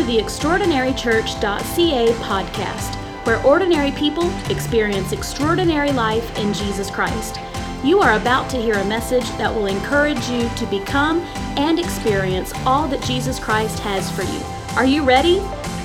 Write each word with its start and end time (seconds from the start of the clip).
to 0.00 0.06
the 0.06 0.16
extraordinarychurch.ca 0.16 2.06
podcast, 2.22 2.94
where 3.26 3.44
ordinary 3.44 3.90
people 3.90 4.30
experience 4.50 5.12
extraordinary 5.12 5.92
life 5.92 6.38
in 6.38 6.54
Jesus 6.54 6.90
Christ. 6.90 7.38
You 7.84 8.00
are 8.00 8.18
about 8.18 8.48
to 8.50 8.56
hear 8.56 8.76
a 8.76 8.84
message 8.86 9.28
that 9.36 9.54
will 9.54 9.66
encourage 9.66 10.26
you 10.30 10.48
to 10.56 10.64
become 10.70 11.20
and 11.58 11.78
experience 11.78 12.54
all 12.64 12.88
that 12.88 13.04
Jesus 13.04 13.38
Christ 13.38 13.78
has 13.80 14.10
for 14.10 14.22
you. 14.22 14.40
Are 14.74 14.86
you 14.86 15.04
ready? 15.04 15.40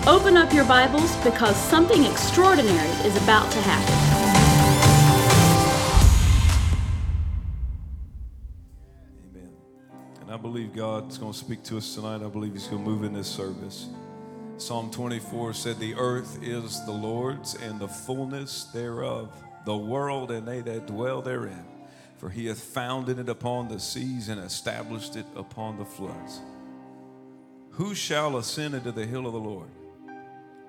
Open 0.08 0.38
up 0.38 0.54
your 0.54 0.64
Bibles 0.64 1.14
because 1.18 1.58
something 1.58 2.06
extraordinary 2.06 2.88
is 3.06 3.22
about 3.22 3.52
to 3.52 3.60
happen. 3.60 3.96
Amen. 9.30 9.50
And 10.22 10.32
I 10.32 10.38
believe 10.38 10.74
God's 10.74 11.18
going 11.18 11.34
to 11.34 11.38
speak 11.38 11.64
to 11.64 11.76
us 11.76 11.96
tonight. 11.96 12.24
I 12.26 12.30
believe 12.30 12.54
He's 12.54 12.68
going 12.68 12.82
to 12.82 12.90
move 12.90 13.04
in 13.04 13.12
this 13.12 13.28
service. 13.28 13.90
Psalm 14.58 14.90
24 14.90 15.54
said, 15.54 15.80
The 15.80 15.96
earth 15.96 16.42
is 16.42 16.86
the 16.86 16.92
Lord's 16.92 17.56
and 17.56 17.78
the 17.78 17.90
fullness 17.90 18.64
thereof, 18.66 19.34
the 19.66 19.76
world 19.76 20.32
and 20.32 20.48
they 20.48 20.62
that 20.62 20.88
dwell 20.88 21.22
therein. 21.22 21.66
For 22.18 22.30
He 22.30 22.46
hath 22.46 22.62
founded 22.62 23.20
it 23.20 23.28
upon 23.28 23.68
the 23.68 23.80
seas 23.82 24.30
and 24.30 24.40
established 24.40 25.18
it 25.18 25.26
upon 25.36 25.78
the 25.78 25.84
floods. 25.84 26.40
Who 27.72 27.94
shall 27.94 28.38
ascend 28.38 28.76
into 28.76 28.94
the 28.94 29.06
hill 29.06 29.28
of 29.28 29.34
the 29.34 29.40
Lord? 29.40 29.70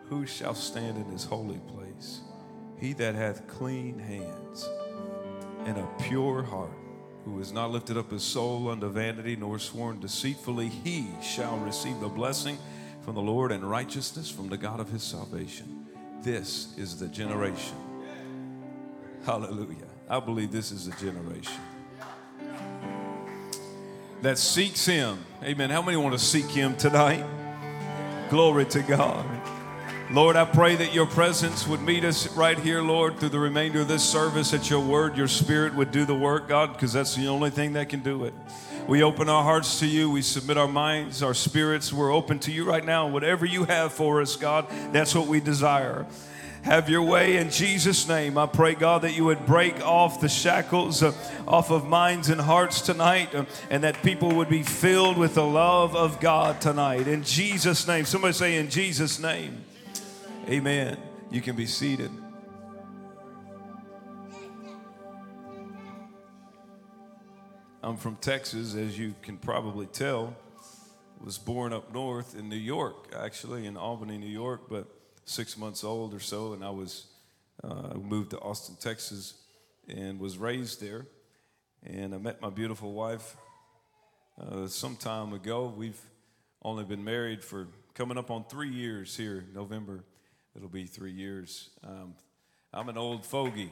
Who 0.09 0.27
shall 0.27 0.55
stand 0.55 0.97
in 0.97 1.05
His 1.05 1.25
holy 1.25 1.61
place? 1.69 2.23
He 2.81 2.93
that 2.95 3.15
hath 3.15 3.47
clean 3.47 4.01
hands 4.01 4.69
and 5.65 5.79
a 5.79 5.89
pure 6.03 6.43
heart 6.43 6.77
who 7.25 7.39
has 7.39 7.53
not 7.53 7.71
lifted 7.71 7.97
up 7.97 8.11
his 8.11 8.23
soul 8.23 8.69
unto 8.69 8.89
vanity, 8.89 9.35
nor 9.35 9.59
sworn 9.59 9.99
deceitfully, 9.99 10.69
he 10.69 11.09
shall 11.21 11.57
receive 11.59 11.99
the 12.01 12.09
blessing 12.09 12.57
from 13.07 13.15
the 13.15 13.23
Lord 13.23 13.53
and 13.53 13.63
righteousness 13.71 14.29
from 14.29 14.49
the 14.49 14.57
God 14.57 14.81
of 14.81 14.91
his 14.91 15.05
salvation. 15.05 15.87
This 16.23 16.77
is 16.77 16.99
the 16.99 17.07
generation. 17.07 17.77
Hallelujah. 19.25 19.87
I 20.11 20.19
believe 20.19 20.51
this 20.51 20.73
is 20.73 20.89
a 20.89 20.91
generation 20.91 21.63
that 24.23 24.39
seeks 24.39 24.85
him. 24.85 25.25
Amen. 25.45 25.71
How 25.71 25.83
many 25.83 25.97
want 25.97 26.19
to 26.19 26.19
seek 26.19 26.47
him 26.47 26.77
tonight? 26.77 27.25
Glory 28.29 28.65
to 28.67 28.83
God. 28.83 29.25
Lord, 30.11 30.35
I 30.35 30.45
pray 30.45 30.75
that 30.75 30.93
your 30.93 31.07
presence 31.07 31.65
would 31.69 31.83
meet 31.83 32.05
us 32.05 32.27
right 32.37 32.59
here, 32.59 32.83
Lord, 32.83 33.21
through 33.21 33.29
the 33.29 33.39
remainder 33.39 33.83
of 33.83 33.89
this 33.89 34.03
service, 34.03 34.51
that 34.51 34.69
your 34.69 34.81
word, 34.81 35.17
your 35.17 35.29
spirit 35.29 35.77
would 35.77 35.93
do 35.93 36.05
the 36.07 36.15
work, 36.15 36.49
God, 36.49 36.73
because 36.73 36.93
that's 36.93 37.15
the 37.15 37.29
only 37.29 37.51
thing 37.51 37.75
that 37.75 37.89
can 37.89 38.01
do 38.01 38.25
it. 38.25 38.35
We 38.89 39.03
open 39.03 39.29
our 39.29 39.43
hearts 39.43 39.81
to 39.81 39.87
you. 39.87 40.09
We 40.09 40.23
submit 40.23 40.57
our 40.57 40.69
minds, 40.69 41.21
our 41.21 41.35
spirits. 41.35 41.93
We're 41.93 42.13
open 42.13 42.39
to 42.41 42.53
you 42.53 42.65
right 42.65 42.85
now. 42.85 43.09
Whatever 43.09 43.45
you 43.45 43.65
have 43.65 43.93
for 43.93 44.21
us, 44.21 44.37
God, 44.37 44.69
that's 44.93 45.13
what 45.13 45.27
we 45.27 45.41
desire. 45.41 46.07
Have 46.63 46.89
your 46.89 47.03
way 47.03 47.37
in 47.37 47.51
Jesus' 47.51 48.07
name. 48.07 48.39
I 48.39 48.47
pray, 48.47 48.75
God, 48.75 49.03
that 49.03 49.13
you 49.13 49.25
would 49.25 49.45
break 49.45 49.81
off 49.85 50.21
the 50.21 50.29
shackles 50.29 51.03
uh, 51.03 51.13
off 51.49 51.71
of 51.71 51.87
minds 51.87 52.29
and 52.29 52.41
hearts 52.41 52.81
tonight 52.81 53.35
uh, 53.35 53.45
and 53.71 53.83
that 53.83 54.03
people 54.03 54.37
would 54.37 54.49
be 54.49 54.63
filled 54.63 55.17
with 55.17 55.35
the 55.35 55.45
love 55.45 55.97
of 55.97 56.21
God 56.21 56.61
tonight. 56.61 57.09
In 57.09 57.25
Jesus' 57.25 57.87
name. 57.87 58.05
Somebody 58.05 58.35
say, 58.35 58.57
In 58.57 58.69
Jesus' 58.71 59.19
name. 59.19 59.65
Amen. 60.49 60.97
You 61.31 61.41
can 61.41 61.57
be 61.57 61.67
seated. 61.67 62.11
I'm 67.87 67.97
from 67.97 68.17
Texas, 68.17 68.75
as 68.75 68.99
you 68.99 69.15
can 69.23 69.37
probably 69.37 69.87
tell. 69.87 70.35
Was 71.21 71.39
born 71.39 71.73
up 71.73 71.95
north 71.95 72.37
in 72.37 72.49
New 72.49 72.57
York, 72.57 73.15
actually, 73.17 73.65
in 73.65 73.77
Albany, 73.77 74.19
New 74.19 74.27
York, 74.27 74.63
but 74.69 74.89
six 75.25 75.57
months 75.57 75.85
old 75.85 76.13
or 76.13 76.19
so, 76.19 76.53
and 76.53 76.65
I 76.65 76.71
was 76.71 77.07
uh, 77.63 77.95
moved 77.95 78.31
to 78.31 78.41
Austin, 78.41 78.75
Texas, 78.81 79.35
and 79.87 80.19
was 80.19 80.37
raised 80.37 80.81
there. 80.81 81.07
And 81.85 82.13
I 82.13 82.19
met 82.19 82.43
my 82.43 82.51
beautiful 82.51 82.93
wife 82.93 83.37
uh, 84.41 84.67
some 84.67 84.97
time 84.97 85.33
ago. 85.33 85.73
We've 85.75 86.01
only 86.63 86.83
been 86.83 87.05
married 87.05 87.45
for 87.45 87.69
coming 87.95 88.19
up 88.19 88.33
on 88.33 88.47
three 88.47 88.71
years 88.71 89.17
here, 89.17 89.45
November 89.55 90.03
It'll 90.57 90.69
be 90.69 90.87
three 90.87 91.13
years. 91.13 91.71
Um, 91.85 92.15
I'm 92.73 92.89
an 92.89 92.99
old 92.99 93.25
fogey. 93.25 93.71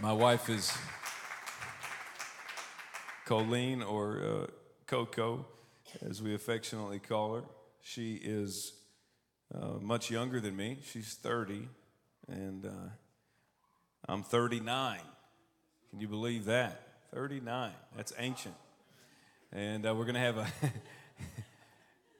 My 0.00 0.12
wife 0.14 0.48
is 0.48 0.72
Colleen, 3.28 3.82
or 3.82 4.22
uh, 4.22 4.46
Coco, 4.86 5.44
as 6.00 6.22
we 6.22 6.34
affectionately 6.34 6.98
call 6.98 7.34
her. 7.34 7.42
She 7.82 8.14
is 8.14 8.72
uh, 9.54 9.74
much 9.82 10.10
younger 10.10 10.40
than 10.40 10.56
me. 10.56 10.78
She's 10.82 11.12
30, 11.12 11.68
and 12.26 12.64
uh, 12.64 12.70
I'm 14.08 14.22
39. 14.22 15.00
Can 15.90 16.00
you 16.00 16.08
believe 16.08 16.46
that? 16.46 16.80
39. 17.12 17.72
That's 17.94 18.14
ancient. 18.18 18.54
And 19.52 19.84
uh, 19.84 19.94
we're 19.94 20.04
going 20.04 20.14
to 20.14 20.20
have 20.20 20.38
a. 20.38 20.46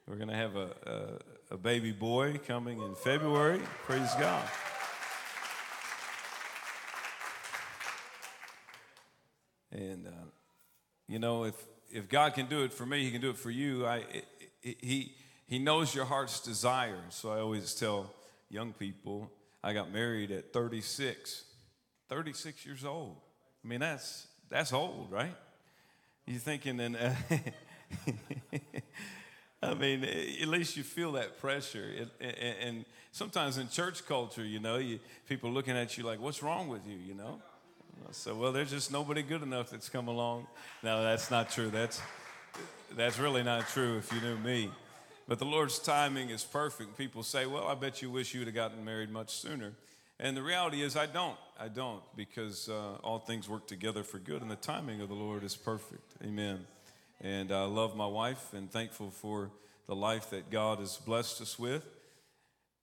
we're 0.07 0.17
to 0.27 0.35
have 0.35 0.55
a, 0.55 0.69
a 0.85 1.55
a 1.55 1.57
baby 1.57 1.91
boy 1.91 2.39
coming 2.45 2.79
in 2.79 2.93
February. 2.93 3.59
Praise 3.85 4.13
God. 4.19 4.47
And 9.71 10.05
uh, 10.05 10.11
you 11.09 11.17
know, 11.17 11.43
if 11.43 11.55
if 11.91 12.07
God 12.07 12.35
can 12.35 12.45
do 12.45 12.63
it 12.63 12.71
for 12.71 12.85
me, 12.85 13.03
He 13.03 13.11
can 13.11 13.19
do 13.19 13.31
it 13.31 13.37
for 13.37 13.49
you. 13.49 13.85
I 13.85 13.97
it, 13.97 14.25
it, 14.61 14.77
he 14.79 15.15
He 15.47 15.57
knows 15.57 15.93
your 15.95 16.05
heart's 16.05 16.39
desire. 16.39 17.01
So 17.09 17.31
I 17.31 17.39
always 17.39 17.73
tell 17.73 18.13
young 18.49 18.73
people, 18.73 19.31
I 19.63 19.73
got 19.73 19.91
married 19.91 20.31
at 20.31 20.53
36, 20.53 21.43
36 22.07 22.65
years 22.65 22.85
old. 22.85 23.17
I 23.65 23.67
mean, 23.67 23.79
that's 23.79 24.27
that's 24.49 24.71
old, 24.71 25.11
right? 25.11 25.35
You're 26.27 26.39
thinking, 26.39 26.79
and 26.79 26.95
uh, 26.95 27.13
I 29.63 29.73
mean, 29.73 30.03
at 30.03 30.47
least 30.47 30.77
you 30.77 30.83
feel 30.83 31.13
that 31.13 31.39
pressure. 31.39 32.07
and 32.21 32.85
sometimes 33.11 33.57
in 33.57 33.67
church 33.69 34.05
culture, 34.05 34.45
you 34.45 34.59
know, 34.59 34.77
you, 34.77 34.99
people 35.27 35.49
looking 35.49 35.75
at 35.75 35.97
you 35.97 36.03
like, 36.03 36.21
what's 36.21 36.43
wrong 36.43 36.67
with 36.67 36.85
you, 36.87 36.97
you 36.97 37.15
know? 37.15 37.41
So, 38.11 38.35
well, 38.35 38.51
there's 38.51 38.71
just 38.71 38.91
nobody 38.91 39.21
good 39.21 39.43
enough 39.43 39.69
that's 39.69 39.89
come 39.89 40.07
along. 40.07 40.47
No, 40.83 41.03
that's 41.03 41.29
not 41.29 41.49
true. 41.49 41.69
That's, 41.69 42.01
that's 42.95 43.19
really 43.19 43.43
not 43.43 43.67
true 43.67 43.97
if 43.97 44.11
you 44.11 44.19
knew 44.21 44.37
me. 44.37 44.71
But 45.27 45.37
the 45.37 45.45
Lord's 45.45 45.77
timing 45.77 46.31
is 46.31 46.43
perfect. 46.43 46.97
People 46.97 47.21
say, 47.21 47.45
well, 47.45 47.67
I 47.67 47.75
bet 47.75 48.01
you 48.01 48.09
wish 48.09 48.33
you 48.33 48.39
would 48.39 48.47
have 48.47 48.55
gotten 48.55 48.83
married 48.83 49.11
much 49.11 49.29
sooner. 49.29 49.73
And 50.19 50.35
the 50.35 50.41
reality 50.41 50.81
is, 50.81 50.97
I 50.97 51.05
don't. 51.05 51.37
I 51.59 51.67
don't 51.67 52.01
because 52.15 52.67
uh, 52.67 52.95
all 53.03 53.19
things 53.19 53.47
work 53.47 53.67
together 53.67 54.03
for 54.03 54.17
good, 54.17 54.41
and 54.41 54.49
the 54.49 54.55
timing 54.55 55.01
of 55.01 55.07
the 55.07 55.15
Lord 55.15 55.43
is 55.43 55.55
perfect. 55.55 56.15
Amen. 56.23 56.65
And 57.21 57.51
I 57.51 57.63
love 57.65 57.95
my 57.95 58.07
wife 58.07 58.53
and 58.53 58.71
thankful 58.71 59.11
for 59.11 59.51
the 59.87 59.95
life 59.95 60.29
that 60.31 60.49
God 60.49 60.79
has 60.79 60.97
blessed 60.97 61.41
us 61.41 61.59
with. 61.59 61.83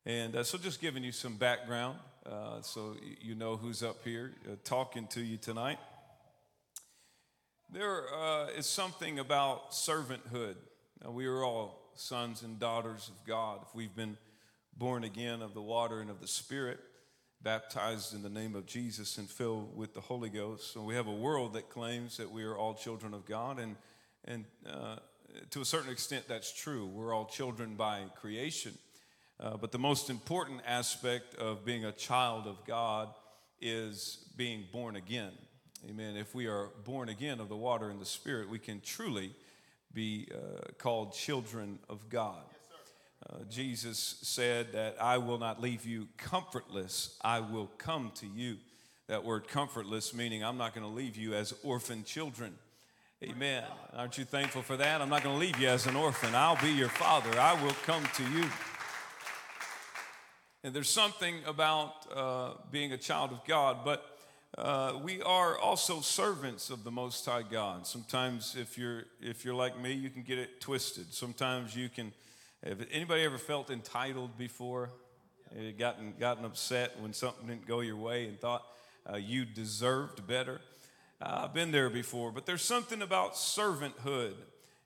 And 0.06 0.37
uh, 0.37 0.44
so, 0.44 0.56
just 0.56 0.81
giving 0.81 1.05
you 1.05 1.12
some 1.12 1.37
background 1.37 1.99
uh, 2.31 2.60
so 2.60 2.97
you 3.20 3.34
know 3.34 3.56
who's 3.56 3.82
up 3.82 3.98
here 4.04 4.32
uh, 4.47 4.56
talking 4.64 5.06
to 5.09 5.20
you 5.20 5.37
tonight. 5.37 5.78
There 7.72 8.04
uh, 8.14 8.48
is 8.56 8.66
something 8.66 9.19
about 9.19 9.72
servanthood. 9.72 10.56
Now, 11.03 11.10
we 11.10 11.26
are 11.26 11.44
all 11.44 11.92
sons 11.94 12.42
and 12.42 12.59
daughters 12.59 13.09
of 13.09 13.26
God. 13.26 13.60
If 13.69 13.75
we've 13.75 13.94
been 13.94 14.16
born 14.76 15.04
again 15.04 15.42
of 15.42 15.54
the 15.54 15.62
water 15.62 16.00
and 16.00 16.10
of 16.10 16.20
the 16.20 16.28
Spirit, 16.28 16.78
baptized 17.42 18.14
in 18.14 18.22
the 18.22 18.31
name 18.31 18.54
of 18.54 18.66
Jesus 18.66 19.19
and 19.19 19.28
filled 19.28 19.76
with 19.76 19.94
the 19.94 20.00
Holy 20.00 20.28
Ghost. 20.28 20.72
So 20.72 20.82
we 20.82 20.94
have 20.94 21.06
a 21.06 21.14
world 21.14 21.54
that 21.54 21.70
claims 21.70 22.16
that 22.16 22.31
we 22.31 22.44
are 22.44 22.56
all 22.56 22.75
children 22.75 23.14
of 23.14 23.25
God, 23.25 23.58
and 23.58 23.76
and 24.25 24.44
uh, 24.69 24.96
to 25.50 25.61
a 25.61 25.64
certain 25.64 25.90
extent, 25.90 26.26
that's 26.29 26.52
true. 26.52 26.87
We're 26.87 27.14
all 27.14 27.26
children 27.26 27.75
by 27.75 28.02
creation. 28.17 28.72
Uh, 29.38 29.56
but 29.56 29.71
the 29.71 29.79
most 29.79 30.09
important 30.09 30.61
aspect 30.67 31.35
of 31.37 31.65
being 31.65 31.85
a 31.85 31.93
child 31.93 32.47
of 32.47 32.65
God 32.67 33.09
is 33.61 34.25
being 34.37 34.65
born 34.73 34.97
again. 34.97 35.33
Amen. 35.88 36.17
If 36.17 36.35
we 36.35 36.47
are 36.47 36.71
born 36.85 37.09
again 37.09 37.38
of 37.41 37.49
the 37.49 37.56
water 37.56 37.91
and 37.91 38.00
the 38.00 38.06
Spirit, 38.06 38.49
we 38.49 38.59
can 38.59 38.81
truly 38.81 39.33
be 39.93 40.29
uh, 40.33 40.73
called 40.79 41.12
children 41.12 41.79
of 41.88 42.09
God. 42.09 42.43
Uh, 43.29 43.38
Jesus 43.49 44.19
said 44.23 44.73
that 44.73 44.97
I 45.00 45.19
will 45.19 45.39
not 45.39 45.61
leave 45.61 45.85
you 45.85 46.09
comfortless, 46.17 47.19
I 47.23 47.41
will 47.41 47.71
come 47.79 48.12
to 48.17 48.27
you. 48.27 48.56
That 49.09 49.25
word 49.25 49.49
comfortless 49.49 50.12
meaning 50.12 50.44
I'm 50.44 50.59
not 50.59 50.75
going 50.75 50.87
to 50.87 50.93
leave 50.93 51.17
you 51.17 51.35
as 51.35 51.55
orphan 51.62 52.05
children. 52.05 52.55
Amen. 53.23 53.65
Aren't 53.94 54.19
you 54.19 54.25
thankful 54.25 54.62
for 54.62 54.77
that? 54.77 55.00
I'm 55.00 55.09
not 55.09 55.23
going 55.23 55.35
to 55.35 55.41
leave 55.41 55.59
you 55.59 55.69
as 55.69 55.87
an 55.87 55.97
orphan. 55.97 56.35
I'll 56.35 56.61
be 56.61 56.71
your 56.71 56.89
father. 56.89 57.39
I 57.39 57.61
will 57.62 57.75
come 57.85 58.05
to 58.17 58.23
you. 58.31 58.44
And 60.67 60.75
there's 60.75 60.91
something 60.91 61.37
about 61.47 61.93
uh, 62.13 62.55
being 62.73 62.91
a 62.91 62.99
child 62.99 63.31
of 63.31 63.45
God, 63.45 63.85
but 63.85 64.19
uh, 64.59 64.99
we 65.01 65.23
are 65.23 65.57
also 65.57 66.01
servants 66.01 66.71
of 66.71 66.83
the 66.83 66.91
Most 66.91 67.25
High 67.25 67.45
God. 67.49 67.87
Sometimes, 67.87 68.57
if 68.59 68.77
you're 68.77 69.05
if 69.21 69.45
you're 69.45 69.55
like 69.55 69.81
me, 69.81 69.93
you 69.93 70.11
can 70.11 70.23
get 70.25 70.39
it 70.39 70.61
twisted. 70.61 71.15
Sometimes 71.15 71.77
you 71.77 71.89
can 71.89 72.13
Have 72.65 72.85
anybody 72.91 73.23
ever 73.23 73.39
felt 73.39 73.71
entitled 73.71 74.37
before? 74.37 74.91
Gotten, 75.79 76.15
gotten 76.19 76.45
upset 76.45 77.01
when 77.01 77.13
something 77.13 77.47
didn't 77.47 77.69
go 77.69 77.79
your 77.79 77.95
way 77.95 78.27
and 78.27 78.41
thought 78.41 78.65
uh, 79.09 79.17
you 79.19 79.45
deserved 79.45 80.27
better? 80.27 80.61
Uh, 81.23 81.43
I've 81.45 81.55
been 81.55 81.71
there 81.71 81.89
before, 81.89 82.33
but 82.33 82.45
there's 82.45 82.65
something 82.65 83.03
about 83.03 83.35
servanthood. 83.35 84.35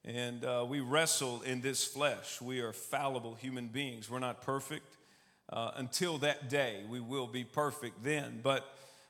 And 0.05 0.45
uh, 0.45 0.67
we 0.69 0.81
wrestle 0.81 1.41
in 1.41 1.63
this 1.63 1.85
flesh. 1.85 2.39
We 2.39 2.61
are 2.61 2.75
fallible 2.75 3.35
human 3.35 3.69
beings. 3.69 4.11
We're 4.11 4.19
not 4.19 4.43
perfect. 4.43 4.85
Uh, 5.51 5.73
until 5.77 6.19
that 6.19 6.49
day, 6.49 6.85
we 6.89 7.01
will 7.01 7.27
be 7.27 7.43
perfect 7.43 8.05
then. 8.05 8.41
But 8.43 8.65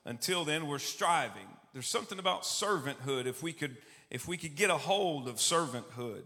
until 0.06 0.44
then, 0.44 0.66
we're 0.66 0.78
striving. 0.78 1.46
There's 1.74 1.88
something 1.88 2.18
about 2.18 2.42
servanthood. 2.42 3.26
If 3.26 3.42
we 3.42 3.52
could, 3.52 3.76
if 4.10 4.26
we 4.26 4.36
could 4.36 4.56
get 4.56 4.70
a 4.70 4.76
hold 4.78 5.28
of 5.28 5.36
servanthood, 5.36 6.22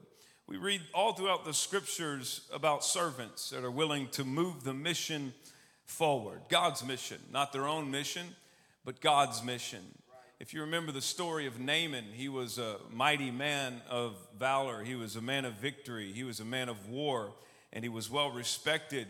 we 0.47 0.57
read 0.57 0.83
all 0.95 1.15
throughout 1.15 1.45
the 1.45 1.55
scriptures 1.55 2.43
about 2.53 2.85
servants 2.85 3.51
that 3.51 3.65
are 3.65 3.71
willing 3.71 4.09
to 4.09 4.25
move 4.25 4.63
the 4.63 4.75
mission 4.75 5.33
forward. 5.85 6.43
God's 6.49 6.85
mission, 6.85 7.19
not 7.33 7.53
their 7.53 7.67
own 7.67 7.91
mission, 7.91 8.27
but 8.85 9.01
God's 9.01 9.43
mission. 9.43 9.81
If 10.39 10.53
you 10.53 10.61
remember 10.61 10.93
the 10.93 11.01
story 11.01 11.47
of 11.47 11.59
Naaman, 11.59 12.05
he 12.13 12.29
was 12.29 12.59
a 12.59 12.77
mighty 12.93 13.31
man 13.31 13.81
of 13.89 14.17
valor. 14.39 14.85
He 14.85 14.95
was 14.95 15.17
a 15.17 15.23
man 15.23 15.45
of 15.45 15.55
victory. 15.55 16.13
He 16.13 16.25
was 16.25 16.41
a 16.41 16.45
man 16.45 16.69
of 16.69 16.89
war, 16.89 17.33
and 17.73 17.83
he 17.85 17.89
was 17.89 18.11
well 18.11 18.31
respected. 18.31 19.07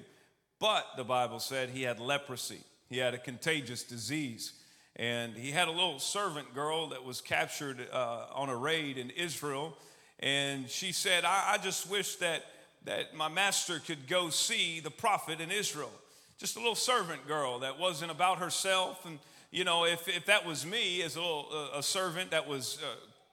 But 0.65 0.97
the 0.97 1.05
Bible 1.05 1.41
said 1.41 1.69
he 1.69 1.83
had 1.83 2.01
leprosy, 2.01 2.61
he 2.89 2.97
had 2.97 3.13
a 3.13 3.19
contagious 3.19 3.83
disease. 3.83 4.55
And 4.97 5.35
he 5.35 5.51
had 5.51 5.69
a 5.69 5.71
little 5.71 5.99
servant 5.99 6.55
girl 6.55 6.89
that 6.89 7.05
was 7.05 7.21
captured 7.21 7.87
uh, 7.93 8.29
on 8.33 8.49
a 8.49 8.57
raid 8.57 8.97
in 8.97 9.11
Israel. 9.11 9.77
And 10.21 10.71
she 10.71 10.93
said, 10.93 11.27
I, 11.27 11.55
I 11.55 11.59
just 11.59 11.91
wish 11.91 12.17
that, 12.17 12.47
that 12.87 13.15
my 13.15 13.29
master 13.29 13.79
could 13.79 14.09
go 14.09 14.31
see 14.31 14.81
the 14.81 14.91
prophet 14.91 15.39
in 15.39 15.51
Israel. 15.51 15.91
Just 16.39 16.57
a 16.57 16.61
little 16.61 16.75
servant 16.75 17.29
girl 17.29 17.59
that 17.59 17.79
wasn't 17.79 18.11
about 18.11 18.39
herself 18.39 19.05
and 19.05 19.19
you 19.51 19.65
know, 19.65 19.85
if, 19.85 20.09
if 20.09 20.25
that 20.27 20.47
was 20.47 20.65
me 20.65 21.03
as 21.03 21.15
a, 21.15 21.21
little, 21.21 21.47
uh, 21.53 21.79
a 21.79 21.83
servant 21.83 22.31
that 22.31 22.49
was 22.49 22.79
uh, 22.83 22.87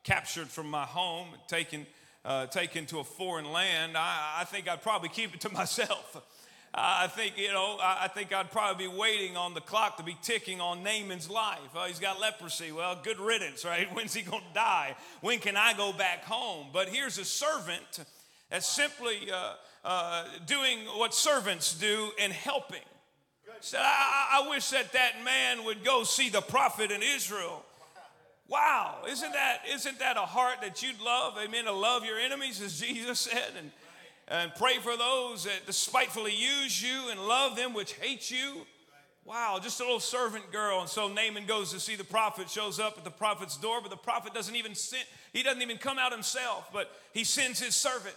captured 0.03 0.49
from 0.49 0.69
my 0.69 0.83
home, 0.83 1.29
taken, 1.47 1.87
uh, 2.25 2.47
taken 2.47 2.85
to 2.87 2.99
a 2.99 3.03
foreign 3.05 3.51
land, 3.51 3.97
I, 3.97 4.41
I 4.41 4.43
think 4.43 4.67
I'd 4.67 4.83
probably 4.83 5.09
keep 5.09 5.33
it 5.33 5.41
to 5.41 5.49
myself. 5.53 6.21
I 6.73 7.07
think, 7.07 7.37
you 7.37 7.51
know, 7.51 7.77
I 7.81 8.07
think 8.07 8.31
I'd 8.31 8.49
probably 8.49 8.87
be 8.87 8.93
waiting 8.93 9.35
on 9.35 9.53
the 9.53 9.59
clock 9.59 9.97
to 9.97 10.03
be 10.03 10.15
ticking 10.21 10.61
on 10.61 10.83
Naaman's 10.83 11.29
life. 11.29 11.59
Oh, 11.75 11.85
he's 11.85 11.99
got 11.99 12.21
leprosy. 12.21 12.71
Well, 12.71 12.97
good 13.03 13.19
riddance, 13.19 13.65
right? 13.65 13.87
When's 13.93 14.13
he 14.13 14.21
going 14.21 14.43
to 14.43 14.53
die? 14.53 14.95
When 15.19 15.39
can 15.39 15.57
I 15.57 15.73
go 15.73 15.91
back 15.91 16.23
home? 16.23 16.67
But 16.71 16.87
here's 16.87 17.17
a 17.17 17.25
servant 17.25 18.05
that's 18.49 18.69
simply 18.69 19.29
uh, 19.29 19.53
uh, 19.83 20.25
doing 20.45 20.79
what 20.95 21.13
servants 21.13 21.73
do 21.73 22.11
and 22.19 22.31
helping 22.31 22.79
said, 23.63 23.81
I, 23.83 24.41
I 24.43 24.49
wish 24.49 24.69
that 24.69 24.93
that 24.93 25.23
man 25.23 25.65
would 25.65 25.83
go 25.83 26.03
see 26.03 26.29
the 26.29 26.41
prophet 26.41 26.91
in 26.91 27.01
Israel. 27.03 27.63
Wow, 28.47 29.03
isn't 29.07 29.31
that, 29.31 29.61
isn't 29.73 29.99
that 29.99 30.17
a 30.17 30.21
heart 30.21 30.57
that 30.61 30.83
you'd 30.83 30.99
love? 30.99 31.37
Amen. 31.41 31.65
To 31.65 31.71
love 31.71 32.03
your 32.03 32.19
enemies, 32.19 32.61
as 32.61 32.79
Jesus 32.81 33.21
said, 33.21 33.51
and, 33.57 33.71
and 34.31 34.55
pray 34.55 34.77
for 34.77 34.95
those 34.95 35.43
that 35.43 35.65
despitefully 35.65 36.33
use 36.33 36.81
you 36.81 37.09
and 37.09 37.19
love 37.19 37.57
them 37.57 37.73
which 37.73 37.93
hate 37.93 38.31
you. 38.31 38.65
Wow, 39.25 39.59
just 39.61 39.81
a 39.81 39.83
little 39.83 39.99
servant 39.99 40.51
girl. 40.53 40.79
And 40.79 40.89
so 40.89 41.09
Naaman 41.09 41.45
goes 41.45 41.71
to 41.73 41.79
see 41.81 41.95
the 41.95 42.05
prophet, 42.05 42.49
shows 42.49 42.79
up 42.79 42.97
at 42.97 43.03
the 43.03 43.11
prophet's 43.11 43.57
door, 43.57 43.81
but 43.81 43.91
the 43.91 43.97
prophet 43.97 44.33
doesn't 44.33 44.55
even 44.55 44.73
send, 44.73 45.03
he 45.33 45.43
doesn't 45.43 45.61
even 45.61 45.77
come 45.77 45.99
out 45.99 46.13
himself, 46.13 46.69
but 46.71 46.89
he 47.13 47.25
sends 47.25 47.59
his 47.59 47.75
servant. 47.75 48.15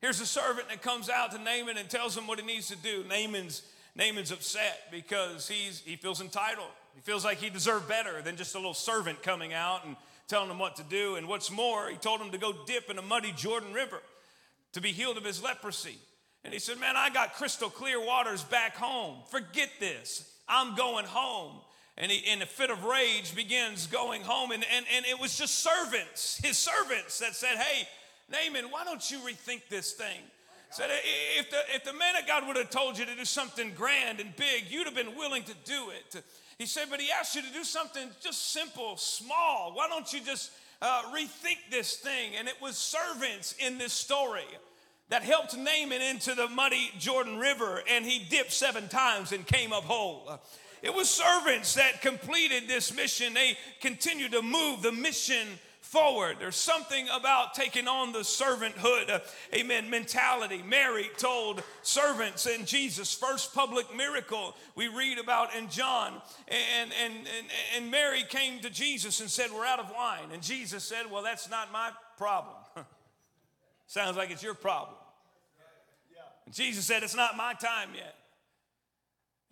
Here's 0.00 0.20
a 0.20 0.26
servant 0.26 0.68
that 0.68 0.82
comes 0.82 1.10
out 1.10 1.32
to 1.32 1.38
Naaman 1.38 1.78
and 1.78 1.90
tells 1.90 2.16
him 2.16 2.28
what 2.28 2.38
he 2.38 2.46
needs 2.46 2.68
to 2.68 2.76
do. 2.76 3.04
Naaman's 3.08 3.62
Naaman's 3.96 4.30
upset 4.30 4.88
because 4.90 5.48
he's, 5.48 5.80
he 5.84 5.96
feels 5.96 6.20
entitled. 6.20 6.70
He 6.94 7.00
feels 7.00 7.24
like 7.24 7.38
he 7.38 7.50
deserved 7.50 7.88
better 7.88 8.22
than 8.22 8.36
just 8.36 8.54
a 8.54 8.58
little 8.58 8.74
servant 8.74 9.22
coming 9.22 9.52
out 9.52 9.84
and 9.84 9.96
telling 10.26 10.50
him 10.50 10.58
what 10.58 10.76
to 10.76 10.82
do. 10.84 11.16
And 11.16 11.28
what's 11.28 11.50
more, 11.50 11.88
he 11.88 11.96
told 11.96 12.20
him 12.20 12.30
to 12.30 12.38
go 12.38 12.52
dip 12.66 12.90
in 12.90 12.98
a 12.98 13.02
muddy 13.02 13.32
Jordan 13.32 13.72
River 13.72 14.00
to 14.74 14.80
be 14.80 14.92
healed 14.92 15.16
of 15.16 15.24
his 15.24 15.42
leprosy. 15.42 15.98
And 16.44 16.52
he 16.52 16.60
said, 16.60 16.78
Man, 16.78 16.96
I 16.96 17.10
got 17.10 17.34
crystal 17.34 17.70
clear 17.70 18.04
waters 18.04 18.44
back 18.44 18.76
home. 18.76 19.16
Forget 19.30 19.70
this. 19.80 20.30
I'm 20.48 20.76
going 20.76 21.06
home. 21.06 21.60
And 21.96 22.10
he, 22.10 22.30
in 22.30 22.42
a 22.42 22.46
fit 22.46 22.70
of 22.70 22.84
rage, 22.84 23.34
begins 23.34 23.86
going 23.86 24.22
home. 24.22 24.50
And, 24.50 24.64
and, 24.74 24.84
and 24.94 25.06
it 25.06 25.18
was 25.18 25.38
just 25.38 25.60
servants, 25.60 26.40
his 26.42 26.58
servants, 26.58 27.20
that 27.20 27.34
said, 27.34 27.56
Hey, 27.56 27.88
Naaman, 28.30 28.70
why 28.70 28.84
don't 28.84 29.10
you 29.10 29.18
rethink 29.18 29.62
this 29.70 29.92
thing? 29.92 30.20
Said, 30.70 30.90
if 31.38 31.50
the, 31.50 31.58
if 31.72 31.84
the 31.84 31.92
man 31.92 32.16
of 32.20 32.26
God 32.26 32.48
would 32.48 32.56
have 32.56 32.68
told 32.68 32.98
you 32.98 33.04
to 33.04 33.14
do 33.14 33.24
something 33.24 33.72
grand 33.76 34.18
and 34.18 34.34
big, 34.34 34.64
you'd 34.68 34.86
have 34.86 34.96
been 34.96 35.14
willing 35.14 35.44
to 35.44 35.54
do 35.64 35.90
it. 35.90 36.20
He 36.58 36.66
said, 36.66 36.86
but 36.90 37.00
he 37.00 37.12
asked 37.12 37.36
you 37.36 37.42
to 37.42 37.52
do 37.52 37.62
something 37.62 38.08
just 38.20 38.50
simple, 38.50 38.96
small. 38.96 39.70
Why 39.74 39.86
don't 39.88 40.12
you 40.12 40.20
just 40.20 40.50
uh, 40.82 41.02
rethink 41.14 41.58
this 41.70 41.96
thing? 41.96 42.32
And 42.38 42.48
it 42.48 42.60
was 42.60 42.76
servants 42.76 43.54
in 43.58 43.78
this 43.78 43.92
story 43.92 44.44
that 45.10 45.22
helped 45.22 45.56
Naaman 45.56 46.02
into 46.02 46.34
the 46.34 46.48
muddy 46.48 46.90
Jordan 46.98 47.38
River, 47.38 47.82
and 47.90 48.04
he 48.04 48.24
dipped 48.24 48.52
seven 48.52 48.88
times 48.88 49.32
and 49.32 49.46
came 49.46 49.72
up 49.72 49.84
whole. 49.84 50.40
It 50.82 50.94
was 50.94 51.08
servants 51.08 51.74
that 51.74 52.02
completed 52.02 52.64
this 52.68 52.94
mission. 52.94 53.34
They 53.34 53.56
continued 53.80 54.32
to 54.32 54.42
move 54.42 54.82
the 54.82 54.92
mission 54.92 55.46
forward. 55.94 56.38
There's 56.40 56.56
something 56.56 57.06
about 57.14 57.54
taking 57.54 57.86
on 57.86 58.10
the 58.10 58.18
servanthood, 58.18 59.08
uh, 59.08 59.20
amen, 59.54 59.88
mentality. 59.88 60.60
Mary 60.66 61.08
told 61.18 61.62
servants 61.82 62.46
in 62.46 62.66
Jesus' 62.66 63.14
first 63.14 63.54
public 63.54 63.94
miracle 63.94 64.56
we 64.74 64.88
read 64.88 65.18
about 65.18 65.54
in 65.54 65.68
John. 65.68 66.20
And, 66.48 66.90
and, 67.00 67.14
and, 67.14 67.46
and 67.76 67.90
Mary 67.92 68.24
came 68.28 68.58
to 68.62 68.70
Jesus 68.70 69.20
and 69.20 69.30
said, 69.30 69.50
We're 69.54 69.64
out 69.64 69.78
of 69.78 69.88
wine. 69.94 70.30
And 70.32 70.42
Jesus 70.42 70.82
said, 70.82 71.08
Well, 71.08 71.22
that's 71.22 71.48
not 71.48 71.72
my 71.72 71.90
problem. 72.18 72.56
Sounds 73.86 74.16
like 74.16 74.32
it's 74.32 74.42
your 74.42 74.54
problem. 74.54 74.96
And 76.44 76.54
Jesus 76.54 76.84
said, 76.84 77.04
It's 77.04 77.14
not 77.14 77.36
my 77.36 77.54
time 77.54 77.90
yet. 77.94 78.16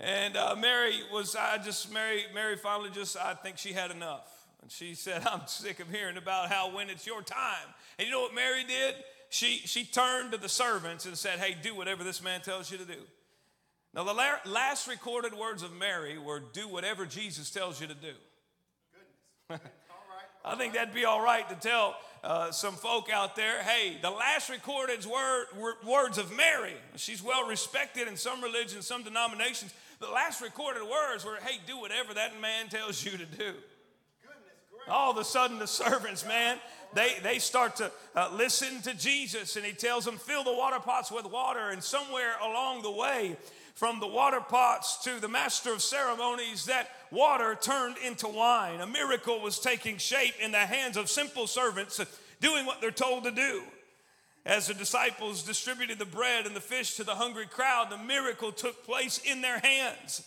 And 0.00 0.37
uh, 0.37 0.56
Mary 0.59 0.94
was, 1.12 1.37
I 1.37 1.59
just, 1.59 1.93
Mary, 1.93 2.25
Mary 2.35 2.56
finally 2.56 2.91
just, 2.91 3.17
I 3.17 3.35
think 3.35 3.59
she 3.59 3.73
had 3.73 3.93
enough. 3.93 4.31
And 4.62 4.70
she 4.70 4.94
said, 4.94 5.26
I'm 5.31 5.47
sick 5.47 5.81
of 5.81 5.91
hearing 5.91 6.17
about 6.17 6.50
how 6.50 6.75
when 6.75 6.88
it's 6.88 7.06
your 7.06 7.23
time. 7.23 7.69
And 7.98 8.06
you 8.06 8.13
know 8.13 8.22
what 8.22 8.34
Mary 8.34 8.65
did? 8.65 8.94
She, 9.29 9.58
she 9.65 9.84
turned 9.84 10.32
to 10.32 10.39
the 10.39 10.48
servants 10.48 11.05
and 11.05 11.17
said, 11.17 11.39
Hey, 11.39 11.56
do 11.60 11.75
whatever 11.75 12.05
this 12.05 12.22
man 12.22 12.41
tells 12.41 12.70
you 12.70 12.79
to 12.79 12.84
do. 12.84 13.01
Now, 13.94 14.05
the 14.05 14.15
last 14.51 14.89
recorded 14.89 15.34
words 15.34 15.63
of 15.63 15.72
Mary 15.72 16.17
were, 16.19 16.41
Do 16.41 16.69
whatever 16.69 17.05
Jesus 17.05 17.51
tells 17.51 17.81
you 17.81 17.87
to 17.89 17.94
do. 17.94 18.13
Goodness. 19.48 19.67
I 20.44 20.56
think 20.56 20.75
that'd 20.75 20.94
be 20.94 21.05
all 21.05 21.22
right 21.22 21.48
to 21.51 21.55
tell 21.55 21.94
uh, 22.25 22.51
some 22.51 22.75
folk 22.75 23.08
out 23.13 23.37
there, 23.37 23.63
hey, 23.63 23.96
the 24.03 24.10
last 24.10 24.51
recorded 24.51 25.05
word, 25.06 25.46
words 25.87 26.19
of 26.19 26.37
Mary, 26.37 26.75
she's 26.96 27.22
well 27.22 27.46
respected 27.46 28.08
in 28.08 28.17
some 28.17 28.43
religions, 28.43 28.87
some 28.87 29.05
denominations. 29.05 29.72
The 30.01 30.08
last 30.08 30.43
recorded 30.43 30.82
words 30.82 31.25
were, 31.25 31.39
hey, 31.44 31.60
do 31.65 31.79
whatever 31.79 32.13
that 32.15 32.41
man 32.41 32.69
tells 32.69 33.05
you 33.05 33.13
to 33.13 33.25
do 33.25 33.55
all 34.89 35.10
of 35.10 35.17
a 35.17 35.24
sudden 35.24 35.58
the 35.58 35.67
servants, 35.67 36.27
man, 36.27 36.58
they, 36.94 37.15
they 37.22 37.39
start 37.39 37.77
to 37.77 37.91
uh, 38.15 38.31
listen 38.34 38.82
to 38.82 38.94
Jesus 38.94 39.56
and 39.56 39.65
he 39.65 39.72
tells 39.72 40.05
them, 40.05 40.17
fill 40.17 40.44
the 40.44 40.53
water 40.53 40.79
pots 40.79 41.10
with 41.10 41.24
water. 41.27 41.70
And 41.70 41.82
somewhere 41.82 42.34
along 42.43 42.82
the 42.82 42.91
way, 42.91 43.36
from 43.74 44.01
the 44.01 44.06
water 44.06 44.41
pots 44.41 45.03
to 45.05 45.19
the 45.19 45.29
master 45.29 45.72
of 45.72 45.82
ceremonies, 45.82 46.67
that 46.67 46.91
water 47.10 47.56
turned 47.60 47.96
into 48.05 48.29
wine. 48.29 48.81
A 48.81 48.86
miracle 48.86 49.41
was 49.41 49.58
taking 49.58 49.96
shape 49.96 50.34
in 50.41 50.53
the 50.53 50.58
hands 50.58 50.96
of 50.96 51.08
simple 51.08 51.46
servants 51.46 52.01
doing 52.41 52.67
what 52.67 52.81
they're 52.81 52.91
told 52.91 53.24
to 53.24 53.31
do. 53.31 53.62
As 54.44 54.67
the 54.67 54.74
disciples 54.74 55.44
distributed 55.44 55.98
the 55.98 56.05
bread 56.05 56.46
and 56.46 56.55
the 56.55 56.60
fish 56.60 56.96
to 56.96 57.05
the 57.05 57.15
hungry 57.15 57.46
crowd, 57.46 57.91
the 57.91 57.98
miracle 57.98 58.51
took 58.51 58.84
place 58.84 59.19
in 59.19 59.41
their 59.41 59.60
hands. 59.60 60.22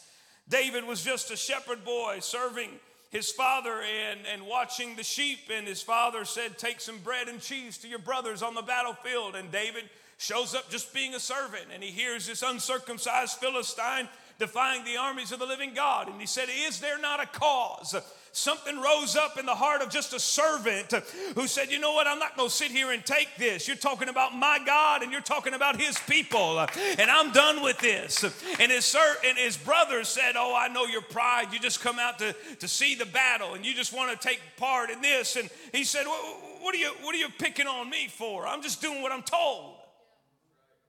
David 0.47 0.85
was 0.85 1.03
just 1.03 1.31
a 1.31 1.35
shepherd 1.35 1.83
boy 1.83 2.19
serving 2.21 2.69
his 3.15 3.31
father 3.31 3.81
and, 3.81 4.19
and 4.31 4.45
watching 4.45 4.97
the 4.97 5.03
sheep. 5.03 5.49
And 5.49 5.65
his 5.65 5.81
father 5.81 6.25
said, 6.25 6.57
Take 6.57 6.81
some 6.81 6.97
bread 6.99 7.29
and 7.29 7.39
cheese 7.39 7.77
to 7.79 7.87
your 7.87 7.99
brothers 7.99 8.43
on 8.43 8.55
the 8.55 8.61
battlefield. 8.61 9.35
And 9.35 9.49
David 9.51 9.85
shows 10.17 10.53
up 10.53 10.69
just 10.69 10.93
being 10.93 11.15
a 11.15 11.19
servant. 11.19 11.67
And 11.73 11.81
he 11.81 11.91
hears 11.91 12.27
this 12.27 12.43
uncircumcised 12.43 13.37
Philistine 13.37 14.09
defying 14.37 14.83
the 14.83 14.97
armies 14.97 15.31
of 15.31 15.39
the 15.39 15.45
living 15.45 15.73
God. 15.73 16.09
And 16.09 16.19
he 16.19 16.27
said, 16.27 16.49
Is 16.67 16.81
there 16.81 16.99
not 16.99 17.23
a 17.23 17.25
cause? 17.25 17.95
Something 18.35 18.79
rose 18.79 19.15
up 19.15 19.39
in 19.39 19.45
the 19.45 19.55
heart 19.55 19.81
of 19.81 19.89
just 19.89 20.13
a 20.13 20.19
servant 20.19 20.91
who 21.35 21.47
said, 21.47 21.71
You 21.71 21.79
know 21.79 21.93
what? 21.93 22.07
I'm 22.07 22.19
not 22.19 22.35
going 22.37 22.49
to 22.49 22.55
sit 22.55 22.71
here 22.71 22.91
and 22.91 23.05
take 23.05 23.29
this. 23.37 23.67
You're 23.67 23.77
talking 23.77 24.09
about 24.09 24.35
my 24.35 24.59
God 24.65 25.03
and 25.03 25.11
you're 25.11 25.21
talking 25.21 25.53
about 25.53 25.79
his 25.79 25.97
people, 26.07 26.59
and 26.99 27.09
I'm 27.09 27.31
done 27.31 27.63
with 27.63 27.79
this. 27.79 28.23
And 28.59 28.71
his, 28.71 28.85
sir, 28.85 29.15
and 29.25 29.37
his 29.37 29.57
brothers 29.57 30.07
said, 30.07 30.33
Oh, 30.35 30.55
I 30.55 30.67
know 30.67 30.85
your 30.85 31.01
pride. 31.01 31.47
You 31.51 31.59
just 31.59 31.81
come 31.81 31.99
out 31.99 32.19
to, 32.19 32.35
to 32.59 32.67
see 32.67 32.95
the 32.95 33.05
battle 33.05 33.53
and 33.53 33.65
you 33.65 33.73
just 33.73 33.93
want 33.93 34.11
to 34.19 34.27
take 34.27 34.39
part 34.57 34.89
in 34.89 35.01
this. 35.01 35.35
And 35.35 35.49
he 35.71 35.83
said, 35.83 36.05
what, 36.05 36.75
are 36.75 36.77
you, 36.77 36.91
what 37.01 37.15
are 37.15 37.17
you 37.17 37.29
picking 37.39 37.67
on 37.67 37.89
me 37.89 38.07
for? 38.07 38.45
I'm 38.45 38.61
just 38.61 38.81
doing 38.81 39.01
what 39.01 39.11
I'm 39.11 39.23
told. 39.23 39.75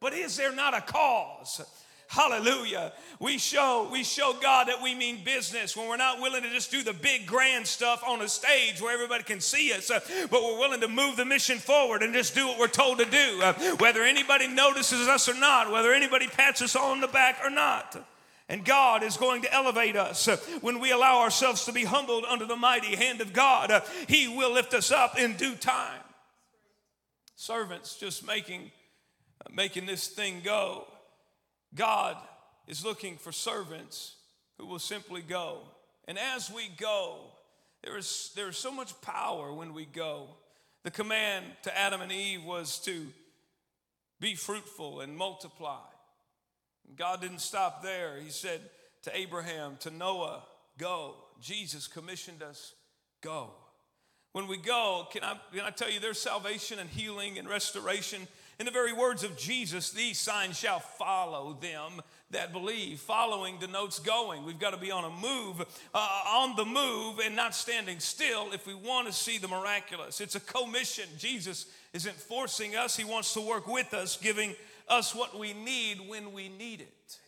But 0.01 0.13
is 0.13 0.37
there 0.37 0.55
not 0.55 0.77
a 0.77 0.81
cause? 0.81 1.63
Hallelujah. 2.09 2.93
We 3.19 3.39
show 3.39 3.89
we 3.91 4.05
show 4.05 4.33
God 4.41 4.69
that 4.69 4.81
we 4.81 4.95
mean 4.95 5.25
business 5.25 5.77
when 5.77 5.89
we're 5.89 5.97
not 5.97 6.21
willing 6.21 6.43
to 6.43 6.51
just 6.51 6.71
do 6.71 6.83
the 6.83 6.93
big 6.93 7.27
grand 7.27 7.67
stuff 7.67 8.03
on 8.07 8.23
a 8.23 8.29
stage 8.29 8.81
where 8.81 8.95
everybody 8.95 9.25
can 9.25 9.41
see 9.41 9.73
us, 9.73 9.91
uh, 9.91 10.01
but 10.31 10.43
we're 10.43 10.59
willing 10.59 10.81
to 10.81 10.89
move 10.89 11.17
the 11.17 11.25
mission 11.25 11.59
forward 11.59 12.03
and 12.03 12.15
just 12.15 12.35
do 12.35 12.47
what 12.47 12.59
we're 12.59 12.69
told 12.69 12.99
to 12.99 13.05
do, 13.05 13.41
uh, 13.43 13.55
whether 13.79 14.03
anybody 14.03 14.47
notices 14.47 15.09
us 15.09 15.29
or 15.29 15.35
not, 15.35 15.71
whether 15.73 15.93
anybody 15.93 16.29
pats 16.29 16.63
us 16.63 16.77
on 16.77 17.01
the 17.01 17.09
back 17.09 17.39
or 17.43 17.51
not. 17.51 17.97
And 18.49 18.65
God 18.65 19.03
is 19.03 19.17
going 19.17 19.43
to 19.43 19.53
elevate 19.53 19.97
us 19.97 20.29
uh, 20.29 20.37
when 20.61 20.79
we 20.79 20.93
allow 20.93 21.21
ourselves 21.21 21.65
to 21.65 21.73
be 21.73 21.85
humbled 21.85 22.25
under 22.29 22.47
the 22.47 22.55
mighty 22.55 22.95
hand 22.95 23.21
of 23.21 23.33
God. 23.33 23.73
Uh, 23.73 23.81
he 24.07 24.29
will 24.29 24.53
lift 24.53 24.73
us 24.75 24.93
up 24.93 25.19
in 25.19 25.37
due 25.37 25.57
time. 25.57 26.01
Servants 27.35 27.97
just 27.97 28.25
making 28.25 28.71
uh, 29.45 29.51
making 29.53 29.87
this 29.87 30.07
thing 30.07 30.43
go. 30.45 30.87
God 31.77 32.17
is 32.67 32.85
looking 32.85 33.17
for 33.17 33.31
servants 33.31 34.17
who 34.59 34.67
will 34.67 34.79
simply 34.79 35.23
go. 35.23 35.61
And 36.09 36.19
as 36.19 36.51
we 36.51 36.69
go, 36.77 37.19
there 37.85 37.97
is, 37.97 38.33
there 38.35 38.49
is 38.49 38.57
so 38.57 38.73
much 38.73 39.01
power 39.03 39.53
when 39.53 39.75
we 39.75 39.85
go. 39.85 40.29
The 40.83 40.91
command 40.91 41.45
to 41.63 41.79
Adam 41.79 42.01
and 42.01 42.11
Eve 42.11 42.45
was 42.45 42.79
to 42.81 43.07
be 44.21 44.35
fruitful 44.35 45.01
and 45.01 45.17
multiply. 45.17 45.81
God 46.97 47.21
didn't 47.21 47.41
stop 47.41 47.83
there. 47.83 48.19
He 48.21 48.31
said 48.31 48.61
to 49.03 49.17
Abraham, 49.17 49.77
to 49.81 49.91
Noah, 49.91 50.43
go. 50.79 51.15
Jesus 51.41 51.87
commissioned 51.87 52.43
us, 52.43 52.75
go. 53.21 53.51
When 54.33 54.47
we 54.47 54.57
go, 54.57 55.07
can 55.13 55.23
I, 55.25 55.39
can 55.53 55.65
I 55.65 55.71
tell 55.71 55.91
you 55.91 56.01
there's 56.01 56.21
salvation 56.21 56.79
and 56.79 56.89
healing 56.89 57.39
and 57.39 57.49
restoration 57.49 58.29
in 58.59 58.65
the 58.65 58.73
very 58.73 58.93
words 58.93 59.23
of 59.23 59.37
Jesus, 59.37 59.91
these 59.91 60.19
signs 60.19 60.59
shall 60.59 60.79
follow 60.79 61.59
them 61.61 62.01
that 62.31 62.53
believe. 62.53 63.01
Following 63.01 63.59
denotes 63.59 63.99
going. 63.99 64.45
We've 64.45 64.59
got 64.59 64.71
to 64.71 64.81
be 64.81 64.91
on 64.91 65.05
a 65.05 65.11
move, 65.11 65.61
uh, 65.95 66.21
on 66.27 66.57
the 66.57 66.65
move, 66.65 67.19
and 67.19 67.37
not 67.37 67.55
standing 67.55 68.01
still 68.01 68.53
if 68.53 68.67
we 68.67 68.75
want 68.75 69.09
to 69.09 69.13
see 69.13 69.37
the 69.37 69.49
miraculous. 69.49 70.21
It's 70.21 70.37
a 70.37 70.41
commission. 70.41 71.05
Jesus 71.19 71.67
isn't 71.93 72.17
forcing 72.17 72.77
us, 72.77 72.97
He 72.97 73.05
wants 73.05 73.35
to 73.35 73.41
work 73.41 73.67
with 73.67 73.93
us, 73.93 74.17
giving 74.17 74.55
us 74.89 75.15
what 75.15 75.39
we 75.39 75.53
need 75.53 76.01
when 76.09 76.33
we 76.33 76.49
need 76.49 76.81
it. 76.81 77.19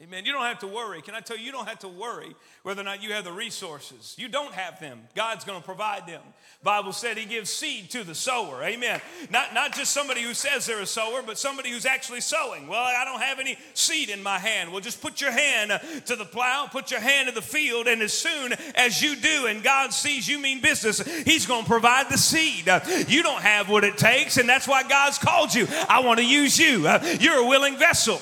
Amen. 0.00 0.24
You 0.24 0.32
don't 0.32 0.42
have 0.42 0.58
to 0.60 0.66
worry. 0.66 1.00
Can 1.00 1.14
I 1.14 1.20
tell 1.20 1.36
you, 1.36 1.44
you 1.44 1.52
don't 1.52 1.68
have 1.68 1.80
to 1.80 1.88
worry 1.88 2.34
whether 2.62 2.80
or 2.80 2.84
not 2.84 3.02
you 3.02 3.12
have 3.12 3.24
the 3.24 3.32
resources. 3.32 4.16
You 4.18 4.26
don't 4.26 4.52
have 4.52 4.80
them. 4.80 5.00
God's 5.14 5.44
going 5.44 5.60
to 5.60 5.64
provide 5.64 6.08
them. 6.08 6.22
Bible 6.62 6.92
said 6.92 7.18
he 7.18 7.26
gives 7.26 7.50
seed 7.50 7.90
to 7.90 8.02
the 8.02 8.14
sower. 8.14 8.64
Amen. 8.64 9.00
Not, 9.30 9.54
not 9.54 9.74
just 9.74 9.92
somebody 9.92 10.22
who 10.22 10.34
says 10.34 10.66
they're 10.66 10.80
a 10.80 10.86
sower, 10.86 11.22
but 11.22 11.38
somebody 11.38 11.70
who's 11.70 11.86
actually 11.86 12.22
sowing. 12.22 12.66
Well, 12.66 12.82
I 12.82 13.04
don't 13.04 13.20
have 13.20 13.38
any 13.38 13.56
seed 13.74 14.08
in 14.08 14.22
my 14.22 14.38
hand. 14.38 14.72
Well, 14.72 14.80
just 14.80 15.02
put 15.02 15.20
your 15.20 15.30
hand 15.30 15.70
to 16.06 16.16
the 16.16 16.24
plow, 16.24 16.66
put 16.72 16.90
your 16.90 17.00
hand 17.00 17.28
to 17.28 17.34
the 17.34 17.42
field, 17.42 17.86
and 17.86 18.02
as 18.02 18.14
soon 18.14 18.54
as 18.74 19.02
you 19.02 19.14
do 19.14 19.46
and 19.46 19.62
God 19.62 19.92
sees 19.92 20.26
you 20.26 20.38
mean 20.38 20.60
business, 20.62 21.00
he's 21.22 21.46
going 21.46 21.64
to 21.64 21.70
provide 21.70 22.08
the 22.08 22.18
seed. 22.18 22.66
You 23.08 23.22
don't 23.22 23.42
have 23.42 23.68
what 23.68 23.84
it 23.84 23.98
takes, 23.98 24.38
and 24.38 24.48
that's 24.48 24.66
why 24.66 24.88
God's 24.88 25.18
called 25.18 25.54
you. 25.54 25.68
I 25.88 26.00
want 26.00 26.18
to 26.18 26.26
use 26.26 26.58
you. 26.58 26.88
You're 27.20 27.38
a 27.38 27.46
willing 27.46 27.76
vessel. 27.76 28.20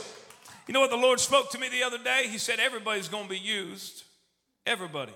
You 0.70 0.74
know 0.74 0.82
what 0.82 0.90
the 0.90 0.96
Lord 0.96 1.18
spoke 1.18 1.50
to 1.50 1.58
me 1.58 1.68
the 1.68 1.82
other 1.82 1.98
day? 1.98 2.28
He 2.28 2.38
said, 2.38 2.60
Everybody's 2.60 3.08
going 3.08 3.24
to 3.24 3.28
be 3.28 3.40
used. 3.40 4.04
Everybody. 4.64 5.10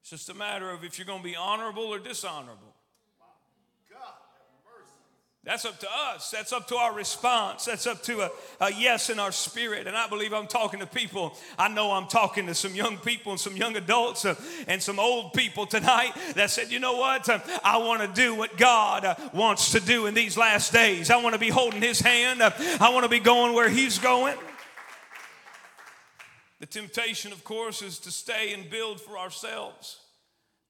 It's 0.00 0.08
just 0.08 0.30
a 0.30 0.34
matter 0.34 0.70
of 0.70 0.84
if 0.84 0.98
you're 0.98 1.04
going 1.04 1.18
to 1.18 1.28
be 1.28 1.36
honorable 1.36 1.82
or 1.82 1.98
dishonorable. 1.98 2.74
That's 5.44 5.64
up 5.64 5.78
to 5.80 5.88
us. 6.12 6.30
That's 6.30 6.52
up 6.52 6.68
to 6.68 6.76
our 6.76 6.92
response. 6.92 7.64
That's 7.64 7.86
up 7.86 8.02
to 8.02 8.22
a, 8.22 8.30
a, 8.60 8.72
yes 8.72 9.08
in 9.08 9.18
our 9.18 9.32
spirit. 9.32 9.86
And 9.86 9.96
I 9.96 10.08
believe 10.08 10.34
I'm 10.34 10.46
talking 10.46 10.80
to 10.80 10.86
people. 10.86 11.36
I 11.58 11.68
know 11.68 11.92
I'm 11.92 12.06
talking 12.06 12.46
to 12.46 12.54
some 12.54 12.74
young 12.74 12.98
people 12.98 13.32
and 13.32 13.40
some 13.40 13.56
young 13.56 13.76
adults 13.76 14.24
uh, 14.24 14.34
and 14.66 14.82
some 14.82 14.98
old 14.98 15.32
people 15.32 15.64
tonight 15.64 16.12
that 16.34 16.50
said, 16.50 16.70
you 16.70 16.80
know 16.80 16.96
what? 16.96 17.28
Uh, 17.28 17.38
I 17.64 17.78
want 17.78 18.02
to 18.02 18.08
do 18.08 18.34
what 18.34 18.58
God 18.58 19.04
uh, 19.04 19.14
wants 19.32 19.72
to 19.72 19.80
do 19.80 20.06
in 20.06 20.14
these 20.14 20.36
last 20.36 20.72
days. 20.72 21.10
I 21.10 21.22
want 21.22 21.34
to 21.34 21.40
be 21.40 21.50
holding 21.50 21.80
His 21.80 22.00
hand. 22.00 22.42
I 22.42 22.90
want 22.92 23.04
to 23.04 23.10
be 23.10 23.20
going 23.20 23.54
where 23.54 23.70
He's 23.70 23.98
going. 23.98 24.36
The 26.60 26.66
temptation, 26.66 27.32
of 27.32 27.44
course, 27.44 27.80
is 27.80 28.00
to 28.00 28.10
stay 28.10 28.52
and 28.52 28.68
build 28.68 29.00
for 29.00 29.16
ourselves. 29.16 30.00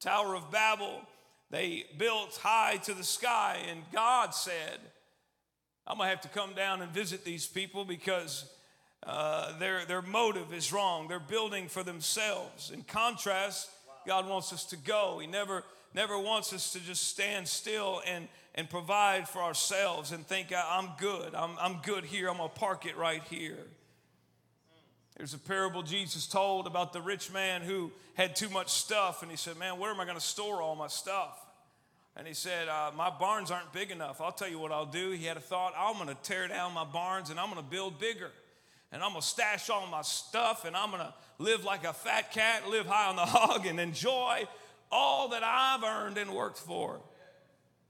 Tower 0.00 0.36
of 0.36 0.52
Babel 0.52 1.00
they 1.50 1.84
built 1.96 2.38
high 2.42 2.76
to 2.84 2.94
the 2.94 3.04
sky, 3.04 3.58
and 3.70 3.80
God 3.92 4.34
said, 4.34 4.78
I'm 5.86 5.96
gonna 5.96 6.10
have 6.10 6.20
to 6.22 6.28
come 6.28 6.52
down 6.52 6.82
and 6.82 6.92
visit 6.92 7.24
these 7.24 7.46
people 7.46 7.84
because 7.84 8.44
uh, 9.06 9.58
their, 9.58 9.86
their 9.86 10.02
motive 10.02 10.52
is 10.52 10.72
wrong. 10.72 11.08
They're 11.08 11.18
building 11.18 11.68
for 11.68 11.82
themselves. 11.82 12.70
In 12.70 12.82
contrast, 12.82 13.70
God 14.06 14.28
wants 14.28 14.52
us 14.52 14.64
to 14.66 14.76
go. 14.76 15.18
He 15.20 15.26
never, 15.26 15.64
never 15.94 16.18
wants 16.18 16.52
us 16.52 16.72
to 16.72 16.80
just 16.80 17.08
stand 17.08 17.48
still 17.48 18.02
and, 18.06 18.28
and 18.54 18.68
provide 18.68 19.28
for 19.28 19.40
ourselves 19.40 20.12
and 20.12 20.26
think, 20.26 20.52
I'm 20.54 20.90
good. 20.98 21.34
I'm, 21.34 21.52
I'm 21.58 21.78
good 21.82 22.04
here. 22.04 22.28
I'm 22.28 22.36
gonna 22.36 22.50
park 22.50 22.84
it 22.84 22.96
right 22.98 23.22
here. 23.30 23.64
There's 25.18 25.34
a 25.34 25.38
parable 25.38 25.82
Jesus 25.82 26.28
told 26.28 26.68
about 26.68 26.92
the 26.92 27.02
rich 27.02 27.32
man 27.32 27.62
who 27.62 27.90
had 28.14 28.36
too 28.36 28.48
much 28.48 28.68
stuff, 28.68 29.22
and 29.22 29.30
he 29.30 29.36
said, 29.36 29.58
Man, 29.58 29.78
where 29.78 29.90
am 29.90 29.98
I 29.98 30.04
going 30.04 30.16
to 30.16 30.22
store 30.22 30.62
all 30.62 30.76
my 30.76 30.86
stuff? 30.86 31.44
And 32.16 32.24
he 32.26 32.34
said, 32.34 32.68
uh, 32.68 32.92
My 32.96 33.10
barns 33.10 33.50
aren't 33.50 33.72
big 33.72 33.90
enough. 33.90 34.20
I'll 34.20 34.32
tell 34.32 34.48
you 34.48 34.60
what 34.60 34.70
I'll 34.70 34.86
do. 34.86 35.10
He 35.10 35.24
had 35.24 35.36
a 35.36 35.40
thought 35.40 35.74
I'm 35.76 35.94
going 35.94 36.08
to 36.08 36.22
tear 36.22 36.46
down 36.46 36.72
my 36.72 36.84
barns 36.84 37.30
and 37.30 37.38
I'm 37.38 37.50
going 37.50 37.62
to 37.62 37.68
build 37.68 37.98
bigger. 37.98 38.30
And 38.92 39.02
I'm 39.02 39.10
going 39.10 39.20
to 39.20 39.26
stash 39.26 39.68
all 39.70 39.86
my 39.88 40.02
stuff 40.02 40.64
and 40.64 40.76
I'm 40.76 40.90
going 40.90 41.02
to 41.02 41.12
live 41.38 41.64
like 41.64 41.84
a 41.84 41.92
fat 41.92 42.32
cat, 42.32 42.68
live 42.68 42.86
high 42.86 43.08
on 43.08 43.16
the 43.16 43.22
hog, 43.26 43.66
and 43.66 43.80
enjoy 43.80 44.46
all 44.90 45.28
that 45.30 45.42
I've 45.44 45.82
earned 45.82 46.16
and 46.16 46.32
worked 46.32 46.58
for. 46.58 47.00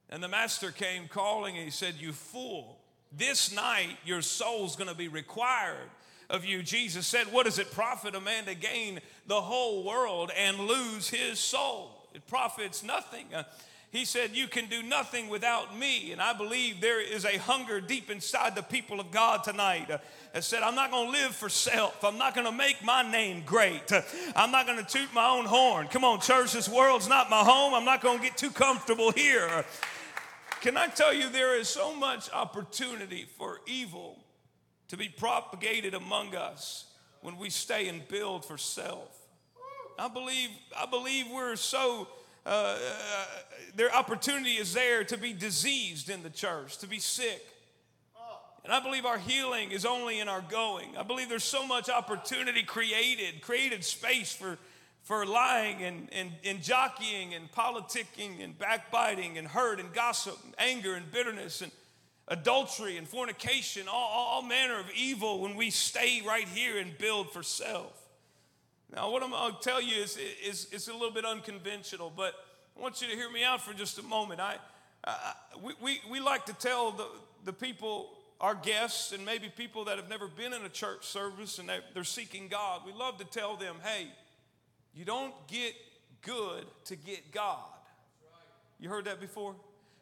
And 0.08 0.22
the 0.22 0.28
master 0.28 0.70
came 0.70 1.08
calling 1.08 1.56
and 1.56 1.64
he 1.64 1.70
said, 1.70 1.96
You 1.98 2.12
fool, 2.12 2.78
this 3.12 3.54
night 3.54 3.98
your 4.06 4.22
soul's 4.22 4.76
going 4.76 4.88
to 4.88 4.96
be 4.96 5.08
required 5.08 5.90
of 6.30 6.44
you. 6.44 6.62
Jesus 6.62 7.06
said, 7.06 7.32
What 7.32 7.46
does 7.46 7.58
it 7.58 7.72
profit 7.72 8.14
a 8.14 8.20
man 8.20 8.44
to 8.44 8.54
gain 8.54 9.00
the 9.26 9.40
whole 9.40 9.84
world 9.84 10.30
and 10.36 10.58
lose 10.58 11.08
his 11.08 11.38
soul? 11.38 12.08
It 12.14 12.26
profits 12.26 12.82
nothing. 12.82 13.32
Uh, 13.34 13.44
he 13.90 14.04
said, 14.04 14.36
You 14.36 14.48
can 14.48 14.66
do 14.66 14.82
nothing 14.82 15.28
without 15.28 15.78
me. 15.78 16.12
And 16.12 16.20
I 16.20 16.34
believe 16.34 16.80
there 16.80 17.00
is 17.00 17.24
a 17.24 17.38
hunger 17.38 17.80
deep 17.80 18.10
inside 18.10 18.54
the 18.54 18.62
people 18.62 19.00
of 19.00 19.10
God 19.10 19.42
tonight 19.44 19.90
uh, 19.90 19.98
that 20.34 20.44
said, 20.44 20.62
I'm 20.62 20.74
not 20.74 20.90
going 20.90 21.06
to 21.06 21.12
live 21.12 21.34
for 21.34 21.48
self. 21.48 22.04
I'm 22.04 22.18
not 22.18 22.34
going 22.34 22.46
to 22.46 22.52
make 22.52 22.84
my 22.84 23.08
name 23.10 23.42
great. 23.46 23.90
Uh, 23.90 24.02
I'm 24.36 24.50
not 24.50 24.66
going 24.66 24.78
to 24.78 24.84
toot 24.84 25.08
my 25.14 25.28
own 25.30 25.46
horn. 25.46 25.88
Come 25.88 26.04
on, 26.04 26.20
church, 26.20 26.52
this 26.52 26.68
world's 26.68 27.08
not 27.08 27.30
my 27.30 27.40
home. 27.40 27.72
I'm 27.72 27.86
not 27.86 28.02
going 28.02 28.18
to 28.18 28.24
get 28.24 28.36
too 28.36 28.50
comfortable 28.50 29.10
here. 29.12 29.64
Can 30.60 30.76
I 30.76 30.88
tell 30.88 31.14
you, 31.14 31.30
there 31.30 31.58
is 31.58 31.68
so 31.68 31.94
much 31.94 32.30
opportunity 32.32 33.26
for 33.38 33.60
evil 33.66 34.18
to 34.88 34.96
be 34.96 35.08
propagated 35.08 35.94
among 35.94 36.34
us 36.34 36.86
when 37.20 37.36
we 37.36 37.50
stay 37.50 37.88
and 37.88 38.06
build 38.08 38.44
for 38.44 38.58
self. 38.58 39.14
I 39.98 40.08
believe, 40.08 40.50
I 40.76 40.86
believe 40.86 41.26
we're 41.32 41.56
so, 41.56 42.08
uh, 42.46 42.48
uh, 42.48 43.24
their 43.74 43.94
opportunity 43.94 44.52
is 44.52 44.72
there 44.72 45.04
to 45.04 45.16
be 45.16 45.32
diseased 45.32 46.08
in 46.08 46.22
the 46.22 46.30
church, 46.30 46.78
to 46.78 46.86
be 46.86 46.98
sick. 46.98 47.42
And 48.64 48.72
I 48.74 48.80
believe 48.80 49.06
our 49.06 49.16
healing 49.16 49.70
is 49.70 49.86
only 49.86 50.20
in 50.20 50.28
our 50.28 50.42
going. 50.42 50.94
I 50.98 51.02
believe 51.02 51.30
there's 51.30 51.42
so 51.42 51.66
much 51.66 51.88
opportunity 51.88 52.62
created, 52.62 53.40
created 53.40 53.82
space 53.82 54.30
for, 54.34 54.58
for 55.04 55.24
lying 55.24 55.82
and, 55.82 56.08
and, 56.12 56.32
and 56.44 56.62
jockeying 56.62 57.32
and 57.32 57.50
politicking 57.50 58.44
and 58.44 58.58
backbiting 58.58 59.38
and 59.38 59.48
hurt 59.48 59.80
and 59.80 59.90
gossip 59.94 60.36
and 60.44 60.54
anger 60.58 60.94
and 60.94 61.10
bitterness 61.10 61.62
and 61.62 61.72
adultery 62.28 62.96
and 62.96 63.08
fornication, 63.08 63.88
all, 63.88 64.10
all 64.12 64.42
manner 64.42 64.78
of 64.78 64.86
evil 64.94 65.40
when 65.40 65.56
we 65.56 65.70
stay 65.70 66.22
right 66.26 66.46
here 66.46 66.78
and 66.78 66.96
build 66.98 67.32
for 67.32 67.42
self. 67.42 67.92
Now, 68.94 69.10
what 69.10 69.22
I'm 69.22 69.30
going 69.30 69.52
to 69.52 69.60
tell 69.60 69.82
you 69.82 70.02
is, 70.02 70.18
is, 70.46 70.66
is 70.72 70.88
a 70.88 70.92
little 70.92 71.10
bit 71.10 71.24
unconventional, 71.24 72.12
but 72.14 72.34
I 72.76 72.80
want 72.80 73.02
you 73.02 73.08
to 73.08 73.14
hear 73.14 73.30
me 73.30 73.44
out 73.44 73.60
for 73.60 73.74
just 73.74 73.98
a 73.98 74.02
moment. 74.02 74.40
I, 74.40 74.56
I 75.04 75.34
we, 75.62 75.72
we, 75.80 76.00
we 76.10 76.20
like 76.20 76.46
to 76.46 76.54
tell 76.54 76.92
the, 76.92 77.06
the 77.44 77.52
people, 77.52 78.10
our 78.40 78.54
guests, 78.54 79.12
and 79.12 79.24
maybe 79.24 79.50
people 79.54 79.84
that 79.86 79.96
have 79.96 80.08
never 80.08 80.26
been 80.28 80.52
in 80.52 80.62
a 80.62 80.68
church 80.70 81.06
service 81.06 81.58
and 81.58 81.70
they're 81.92 82.04
seeking 82.04 82.48
God, 82.48 82.82
we 82.86 82.92
love 82.92 83.18
to 83.18 83.24
tell 83.24 83.56
them, 83.56 83.76
hey, 83.82 84.06
you 84.94 85.04
don't 85.04 85.34
get 85.48 85.74
good 86.22 86.64
to 86.86 86.96
get 86.96 87.30
God. 87.32 87.58
You 88.80 88.88
heard 88.88 89.06
that 89.06 89.20
before? 89.20 89.54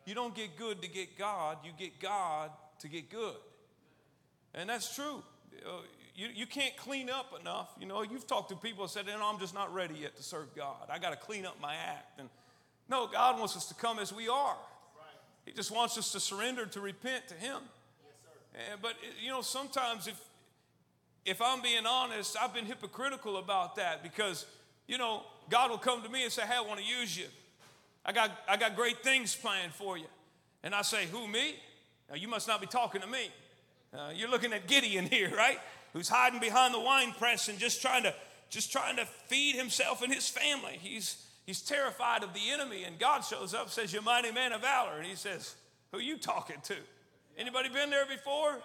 You 0.07 0.15
don't 0.15 0.35
get 0.35 0.57
good 0.57 0.81
to 0.83 0.89
get 0.89 1.19
God, 1.19 1.59
you 1.65 1.73
get 1.77 2.01
God 2.01 2.51
to 2.79 2.89
get 2.89 3.11
good. 3.11 3.37
And 4.55 4.71
that's 4.71 4.95
true. 4.95 5.23
Uh, 5.67 5.81
you, 6.15 6.29
you 6.35 6.47
can't 6.47 6.77
clean 6.77 7.11
up 7.11 7.39
enough. 7.39 7.69
You 7.79 7.87
know, 7.87 8.03
you've 8.03 8.27
talked 8.27 8.49
to 8.49 8.57
people 8.57 8.85
and 8.85 8.91
said, 8.91 9.07
no, 9.07 9.21
I'm 9.23 9.39
just 9.39 9.53
not 9.53 9.75
ready 9.75 9.97
yet 9.97 10.17
to 10.17 10.23
serve 10.23 10.55
God. 10.55 10.89
I 10.89 10.99
got 10.99 11.11
to 11.11 11.17
clean 11.17 11.45
up 11.45 11.61
my 11.61 11.75
act. 11.75 12.19
And 12.19 12.31
no, 12.89 13.07
God 13.07 13.39
wants 13.39 13.57
us 13.57 13.67
to 13.67 13.75
come 13.75 13.99
as 13.99 14.13
we 14.13 14.29
are. 14.29 14.57
He 15.45 15.53
just 15.53 15.71
wants 15.71 15.99
us 15.99 16.13
to 16.13 16.21
surrender, 16.21 16.67
to 16.67 16.81
repent 16.81 17.29
to 17.29 17.35
Him. 17.35 17.59
Yes, 17.63 18.71
And, 18.73 18.83
but, 18.83 18.95
you 19.23 19.31
know, 19.31 19.43
sometimes 19.43 20.09
if, 20.09 20.21
if 21.25 21.43
I'm 21.43 21.63
being 21.63 21.87
honest, 21.87 22.37
I've 22.41 22.55
been 22.55 22.67
hypocritical 22.67 23.37
about 23.37 23.77
that 23.77 24.03
because, 24.03 24.47
you 24.89 24.99
know, 24.99 25.23
God 25.51 25.71
will 25.71 25.79
come 25.79 26.03
to 26.03 26.09
me 26.09 26.25
and 26.25 26.33
say, 26.33 26.43
Hey, 26.43 26.57
I 26.57 26.63
want 26.63 26.81
to 26.81 26.87
use 26.87 27.17
you. 27.17 27.27
I 28.07 28.13
got, 28.13 28.31
I 28.49 28.57
got 28.57 28.77
great 28.77 29.03
things 29.03 29.35
planned 29.35 29.75
for 29.75 29.99
you. 29.99 30.07
And 30.63 30.75
I 30.75 30.83
say, 30.83 31.07
Who, 31.07 31.29
me? 31.29 31.57
Now, 32.09 32.15
you 32.15 32.29
must 32.29 32.47
not 32.47 32.61
be 32.61 32.67
talking 32.69 33.01
to 33.01 33.07
me. 33.07 33.29
Uh, 33.93 34.11
you're 34.15 34.31
looking 34.31 34.53
at 34.53 34.69
Gideon 34.69 35.05
here, 35.11 35.31
right? 35.37 35.59
Who's 35.93 36.09
hiding 36.09 36.41
behind 36.41 36.73
the 36.73 36.81
wine 36.81 37.13
press 37.19 37.49
and 37.49 37.59
just 37.59 37.83
trying 37.83 38.05
to 38.05 38.15
just 38.49 38.71
trying 38.71 38.97
to 38.97 39.05
feed 39.27 39.57
himself 39.57 40.03
and 40.03 40.13
his 40.13 40.29
family. 40.29 40.79
He's 40.81 41.27
he's 41.47 41.61
terrified 41.61 42.23
of 42.23 42.33
the 42.33 42.51
enemy, 42.53 42.85
and 42.85 42.99
God 42.99 43.23
shows 43.23 43.55
up, 43.55 43.71
says, 43.71 43.93
"You 43.93 44.03
mighty 44.03 44.31
man 44.31 44.53
of 44.53 44.61
valor," 44.61 44.99
and 44.99 45.07
he 45.07 45.17
says, 45.17 45.55
"Who 45.93 45.99
you 45.99 46.17
talking 46.17 46.61
to? 46.65 46.77
Anybody 47.37 47.69
been 47.69 47.91
there 47.91 48.07
before?" 48.07 48.61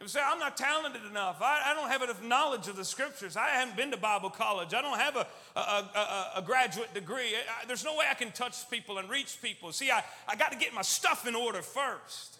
You 0.00 0.08
say, 0.08 0.20
I'm 0.24 0.38
not 0.38 0.56
talented 0.56 1.02
enough. 1.04 1.42
I, 1.42 1.60
I, 1.66 1.74
don't 1.74 1.90
have 1.90 2.00
enough 2.00 2.22
knowledge 2.22 2.68
of 2.68 2.76
the 2.76 2.86
scriptures. 2.86 3.36
I 3.36 3.48
haven't 3.48 3.76
been 3.76 3.90
to 3.90 3.98
Bible 3.98 4.30
college. 4.30 4.72
I 4.72 4.80
don't 4.80 4.98
have 4.98 5.14
a, 5.14 5.26
a, 5.54 5.60
a, 5.60 6.30
a 6.36 6.42
graduate 6.42 6.94
degree. 6.94 7.34
I, 7.34 7.66
there's 7.66 7.84
no 7.84 7.94
way 7.94 8.06
I 8.10 8.14
can 8.14 8.32
touch 8.32 8.68
people 8.70 8.96
and 8.96 9.10
reach 9.10 9.42
people. 9.42 9.72
See, 9.72 9.90
I, 9.90 10.02
I 10.26 10.36
got 10.36 10.52
to 10.52 10.58
get 10.58 10.72
my 10.72 10.80
stuff 10.80 11.26
in 11.28 11.34
order 11.34 11.60
first. 11.60 12.38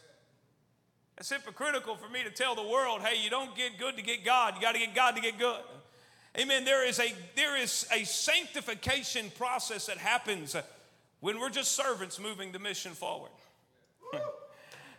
It's 1.19 1.29
hypocritical 1.29 1.97
for 1.97 2.09
me 2.09 2.23
to 2.25 2.31
tell 2.31 2.55
the 2.55 2.67
world, 2.67 3.03
hey, 3.03 3.23
you 3.23 3.29
don't 3.29 3.55
get 3.55 3.79
good 3.79 3.95
to 3.99 4.03
get 4.03 4.25
God. 4.25 4.55
You 4.55 4.63
got 4.63 4.73
to 4.73 4.79
get 4.79 4.95
God 4.95 5.17
to 5.17 5.21
get 5.21 5.39
good. 5.39 5.61
Amen. 6.39 6.65
There 6.65 6.87
is 6.87 6.99
a 6.99 7.13
there 7.37 7.61
is 7.61 7.87
a 7.93 8.05
sanctification 8.05 9.31
process 9.37 9.87
that 9.87 9.99
happens 9.99 10.57
when 11.19 11.39
we're 11.41 11.51
just 11.51 11.73
servants 11.73 12.19
moving 12.19 12.53
the 12.53 12.59
mission 12.59 12.93
forward. 12.93 13.31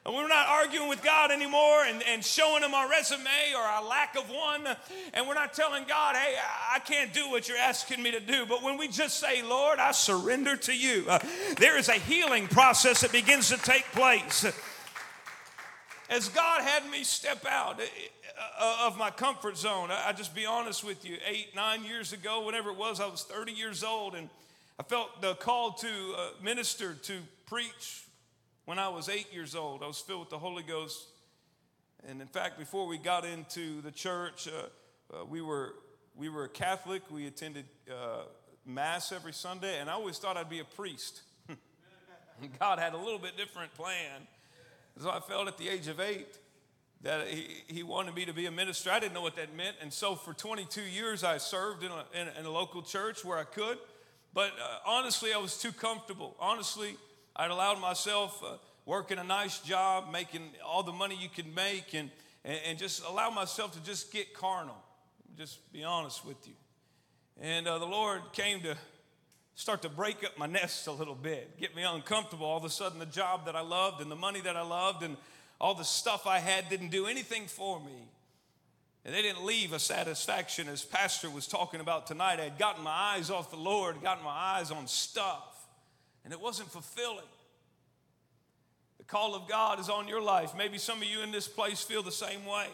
And 0.04 0.16
we're 0.16 0.28
not 0.28 0.48
arguing 0.48 0.90
with 0.90 1.04
God 1.04 1.30
anymore 1.30 1.84
and, 1.86 2.02
and 2.08 2.26
showing 2.26 2.64
him 2.64 2.74
our 2.74 2.90
resume 2.90 3.54
or 3.56 3.62
our 3.62 3.86
lack 3.86 4.16
of 4.16 4.28
one. 4.30 4.64
And 5.14 5.28
we're 5.28 5.36
not 5.36 5.54
telling 5.54 5.84
God, 5.88 6.16
hey, 6.16 6.36
I 6.74 6.80
can't 6.80 7.14
do 7.14 7.30
what 7.30 7.48
you're 7.48 7.58
asking 7.58 8.02
me 8.02 8.10
to 8.12 8.20
do. 8.20 8.48
But 8.48 8.64
when 8.64 8.80
we 8.80 8.88
just 8.88 9.20
say, 9.20 9.44
Lord, 9.44 9.78
I 9.78 9.92
surrender 9.92 10.56
to 10.58 10.76
you, 10.76 11.06
uh, 11.08 11.20
there 11.58 11.78
is 11.78 11.88
a 11.88 11.94
healing 11.94 12.48
process 12.48 13.02
that 13.02 13.12
begins 13.12 13.50
to 13.50 13.58
take 13.58 13.86
place. 13.92 14.44
As 16.10 16.30
God 16.30 16.64
had 16.64 16.90
me 16.90 17.04
step 17.04 17.46
out 17.48 17.80
uh, 17.80 17.84
uh, 18.60 18.88
of 18.88 18.98
my 18.98 19.12
comfort 19.12 19.56
zone, 19.56 19.92
I 19.92 20.14
just 20.14 20.34
be 20.34 20.48
honest 20.48 20.84
with 20.84 21.06
you, 21.06 21.18
eight, 21.28 21.56
nine 21.56 21.86
years 21.86 22.12
ago, 22.12 22.44
whenever 22.44 22.72
it 22.72 22.78
was, 22.78 23.00
I 23.00 23.06
was 23.06 23.22
30 23.24 23.52
years 23.52 23.84
old, 23.84 24.16
and 24.16 24.30
I 24.80 24.84
felt 24.84 25.22
the 25.22 25.36
call 25.36 25.74
to 25.74 25.88
uh, 26.18 26.30
minister, 26.44 26.96
to 26.96 27.20
preach, 27.46 28.04
when 28.66 28.80
I 28.80 28.90
was 28.90 29.10
eight 29.10 29.34
years 29.34 29.56
old, 29.56 29.84
I 29.84 29.88
was 29.88 30.00
filled 30.00 30.22
with 30.22 30.30
the 30.30 30.40
Holy 30.40 30.64
Ghost. 30.64 31.08
And 32.08 32.22
in 32.22 32.28
fact, 32.28 32.58
before 32.58 32.88
we 32.88 32.98
got 32.98 33.26
into 33.26 33.82
the 33.82 33.92
church, 33.92 34.48
uh, 34.48 35.16
uh, 35.16 35.26
we, 35.26 35.42
were, 35.42 35.76
we 36.16 36.30
were 36.30 36.48
Catholic. 36.48 37.04
We 37.12 37.28
attended 37.28 37.66
uh, 37.90 38.24
Mass 38.66 39.12
every 39.12 39.34
Sunday, 39.34 39.80
and 39.80 39.90
I 39.90 39.94
always 39.94 40.18
thought 40.18 40.38
I'd 40.38 40.50
be 40.50 40.60
a 40.60 40.64
priest. 40.64 41.22
God 42.60 42.80
had 42.80 42.94
a 42.94 42.98
little 42.98 43.20
bit 43.20 43.38
different 43.38 43.74
plan. 43.74 44.28
So 45.00 45.10
I 45.10 45.20
felt 45.20 45.48
at 45.48 45.58
the 45.58 45.70
age 45.70 45.88
of 45.88 46.00
eight 46.00 46.38
that 47.02 47.28
he, 47.28 47.64
he 47.68 47.84
wanted 47.84 48.14
me 48.14 48.26
to 48.26 48.34
be 48.34 48.46
a 48.46 48.52
minister. 48.52 48.92
I 48.92 49.00
didn't 49.00 49.14
know 49.14 49.22
what 49.22 49.36
that 49.38 49.56
meant. 49.56 49.78
And 49.82 49.92
so 49.92 50.16
for 50.16 50.34
22 50.34 50.82
years, 50.82 51.24
I 51.24 51.38
served 51.38 51.84
in 51.84 51.92
a, 51.92 52.06
in 52.20 52.28
a, 52.28 52.40
in 52.40 52.46
a 52.46 52.52
local 52.52 52.84
church 52.84 53.26
where 53.26 53.38
I 53.38 53.44
could. 53.44 53.78
But 54.34 54.52
uh, 54.52 54.78
honestly, 54.86 55.34
I 55.34 55.38
was 55.38 55.58
too 55.58 55.72
comfortable. 55.72 56.36
Honestly, 56.40 56.96
I'd 57.42 57.50
allowed 57.50 57.82
myself 57.82 58.40
uh, 58.44 58.58
working 58.86 59.18
a 59.18 59.24
nice 59.24 59.58
job, 59.62 60.12
making 60.12 60.52
all 60.64 60.84
the 60.84 60.92
money 60.92 61.18
you 61.20 61.28
can 61.28 61.52
make, 61.56 61.96
and, 61.96 62.12
and, 62.46 62.60
and, 62.68 62.78
just 62.78 63.04
allow 63.04 63.32
myself 63.32 63.74
to 63.74 63.82
just 63.82 64.14
get 64.14 64.36
carnal. 64.36 64.78
Just 65.36 65.74
be 65.74 65.84
honest 65.84 66.24
with 66.24 66.38
you. 66.48 66.54
And 67.42 67.68
uh, 67.68 67.80
the 67.80 67.88
Lord 67.88 68.22
came 68.34 68.62
to 68.62 68.78
start 69.56 69.82
to 69.82 69.90
break 69.90 70.24
up 70.24 70.38
my 70.38 70.46
nest 70.62 70.86
a 70.86 70.92
little 70.92 71.16
bit, 71.16 71.60
get 71.60 71.76
me 71.76 71.82
uncomfortable. 71.82 72.46
All 72.46 72.60
of 72.60 72.64
a 72.64 72.70
sudden, 72.70 73.00
the 73.00 73.08
job 73.08 73.48
that 73.48 73.56
I 73.56 73.62
loved 73.62 74.04
and 74.04 74.12
the 74.12 74.16
money 74.16 74.42
that 74.42 74.56
I 74.56 74.62
loved 74.62 75.02
and 75.02 75.18
all 75.60 75.74
the 75.74 75.84
stuff 75.84 76.28
I 76.28 76.38
had 76.38 76.70
didn't 76.70 76.90
do 76.90 77.08
anything 77.08 77.48
for 77.48 77.80
me. 77.80 78.08
And 79.04 79.16
they 79.16 79.24
didn't 79.24 79.44
leave 79.44 79.74
a 79.74 79.80
satisfaction, 79.80 80.68
as 80.68 80.84
Pastor 80.84 81.28
was 81.28 81.48
talking 81.48 81.80
about 81.80 82.06
tonight. 82.06 82.40
I 82.40 82.44
had 82.44 82.60
gotten 82.60 82.84
my 82.84 82.92
eyes 82.92 83.32
off 83.32 83.50
the 83.50 83.58
Lord, 83.58 84.00
gotten 84.04 84.24
my 84.24 84.30
eyes 84.30 84.70
on 84.70 84.86
stuff 84.86 85.61
and 86.24 86.34
it 86.34 86.40
wasn't 86.40 86.72
fulfilling. 86.72 87.26
The 88.98 89.04
call 89.06 89.36
of 89.36 89.48
God 89.48 89.80
is 89.80 89.90
on 89.90 90.08
your 90.08 90.22
life. 90.22 90.54
Maybe 90.58 90.78
some 90.78 91.00
of 91.00 91.08
you 91.08 91.22
in 91.22 91.32
this 91.32 91.48
place 91.48 91.82
feel 91.82 92.04
the 92.04 92.12
same 92.12 92.46
way. 92.46 92.68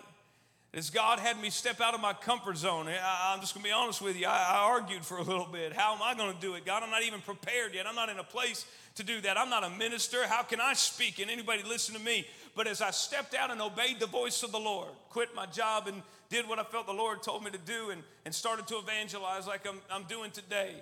As 0.74 0.90
God 0.90 1.20
had 1.20 1.42
me 1.42 1.50
step 1.50 1.80
out 1.80 1.94
of 1.94 2.02
my 2.02 2.14
comfort 2.14 2.58
zone, 2.58 2.88
I, 2.88 3.34
am 3.34 3.40
just 3.40 3.54
gonna 3.56 3.64
be 3.64 3.72
honest 3.72 4.02
with 4.02 4.20
you. 4.20 4.28
I, 4.28 4.58
I 4.58 4.58
argued 4.66 5.06
for 5.06 5.18
a 5.18 5.24
little 5.24 5.48
bit. 5.52 5.74
How 5.74 5.96
am 5.96 6.02
I 6.04 6.14
gonna 6.14 6.38
do 6.40 6.56
it? 6.56 6.66
God, 6.66 6.84
I'm 6.84 6.92
not 6.92 7.04
even 7.04 7.22
prepared 7.22 7.74
yet. 7.74 7.88
I'm 7.88 7.96
not 7.96 8.10
in 8.10 8.20
a 8.20 8.24
place 8.24 8.66
to 8.96 9.04
do 9.04 9.22
that. 9.22 9.38
I'm 9.38 9.50
not 9.50 9.64
a 9.64 9.70
minister. 9.70 10.28
How 10.28 10.44
can 10.44 10.60
I 10.60 10.74
speak 10.74 11.20
and 11.20 11.32
anybody 11.32 11.64
listen 11.64 11.96
to 11.96 12.02
me? 12.02 12.28
But 12.56 12.68
as 12.68 12.82
I 12.82 12.92
stepped 12.92 13.34
out 13.34 13.50
and 13.50 13.62
obeyed 13.62 14.00
the 14.00 14.08
voice 14.08 14.44
of 14.44 14.52
the 14.52 14.60
Lord, 14.60 14.90
quit 15.10 15.34
my 15.34 15.46
job 15.46 15.88
and 15.88 16.02
did 16.30 16.48
what 16.48 16.60
I 16.60 16.64
felt 16.64 16.88
the 16.88 16.94
Lord 16.94 17.24
told 17.24 17.44
me 17.44 17.52
to 17.52 17.58
do 17.58 17.92
and, 17.92 18.04
and 18.26 18.36
started 18.36 18.68
to 18.68 18.78
evangelize 18.78 19.48
like 19.48 19.66
I'm, 19.68 19.80
I'm 19.90 20.04
doing 20.04 20.32
today. 20.32 20.76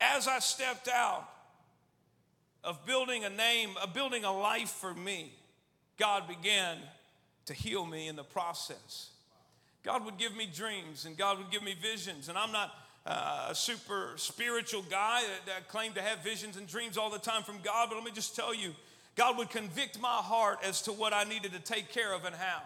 As 0.00 0.28
I 0.28 0.38
stepped 0.38 0.88
out, 0.88 1.28
of 2.66 2.84
building 2.84 3.24
a 3.24 3.30
name, 3.30 3.70
of 3.82 3.94
building 3.94 4.24
a 4.24 4.32
life 4.32 4.70
for 4.70 4.92
me, 4.92 5.32
God 5.98 6.28
began 6.28 6.76
to 7.46 7.54
heal 7.54 7.86
me 7.86 8.08
in 8.08 8.16
the 8.16 8.24
process. 8.24 9.10
God 9.84 10.04
would 10.04 10.18
give 10.18 10.36
me 10.36 10.48
dreams 10.52 11.06
and 11.06 11.16
God 11.16 11.38
would 11.38 11.50
give 11.50 11.62
me 11.62 11.76
visions. 11.80 12.28
And 12.28 12.36
I'm 12.36 12.50
not 12.50 12.74
uh, 13.06 13.48
a 13.50 13.54
super 13.54 14.14
spiritual 14.16 14.82
guy 14.90 15.22
that, 15.22 15.54
that 15.54 15.68
claimed 15.68 15.94
to 15.94 16.02
have 16.02 16.24
visions 16.24 16.56
and 16.56 16.66
dreams 16.66 16.98
all 16.98 17.08
the 17.08 17.20
time 17.20 17.44
from 17.44 17.58
God, 17.62 17.88
but 17.88 17.94
let 17.94 18.04
me 18.04 18.10
just 18.10 18.34
tell 18.34 18.52
you, 18.52 18.74
God 19.14 19.38
would 19.38 19.48
convict 19.48 20.00
my 20.00 20.08
heart 20.08 20.58
as 20.64 20.82
to 20.82 20.92
what 20.92 21.14
I 21.14 21.22
needed 21.22 21.52
to 21.52 21.60
take 21.60 21.92
care 21.92 22.12
of 22.12 22.24
and 22.24 22.34
how. 22.34 22.62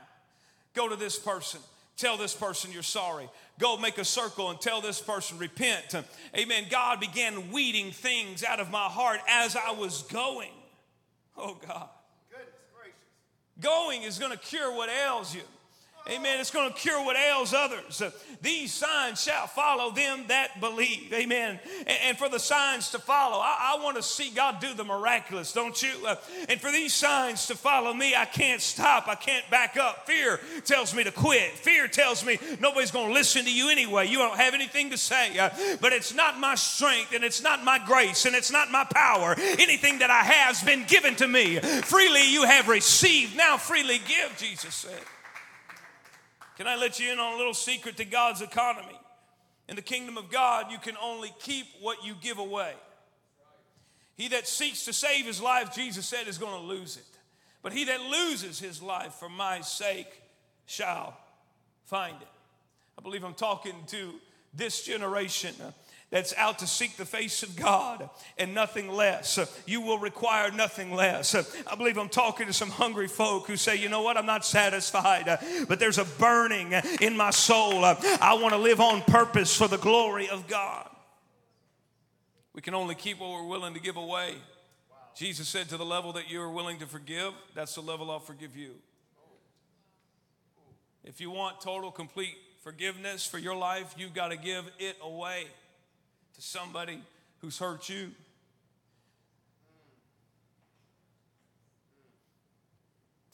Go 0.75 0.89
to 0.89 0.97
this 0.97 1.19
person. 1.19 1.61
Tell 1.96 2.16
this 2.16 2.35
person 2.35 2.72
you're 2.72 2.83
sorry. 2.83 3.29
Go 3.59 3.76
make 3.76 3.98
a 3.98 4.05
circle 4.05 4.48
and 4.50 4.61
tell 4.61 4.81
this 4.81 5.00
person, 5.00 5.37
repent. 5.38 5.94
Amen. 6.37 6.64
God 6.70 6.98
began 6.98 7.50
weeding 7.53 7.90
things 7.90 8.42
out 8.42 8.59
of 8.59 8.70
my 8.70 8.85
heart 8.85 9.20
as 9.29 9.55
I 9.55 9.72
was 9.72 10.03
going. 10.05 10.53
Oh, 11.37 11.59
God. 11.66 11.88
Goodness 12.31 12.55
gracious. 12.74 12.96
Going 13.61 14.03
is 14.03 14.18
going 14.18 14.33
to 14.33 14.38
cure 14.38 14.74
what 14.74 14.88
ails 14.88 15.35
you. 15.35 15.42
Amen. 16.11 16.40
It's 16.40 16.51
going 16.51 16.73
to 16.73 16.77
cure 16.77 17.05
what 17.05 17.16
ails 17.16 17.55
others. 17.55 18.03
These 18.42 18.73
signs 18.73 19.23
shall 19.23 19.46
follow 19.46 19.92
them 19.92 20.25
that 20.29 20.61
believe. 20.61 21.12
Amen. 21.12 21.61
And 21.87 22.18
for 22.18 22.29
the 22.29 22.38
signs 22.38 22.90
to 22.90 22.99
follow, 22.99 23.38
I, 23.40 23.79
want 23.81 23.96
to 23.96 24.03
see 24.03 24.31
God 24.31 24.61
do 24.61 24.75
the 24.75 24.85
miraculous, 24.85 25.53
don't 25.53 25.81
you? 25.83 25.90
Uh, 26.07 26.16
and 26.49 26.61
for 26.61 26.70
these 26.70 26.92
signs 26.92 27.46
to 27.46 27.55
follow 27.55 27.94
me, 27.94 28.14
I 28.14 28.27
can't 28.27 28.61
stop. 28.61 29.09
I 29.09 29.14
can't 29.14 29.49
back 29.51 29.77
up. 29.77 30.07
Fear 30.07 30.40
tells 30.64 30.94
me 30.94 31.05
to 31.05 31.11
quit. 31.11 31.53
Fear 31.53 31.88
tells 31.88 32.25
me 32.25 32.38
nobody's 32.61 32.90
going 32.90 33.09
to 33.09 33.14
listen 33.14 33.44
to 33.44 33.53
you 33.53 33.70
anyway. 33.70 34.07
You 34.07 34.18
don't 34.18 34.37
have 34.37 34.53
anything 34.53 34.90
to 34.90 34.99
say. 34.99 35.38
Uh, 35.38 35.49
but 35.81 35.92
it's 35.92 36.12
not 36.12 36.38
my 36.38 36.57
strength 36.57 37.14
and 37.14 37.25
it's 37.25 37.42
not 37.42 37.64
my 37.64 37.79
grace 37.79 38.27
and 38.27 38.35
it's 38.35 38.53
not 38.53 38.70
my 38.70 38.85
power. 38.85 39.35
Anything 39.38 40.01
that 40.01 40.11
I 40.11 40.23
have 40.23 40.40
has 40.51 40.62
been 40.62 40.85
given 40.85 41.14
to 41.16 41.29
me. 41.29 41.61
Freely 41.61 42.33
you 42.33 42.42
have 42.42 42.68
received. 42.68 43.37
Now 43.37 43.57
freely 43.57 43.99
give, 43.99 44.37
Jesus 44.37 44.75
said. 44.75 45.01
Can 46.61 46.66
I 46.66 46.77
let 46.77 47.01
you 47.01 47.11
in 47.11 47.18
on 47.18 47.33
a 47.33 47.37
little 47.38 47.55
secret 47.55 47.96
to 47.96 48.05
God's 48.05 48.42
economy? 48.42 49.01
In 49.66 49.77
the 49.77 49.81
kingdom 49.81 50.18
of 50.18 50.31
God, 50.31 50.70
you 50.70 50.77
can 50.77 50.94
only 51.03 51.33
keep 51.38 51.64
what 51.81 52.05
you 52.05 52.14
give 52.20 52.37
away. 52.37 52.75
He 54.14 54.29
that 54.29 54.46
seeks 54.46 54.85
to 54.85 54.92
save 54.92 55.25
his 55.25 55.40
life, 55.40 55.75
Jesus 55.75 56.05
said, 56.05 56.29
is 56.29 56.37
going 56.37 56.53
to 56.53 56.66
lose 56.66 56.99
it. 56.99 57.18
But 57.62 57.73
he 57.73 57.87
that 57.87 58.03
loses 58.03 58.61
his 58.61 58.83
life 58.83 59.14
for 59.14 59.31
my 59.31 59.62
sake 59.62 60.20
shall 60.66 61.16
find 61.87 62.20
it. 62.20 62.29
I 62.99 63.01
believe 63.01 63.25
I'm 63.25 63.33
talking 63.33 63.77
to 63.87 64.12
this 64.53 64.85
generation 64.85 65.55
uh, 65.64 65.70
that's 66.11 66.35
out 66.35 66.59
to 66.59 66.66
seek 66.66 66.96
the 66.96 67.05
face 67.05 67.44
of 67.44 67.55
God 67.55 68.11
and 68.37 68.53
nothing 68.53 68.90
less. 68.90 69.38
You 69.64 69.81
will 69.81 69.99
require 69.99 70.51
nothing 70.51 70.92
less. 70.92 71.35
I 71.66 71.77
believe 71.77 71.96
I'm 71.99 72.09
talking 72.09 72.49
to 72.49 72.53
some 72.53 72.70
hungry 72.70 73.07
folk 73.07 73.46
who 73.46 73.57
say, 73.57 73.77
you 73.77 73.88
know 73.88 74.03
what, 74.03 74.16
I'm 74.16 74.27
not 74.27 74.44
satisfied, 74.44 75.38
but 75.68 75.79
there's 75.79 75.99
a 75.99 76.05
burning 76.05 76.73
in 77.01 77.16
my 77.16 77.31
soul. 77.31 77.85
I 77.85 78.38
want 78.40 78.55
to 78.55 78.59
live 78.59 78.81
on 78.81 79.03
purpose 79.03 79.57
for 79.57 79.68
the 79.68 79.79
glory 79.79 80.29
of 80.29 80.49
God. 80.49 80.88
We 82.53 82.61
can 82.61 82.75
only 82.75 82.96
keep 82.96 83.20
what 83.20 83.31
we're 83.31 83.46
willing 83.46 83.75
to 83.75 83.81
give 83.81 83.96
away. 83.96 84.35
Jesus 85.14 85.49
said, 85.49 85.68
to 85.68 85.77
the 85.77 85.85
level 85.85 86.12
that 86.14 86.29
you 86.29 86.40
are 86.40 86.51
willing 86.51 86.81
to 86.81 86.87
forgive, 86.87 87.33
that's 87.55 87.77
the 87.77 87.83
level 87.83 88.11
I'll 88.11 88.18
forgive 88.18 88.57
you. 88.57 88.73
If 91.05 91.20
you 91.20 91.31
want 91.31 91.61
total, 91.61 91.92
complete 91.92 92.37
forgiveness 92.62 93.25
for 93.25 93.38
your 93.38 93.55
life, 93.55 93.94
you've 93.96 94.14
got 94.14 94.29
to 94.29 94.37
give 94.37 94.70
it 94.79 94.96
away 95.03 95.46
to 96.40 96.46
somebody 96.46 97.03
who's 97.40 97.59
hurt 97.59 97.88
you. 97.88 98.11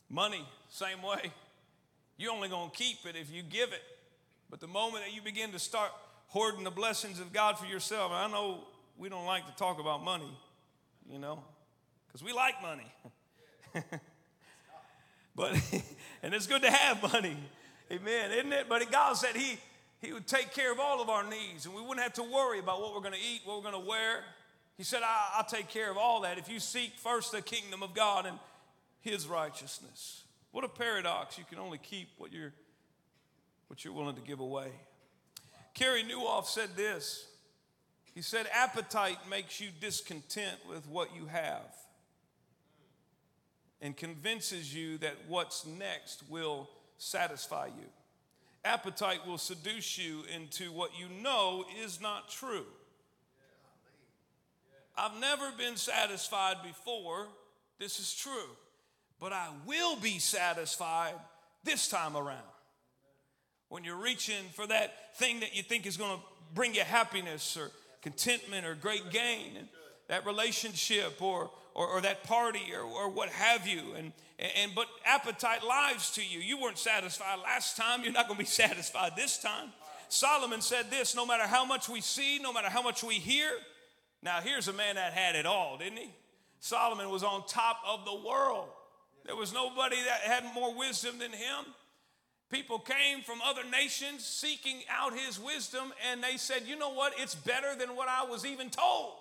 Money, 0.09 0.45
same 0.69 1.03
way. 1.03 1.33
You're 2.17 2.33
only 2.33 2.49
going 2.49 2.71
to 2.71 2.77
keep 2.77 3.05
it 3.07 3.17
if 3.17 3.31
you 3.31 3.43
give 3.43 3.73
it. 3.73 3.83
But 4.51 4.61
the 4.61 4.67
moment 4.67 5.05
that 5.05 5.15
you 5.15 5.23
begin 5.23 5.53
to 5.53 5.59
start 5.59 5.91
hoarding 6.29 6.65
the 6.65 6.71
blessings 6.71 7.21
of 7.21 7.33
God 7.33 7.59
for 7.59 7.67
yourself, 7.67 8.13
I 8.13 8.29
know 8.29 8.65
we 8.97 9.09
don't 9.09 9.27
like 9.27 9.47
to 9.47 9.55
talk 9.57 9.79
about 9.79 10.03
money, 10.03 10.31
you 11.11 11.19
know, 11.19 11.43
because 12.07 12.23
we 12.25 12.33
like 12.33 12.61
money. 12.63 12.93
but, 15.37 15.53
and 16.23 16.35
it's 16.35 16.47
good 16.47 16.63
to 16.63 16.71
have 16.71 17.03
money. 17.03 17.37
Amen, 17.91 18.33
isn't 18.33 18.53
it? 18.53 18.69
But 18.69 18.91
God 18.91 19.13
said 19.15 19.37
He, 19.37 19.59
he 20.07 20.13
would 20.13 20.29
take 20.29 20.53
care 20.53 20.71
of 20.73 20.79
all 20.79 21.03
of 21.03 21.09
our 21.09 21.25
needs 21.25 21.67
and 21.67 21.75
we 21.75 21.83
wouldn't 21.83 22.01
have 22.01 22.13
to 22.15 22.23
worry 22.23 22.61
about 22.61 22.81
what 22.81 22.95
we're 22.95 23.01
going 23.01 23.15
to 23.15 23.19
eat, 23.19 23.41
what 23.45 23.57
we're 23.57 23.71
going 23.71 23.83
to 23.83 23.89
wear. 23.89 24.21
He 24.77 24.85
said, 24.85 25.01
I, 25.03 25.39
will 25.39 25.45
take 25.45 25.69
care 25.69 25.91
of 25.91 25.97
all 25.97 26.21
that 26.21 26.39
if 26.39 26.49
you 26.49 26.61
seek 26.61 26.93
first 26.97 27.33
the 27.33 27.43
kingdom 27.43 27.83
of 27.83 27.93
God 27.93 28.25
and 28.25 28.39
His 29.01 29.27
righteousness. 29.27 30.23
What 30.53 30.65
a 30.65 30.69
paradox. 30.69 31.39
You 31.39 31.45
can 31.45 31.59
only 31.59 31.79
keep 31.79 32.11
what 32.19 32.33
you're, 32.33 32.53
what 33.67 33.85
you're 33.85 33.95
willing 33.95 34.15
to 34.15 34.23
give 34.23 34.39
away. 34.39 34.69
Carey 35.75 36.05
Nieuwhof 36.05 36.47
said 36.47 36.77
this. 36.77 37.27
He 38.15 38.23
said, 38.23 38.47
Appetite 38.55 39.19
makes 39.29 39.61
you 39.61 39.69
discontent 39.81 40.57
with 40.69 40.87
what 40.89 41.15
you 41.17 41.27
have 41.27 41.75
and 43.83 43.97
convinces 43.97 44.73
you 44.73 44.99
that 44.99 45.17
what's 45.27 45.67
next 45.67 46.23
will 46.31 46.71
satisfy 46.97 47.67
you. 47.67 47.87
Appetite 48.67 49.27
will 49.27 49.39
seduce 49.39 49.97
you 49.97 50.25
into 50.35 50.73
what 50.73 50.91
you 50.99 51.07
know 51.23 51.65
is 51.85 52.01
not 52.01 52.29
true. 52.29 52.67
I've 54.99 55.19
never 55.21 55.51
been 55.57 55.77
satisfied 55.77 56.57
before. 56.63 57.29
This 57.79 58.01
is 58.01 58.15
true 58.15 58.49
but 59.21 59.33
I 59.33 59.49
will 59.67 59.97
be 59.97 60.19
satisfied 60.19 61.15
this 61.65 61.89
time 61.89 62.17
around. 62.17 62.39
When 63.69 63.83
you're 63.83 63.97
reaching 63.97 64.45
for 64.53 64.67
that 64.67 65.17
thing 65.17 65.41
that 65.41 65.57
you 65.57 65.63
think 65.63 65.87
is 65.87 65.97
going 65.97 66.17
to 66.17 66.23
bring 66.55 66.75
you 66.75 66.83
happiness 66.83 67.57
or 67.57 67.71
contentment 68.03 68.67
or 68.67 68.75
great 68.75 69.11
gain, 69.11 69.69
that 70.09 70.25
relationship 70.27 71.21
or, 71.21 71.51
or, 71.77 71.87
or 71.87 72.01
that 72.01 72.25
party 72.25 72.73
or, 72.75 72.83
or 72.83 73.11
what 73.11 73.29
have 73.29 73.69
you. 73.69 73.83
And, 73.97 74.13
and 74.39 74.75
but 74.75 74.87
appetite 75.05 75.63
lies 75.63 76.11
to 76.13 76.25
you. 76.25 76.41
You 76.41 76.59
weren't 76.59 76.79
satisfied 76.79 77.39
last 77.45 77.77
time, 77.77 78.03
you're 78.03 78.13
not 78.13 78.27
going 78.27 78.39
to 78.39 78.45
be 78.45 78.49
satisfied 78.51 79.13
this 79.15 79.39
time. 79.39 79.69
Solomon 80.09 80.63
said 80.63 80.91
this 80.91 81.15
no 81.15 81.27
matter 81.27 81.45
how 81.45 81.65
much 81.65 81.89
we 81.89 82.01
see, 82.01 82.39
no 82.39 82.53
matter 82.53 82.71
how 82.71 82.83
much 82.83 83.05
we 83.05 83.15
hear. 83.15 83.51
Now, 84.23 84.41
here's 84.41 84.69
a 84.69 84.73
man 84.73 84.95
that 84.95 85.13
had 85.13 85.37
it 85.37 85.47
all, 85.47 85.77
didn't 85.77 85.99
he? 85.99 86.11
Solomon 86.61 87.11
was 87.11 87.23
on 87.23 87.47
top 87.47 87.79
of 87.87 88.05
the 88.05 88.27
world. 88.27 88.69
There 89.27 89.37
was 89.37 89.53
nobody 89.53 89.97
that 89.97 90.21
had 90.21 90.55
more 90.55 90.75
wisdom 90.75 91.19
than 91.19 91.33
him. 91.33 91.67
People 92.51 92.79
came 92.79 93.23
from 93.23 93.41
other 93.45 93.63
nations 93.69 94.25
seeking 94.25 94.83
out 94.89 95.13
his 95.13 95.39
wisdom, 95.39 95.93
and 96.11 96.23
they 96.23 96.37
said, 96.37 96.63
You 96.67 96.79
know 96.79 96.93
what? 96.93 97.13
It's 97.19 97.35
better 97.35 97.75
than 97.77 97.97
what 97.97 98.09
I 98.09 98.25
was 98.25 98.47
even 98.47 98.71
told. 98.71 99.15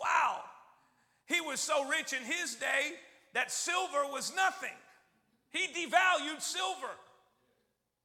Wow. 0.00 0.42
He 1.26 1.40
was 1.40 1.60
so 1.60 1.88
rich 1.88 2.12
in 2.12 2.22
his 2.22 2.54
day 2.56 2.92
that 3.32 3.50
silver 3.50 4.04
was 4.12 4.34
nothing. 4.34 4.76
He 5.50 5.66
devalued 5.68 6.40
silver. 6.40 6.90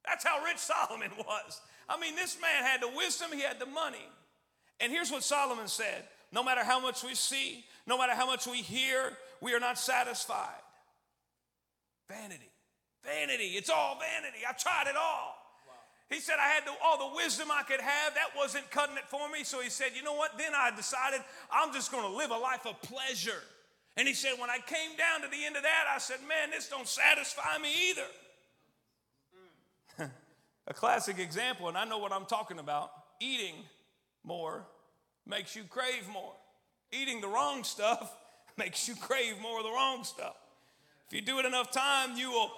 That's 0.05 0.23
how 0.23 0.43
rich 0.43 0.57
Solomon 0.57 1.11
was. 1.17 1.61
I 1.87 1.99
mean, 1.99 2.15
this 2.15 2.37
man 2.41 2.63
had 2.63 2.81
the 2.81 2.89
wisdom, 2.95 3.31
he 3.33 3.41
had 3.41 3.59
the 3.59 3.65
money. 3.65 4.07
And 4.79 4.91
here's 4.91 5.11
what 5.11 5.23
Solomon 5.23 5.67
said 5.67 6.05
no 6.31 6.43
matter 6.43 6.63
how 6.63 6.79
much 6.79 7.03
we 7.03 7.15
see, 7.15 7.65
no 7.87 7.97
matter 7.97 8.13
how 8.13 8.25
much 8.27 8.45
we 8.45 8.57
hear, 8.57 9.17
we 9.41 9.53
are 9.53 9.59
not 9.59 9.77
satisfied. 9.77 10.61
Vanity. 12.07 12.49
Vanity. 13.03 13.55
It's 13.55 13.69
all 13.69 13.99
vanity. 13.99 14.39
I've 14.47 14.57
tried 14.57 14.87
it 14.87 14.95
all. 14.95 15.38
He 16.09 16.19
said 16.19 16.35
I 16.39 16.47
had 16.47 16.65
the, 16.65 16.71
all 16.83 16.97
the 16.97 17.15
wisdom 17.15 17.49
I 17.51 17.61
could 17.63 17.79
have. 17.79 18.15
That 18.15 18.29
wasn't 18.35 18.69
cutting 18.71 18.97
it 18.97 19.07
for 19.07 19.29
me. 19.29 19.43
So 19.43 19.61
he 19.61 19.69
said, 19.69 19.89
you 19.95 20.01
know 20.01 20.15
what? 20.15 20.37
Then 20.37 20.53
I 20.55 20.71
decided 20.75 21.21
I'm 21.51 21.71
just 21.71 21.91
going 21.91 22.03
to 22.03 22.17
live 22.17 22.31
a 22.31 22.37
life 22.37 22.65
of 22.65 22.81
pleasure. 22.81 23.43
And 23.95 24.07
he 24.07 24.13
said, 24.13 24.33
when 24.39 24.49
I 24.49 24.57
came 24.57 24.97
down 24.97 25.21
to 25.21 25.27
the 25.27 25.45
end 25.45 25.55
of 25.55 25.63
that, 25.63 25.85
I 25.93 25.99
said, 25.99 26.17
man, 26.27 26.49
this 26.51 26.67
don't 26.67 26.87
satisfy 26.87 27.57
me 27.61 27.91
either. 29.97 30.11
a 30.67 30.73
classic 30.73 31.19
example, 31.19 31.67
and 31.67 31.77
I 31.77 31.85
know 31.85 31.99
what 31.99 32.11
I'm 32.11 32.25
talking 32.25 32.57
about. 32.59 32.91
Eating 33.19 33.55
more 34.23 34.65
makes 35.27 35.55
you 35.55 35.63
crave 35.63 36.07
more. 36.11 36.33
Eating 36.91 37.21
the 37.21 37.27
wrong 37.27 37.63
stuff 37.65 38.15
makes 38.57 38.87
you 38.87 38.95
crave 38.95 39.35
more 39.41 39.59
of 39.59 39.63
the 39.63 39.71
wrong 39.71 40.03
stuff. 40.03 40.35
If 41.07 41.13
you 41.13 41.21
do 41.21 41.39
it 41.39 41.45
enough 41.45 41.71
time, 41.71 42.17
you 42.17 42.31
will 42.31 42.51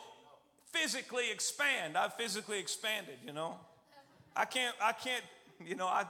physically 0.71 1.31
expand. 1.31 1.97
I've 1.97 2.13
physically 2.13 2.59
expanded, 2.59 3.15
you 3.25 3.33
know. 3.33 3.57
I 4.35 4.45
can't, 4.45 4.75
I 4.81 4.93
can't, 4.93 5.23
you 5.65 5.75
know, 5.75 5.87
I, 5.87 6.05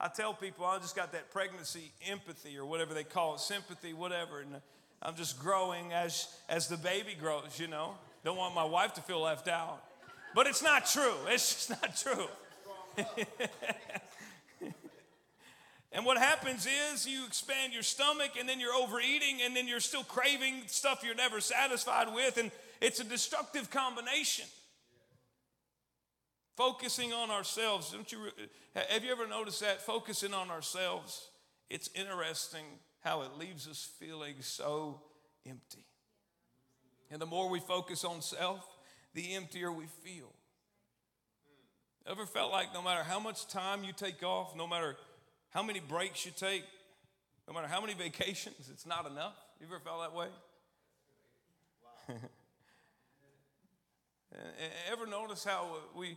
I 0.00 0.08
tell 0.08 0.32
people 0.34 0.64
I 0.64 0.78
just 0.78 0.96
got 0.96 1.12
that 1.12 1.30
pregnancy 1.30 1.92
empathy 2.08 2.56
or 2.56 2.64
whatever 2.64 2.94
they 2.94 3.04
call 3.04 3.34
it, 3.34 3.40
sympathy, 3.40 3.92
whatever. 3.92 4.40
And 4.40 4.56
I'm 5.02 5.16
just 5.16 5.38
growing 5.38 5.92
as, 5.92 6.28
as 6.48 6.68
the 6.68 6.76
baby 6.76 7.16
grows, 7.18 7.58
you 7.58 7.66
know. 7.66 7.94
Don't 8.24 8.36
want 8.36 8.54
my 8.54 8.64
wife 8.64 8.94
to 8.94 9.00
feel 9.00 9.20
left 9.20 9.48
out. 9.48 9.82
But 10.34 10.46
it's 10.46 10.62
not 10.62 10.86
true. 10.86 11.14
It's 11.28 11.68
just 11.68 11.70
not 11.70 11.96
true. 11.96 12.26
And 15.94 16.04
what 16.04 16.18
happens 16.18 16.66
is 16.66 17.06
you 17.06 17.24
expand 17.24 17.72
your 17.72 17.84
stomach 17.84 18.32
and 18.38 18.48
then 18.48 18.58
you're 18.58 18.74
overeating 18.74 19.42
and 19.44 19.54
then 19.54 19.68
you're 19.68 19.78
still 19.78 20.02
craving 20.02 20.62
stuff 20.66 21.04
you're 21.04 21.14
never 21.14 21.40
satisfied 21.40 22.12
with. 22.12 22.36
And 22.36 22.50
it's 22.80 23.00
a 23.00 23.04
destructive 23.04 23.70
combination. 23.70 24.46
Focusing 26.56 27.12
on 27.12 27.30
ourselves. 27.30 27.92
Don't 27.92 28.10
you, 28.12 28.18
have 28.74 29.02
you 29.02 29.10
ever 29.10 29.26
noticed 29.26 29.60
that? 29.60 29.82
Focusing 29.82 30.32
on 30.32 30.50
ourselves. 30.50 31.28
It's 31.68 31.90
interesting 31.94 32.64
how 33.00 33.22
it 33.22 33.36
leaves 33.38 33.66
us 33.66 33.88
feeling 33.98 34.36
so 34.40 35.00
empty. 35.48 35.84
And 37.10 37.20
the 37.20 37.26
more 37.26 37.48
we 37.48 37.60
focus 37.60 38.04
on 38.04 38.22
self, 38.22 38.66
the 39.14 39.34
emptier 39.34 39.72
we 39.72 39.86
feel. 39.86 40.32
Ever 42.06 42.26
felt 42.26 42.52
like 42.52 42.72
no 42.74 42.82
matter 42.82 43.02
how 43.02 43.18
much 43.18 43.46
time 43.48 43.82
you 43.82 43.92
take 43.92 44.22
off, 44.22 44.54
no 44.54 44.66
matter 44.66 44.96
how 45.50 45.62
many 45.62 45.80
breaks 45.80 46.26
you 46.26 46.32
take, 46.36 46.64
no 47.48 47.54
matter 47.54 47.66
how 47.66 47.80
many 47.80 47.94
vacations, 47.98 48.68
it's 48.70 48.86
not 48.86 49.10
enough. 49.10 49.34
You 49.60 49.66
ever 49.66 49.78
felt 49.78 50.02
that 50.02 50.14
way? 50.14 50.28
Wow. 52.08 52.16
ever 54.90 55.06
notice 55.06 55.44
how 55.44 55.76
we, 55.96 56.16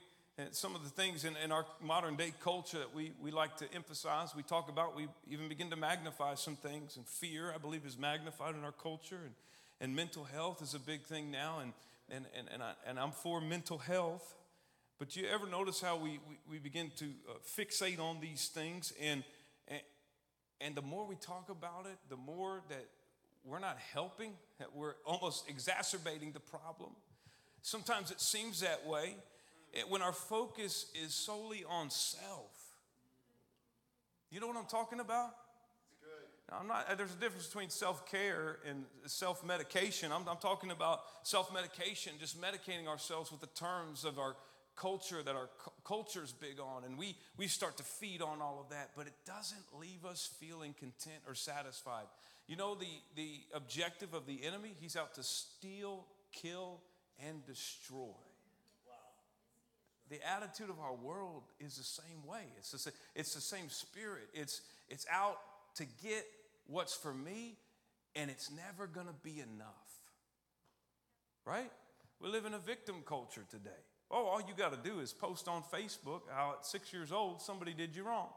some 0.51 0.75
of 0.75 0.83
the 0.83 0.89
things 0.89 1.25
in, 1.25 1.35
in, 1.43 1.51
our 1.51 1.65
modern 1.81 2.15
day 2.15 2.33
culture 2.43 2.79
that 2.79 2.93
we, 2.93 3.11
we 3.21 3.31
like 3.31 3.57
to 3.57 3.73
emphasize, 3.73 4.35
we 4.35 4.43
talk 4.43 4.69
about, 4.69 4.95
we 4.95 5.07
even 5.29 5.47
begin 5.47 5.69
to 5.69 5.75
magnify 5.75 6.35
some 6.35 6.55
things. 6.55 6.97
And 6.97 7.05
fear, 7.05 7.51
I 7.53 7.57
believe, 7.57 7.85
is 7.85 7.97
magnified 7.97 8.55
in 8.55 8.63
our 8.63 8.71
culture. 8.71 9.19
And, 9.23 9.33
and 9.79 9.95
mental 9.95 10.23
health 10.23 10.61
is 10.61 10.73
a 10.73 10.79
big 10.79 11.03
thing 11.03 11.31
now. 11.31 11.59
And, 11.59 11.73
and, 12.09 12.25
and, 12.37 12.47
and, 12.53 12.63
I, 12.63 12.73
and 12.85 12.99
I'm 12.99 13.11
for 13.11 13.41
mental 13.41 13.77
health. 13.77 14.35
But 14.99 15.15
you 15.15 15.27
ever 15.27 15.45
notice 15.45 15.81
how 15.81 15.97
we, 15.97 16.19
we, 16.27 16.37
we 16.49 16.57
begin 16.59 16.91
to 16.97 17.05
uh, 17.05 17.33
fixate 17.57 17.99
on 17.99 18.19
these 18.19 18.47
things 18.47 18.93
and, 18.99 19.23
and, 19.67 19.81
and 20.59 20.75
the 20.75 20.81
more 20.81 21.05
we 21.05 21.15
talk 21.15 21.49
about 21.49 21.85
it, 21.85 21.97
the 22.09 22.17
more 22.17 22.61
that 22.69 22.85
we're 23.45 23.59
not 23.59 23.77
helping, 23.93 24.31
that 24.59 24.75
we're 24.75 24.95
almost 25.05 25.47
exacerbating 25.49 26.31
the 26.31 26.39
problem. 26.39 26.91
Sometimes 27.67 28.11
it 28.11 28.21
seems 28.21 28.61
that 28.61 28.87
way 28.87 29.17
it, 29.73 29.89
when 29.89 30.01
our 30.01 30.13
focus 30.13 30.85
is 31.03 31.13
solely 31.13 31.65
on 31.69 31.89
self. 31.89 32.55
You 34.31 34.39
know 34.39 34.47
what 34.47 34.55
I'm 34.55 34.67
talking 34.67 35.01
about? 35.01 35.31
Now, 36.49 36.59
I'm 36.61 36.67
not, 36.69 36.97
there's 36.97 37.13
a 37.13 37.19
difference 37.19 37.45
between 37.47 37.69
self 37.69 38.09
care 38.09 38.59
and 38.65 38.85
self 39.05 39.45
medication. 39.45 40.13
I'm, 40.13 40.25
I'm 40.29 40.37
talking 40.37 40.71
about 40.71 41.01
self 41.23 41.53
medication, 41.53 42.13
just 42.21 42.39
medicating 42.39 42.87
ourselves 42.87 43.33
with 43.33 43.41
the 43.41 43.47
terms 43.47 44.05
of 44.05 44.17
our 44.17 44.37
culture 44.77 45.21
that 45.21 45.35
our 45.35 45.49
cu- 45.61 45.71
culture's 45.83 46.31
big 46.31 46.61
on, 46.61 46.85
and 46.85 46.97
we, 46.97 47.17
we 47.35 47.47
start 47.47 47.75
to 47.75 47.83
feed 47.83 48.21
on 48.21 48.41
all 48.41 48.61
of 48.61 48.69
that, 48.69 48.91
but 48.95 49.07
it 49.07 49.15
doesn't 49.25 49.65
leave 49.77 50.05
us 50.05 50.29
feeling 50.39 50.73
content 50.79 51.19
or 51.27 51.35
satisfied. 51.35 52.05
You 52.47 52.55
know, 52.55 52.75
the, 52.75 52.87
the 53.17 53.41
objective 53.53 54.13
of 54.13 54.25
the 54.25 54.45
enemy, 54.45 54.71
he's 54.79 54.95
out 54.95 55.15
to 55.15 55.23
steal, 55.23 56.05
kill, 56.31 56.79
and 57.25 57.45
destroy. 57.45 58.13
The 60.09 60.19
attitude 60.25 60.69
of 60.69 60.79
our 60.79 60.93
world 60.93 61.43
is 61.59 61.75
the 61.75 61.83
same 61.83 62.25
way. 62.25 62.43
It's 62.57 62.71
the, 62.71 62.91
it's 63.13 63.33
the 63.33 63.41
same 63.41 63.69
spirit. 63.69 64.29
It's, 64.33 64.61
it's 64.89 65.05
out 65.11 65.37
to 65.75 65.85
get 66.01 66.25
what's 66.67 66.93
for 66.93 67.13
me, 67.13 67.57
and 68.15 68.31
it's 68.31 68.49
never 68.49 68.87
going 68.87 69.07
to 69.07 69.15
be 69.23 69.41
enough. 69.41 69.67
Right? 71.45 71.71
We 72.21 72.29
live 72.29 72.45
in 72.45 72.53
a 72.53 72.59
victim 72.59 73.03
culture 73.05 73.43
today. 73.49 73.69
Oh, 74.09 74.25
all 74.27 74.39
you 74.39 74.53
got 74.57 74.71
to 74.71 74.89
do 74.89 75.01
is 75.01 75.11
post 75.11 75.49
on 75.49 75.61
Facebook 75.61 76.21
how 76.33 76.55
at 76.57 76.65
six 76.65 76.93
years 76.93 77.11
old 77.11 77.41
somebody 77.41 77.73
did 77.73 77.93
you 77.93 78.03
wrong. 78.03 78.29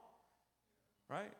Right? 1.08 1.32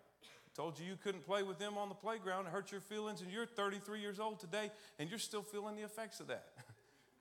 told 0.56 0.78
you 0.78 0.84
you 0.84 0.96
couldn't 1.02 1.24
play 1.24 1.42
with 1.42 1.58
them 1.58 1.78
on 1.78 1.88
the 1.88 1.94
playground. 1.94 2.46
It 2.46 2.50
hurt 2.50 2.72
your 2.72 2.80
feelings, 2.80 3.22
and 3.22 3.32
you're 3.32 3.46
33 3.46 4.00
years 4.00 4.20
old 4.20 4.40
today, 4.40 4.70
and 4.98 5.08
you're 5.08 5.18
still 5.18 5.42
feeling 5.42 5.76
the 5.76 5.82
effects 5.82 6.20
of 6.20 6.26
that. 6.26 6.44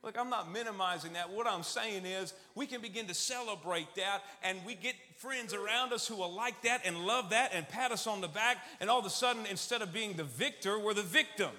Look, 0.02 0.16
I'm 0.18 0.30
not 0.30 0.50
minimizing 0.50 1.12
that. 1.12 1.30
What 1.30 1.46
I'm 1.46 1.62
saying 1.62 2.06
is 2.06 2.32
we 2.54 2.66
can 2.66 2.80
begin 2.80 3.06
to 3.06 3.14
celebrate 3.14 3.94
that, 3.96 4.22
and 4.42 4.58
we 4.64 4.74
get 4.74 4.94
friends 5.18 5.52
around 5.52 5.92
us 5.92 6.06
who 6.06 6.16
will 6.16 6.32
like 6.32 6.62
that 6.62 6.86
and 6.86 7.06
love 7.06 7.30
that 7.30 7.52
and 7.54 7.68
pat 7.68 7.92
us 7.92 8.06
on 8.06 8.22
the 8.22 8.28
back, 8.28 8.56
and 8.80 8.88
all 8.88 8.98
of 8.98 9.04
a 9.04 9.10
sudden, 9.10 9.44
instead 9.44 9.82
of 9.82 9.92
being 9.92 10.14
the 10.14 10.24
victor, 10.24 10.78
we're 10.78 10.94
the 10.94 11.02
victim. 11.02 11.50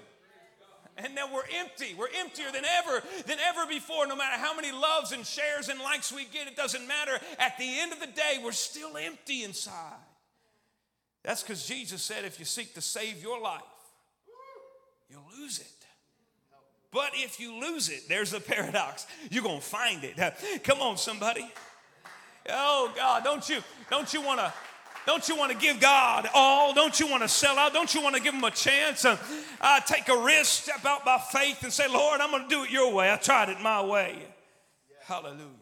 And 0.97 1.15
now 1.15 1.33
we're 1.33 1.43
empty. 1.57 1.95
We're 1.97 2.09
emptier 2.19 2.51
than 2.51 2.65
ever, 2.65 3.03
than 3.25 3.37
ever 3.39 3.65
before. 3.65 4.07
No 4.07 4.15
matter 4.15 4.37
how 4.41 4.55
many 4.55 4.71
loves 4.71 5.11
and 5.13 5.25
shares 5.25 5.69
and 5.69 5.79
likes 5.79 6.11
we 6.11 6.25
get, 6.25 6.47
it 6.47 6.55
doesn't 6.55 6.85
matter. 6.87 7.13
At 7.39 7.57
the 7.57 7.79
end 7.79 7.93
of 7.93 7.99
the 7.99 8.07
day, 8.07 8.39
we're 8.43 8.51
still 8.51 8.97
empty 8.97 9.43
inside. 9.43 9.93
That's 11.23 11.43
because 11.43 11.65
Jesus 11.65 12.01
said, 12.01 12.25
if 12.25 12.39
you 12.39 12.45
seek 12.45 12.73
to 12.73 12.81
save 12.81 13.21
your 13.21 13.39
life, 13.39 13.61
you'll 15.09 15.23
lose 15.39 15.59
it. 15.59 15.80
But 16.91 17.11
if 17.13 17.39
you 17.39 17.59
lose 17.59 17.89
it, 17.89 18.09
there's 18.09 18.31
the 18.31 18.39
paradox. 18.39 19.07
You're 19.29 19.43
gonna 19.43 19.61
find 19.61 20.03
it. 20.03 20.17
Come 20.63 20.81
on, 20.81 20.97
somebody. 20.97 21.49
Oh 22.49 22.91
God, 22.95 23.23
don't 23.23 23.47
you 23.47 23.59
don't 23.89 24.13
you 24.13 24.21
want 24.21 24.39
to 24.39 24.53
don't 25.05 25.27
you 25.27 25.35
want 25.35 25.51
to 25.51 25.57
give 25.57 25.79
God 25.79 26.29
all? 26.33 26.73
Don't 26.73 26.99
you 26.99 27.07
want 27.07 27.23
to 27.23 27.27
sell 27.27 27.57
out? 27.57 27.73
Don't 27.73 27.93
you 27.93 28.01
want 28.01 28.15
to 28.15 28.21
give 28.21 28.33
Him 28.33 28.43
a 28.43 28.51
chance? 28.51 29.03
Uh, 29.03 29.17
uh, 29.59 29.79
take 29.79 30.07
a 30.09 30.17
risk, 30.17 30.63
step 30.63 30.85
out 30.85 31.03
by 31.03 31.17
faith, 31.17 31.63
and 31.63 31.73
say, 31.73 31.87
Lord, 31.87 32.21
I'm 32.21 32.29
going 32.29 32.43
to 32.43 32.49
do 32.49 32.63
it 32.63 32.69
your 32.69 32.93
way. 32.93 33.11
I 33.11 33.15
tried 33.15 33.49
it 33.49 33.59
my 33.61 33.83
way. 33.83 34.21
Hallelujah. 35.05 35.60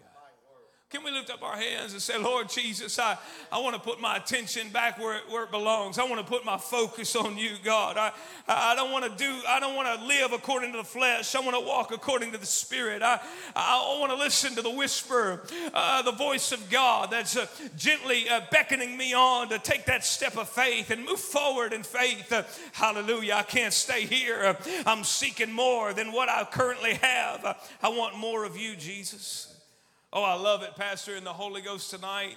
Can 0.90 1.04
we 1.04 1.12
lift 1.12 1.30
up 1.30 1.44
our 1.44 1.56
hands 1.56 1.94
and 1.94 2.02
say, 2.02 2.18
Lord 2.18 2.50
Jesus, 2.50 2.98
I, 2.98 3.16
I 3.52 3.60
want 3.60 3.76
to 3.76 3.80
put 3.80 4.02
my 4.02 4.18
attention 4.18 4.70
back 4.70 4.98
where 4.98 5.18
it, 5.18 5.30
where 5.30 5.44
it 5.44 5.52
belongs. 5.52 6.00
I 6.00 6.04
want 6.06 6.18
to 6.18 6.26
put 6.26 6.44
my 6.44 6.58
focus 6.58 7.16
on 7.16 7.38
you, 7.38 7.52
God. 7.64 7.96
I, 7.96 8.12
I 8.48 8.74
don't 8.74 8.92
want 8.92 9.06
to 9.06 9.16
do, 9.16 9.32
I 9.48 9.60
don't 9.60 9.76
want 9.76 10.00
to 10.00 10.08
live 10.08 10.34
according 10.34 10.72
to 10.72 10.80
the 10.80 10.84
flesh. 10.84 11.36
I 11.36 11.42
want 11.42 11.56
to 11.56 11.64
walk 11.64 11.92
according 11.94 12.32
to 12.32 12.40
the 12.40 12.46
Spirit. 12.48 13.04
I, 13.04 13.20
I 13.56 13.98
want 14.00 14.12
to 14.14 14.18
listen 14.18 14.56
to 14.56 14.64
the 14.64 14.72
whisper, 14.72 15.44
uh, 15.76 16.02
the 16.02 16.12
voice 16.12 16.52
of 16.52 16.72
God 16.72 17.12
that's 17.12 17.38
uh, 17.38 17.46
gently 17.78 18.28
uh, 18.28 18.42
beckoning 18.50 18.98
me 18.98 19.14
on 19.14 19.50
to 19.50 19.60
take 19.60 19.86
that 19.86 20.04
step 20.04 20.38
of 20.38 20.50
faith 20.50 20.90
and 20.90 21.06
move 21.06 21.20
forward 21.20 21.72
in 21.72 21.84
faith. 21.84 22.34
Uh, 22.34 22.42
hallelujah. 22.72 23.36
I 23.36 23.44
can't 23.44 23.74
stay 23.74 24.08
here. 24.08 24.58
I'm 24.88 25.04
seeking 25.04 25.52
more 25.52 25.94
than 25.94 26.12
what 26.12 26.30
I 26.30 26.46
currently 26.46 26.96
have. 26.96 27.60
I 27.84 27.90
want 27.90 28.18
more 28.18 28.44
of 28.44 28.58
you, 28.58 28.76
Jesus. 28.76 29.54
Oh, 30.12 30.24
I 30.24 30.34
love 30.34 30.64
it, 30.64 30.76
Pastor, 30.76 31.16
in 31.16 31.24
the 31.24 31.34
Holy 31.34 31.62
Ghost 31.62 31.92
tonight. 31.92 32.36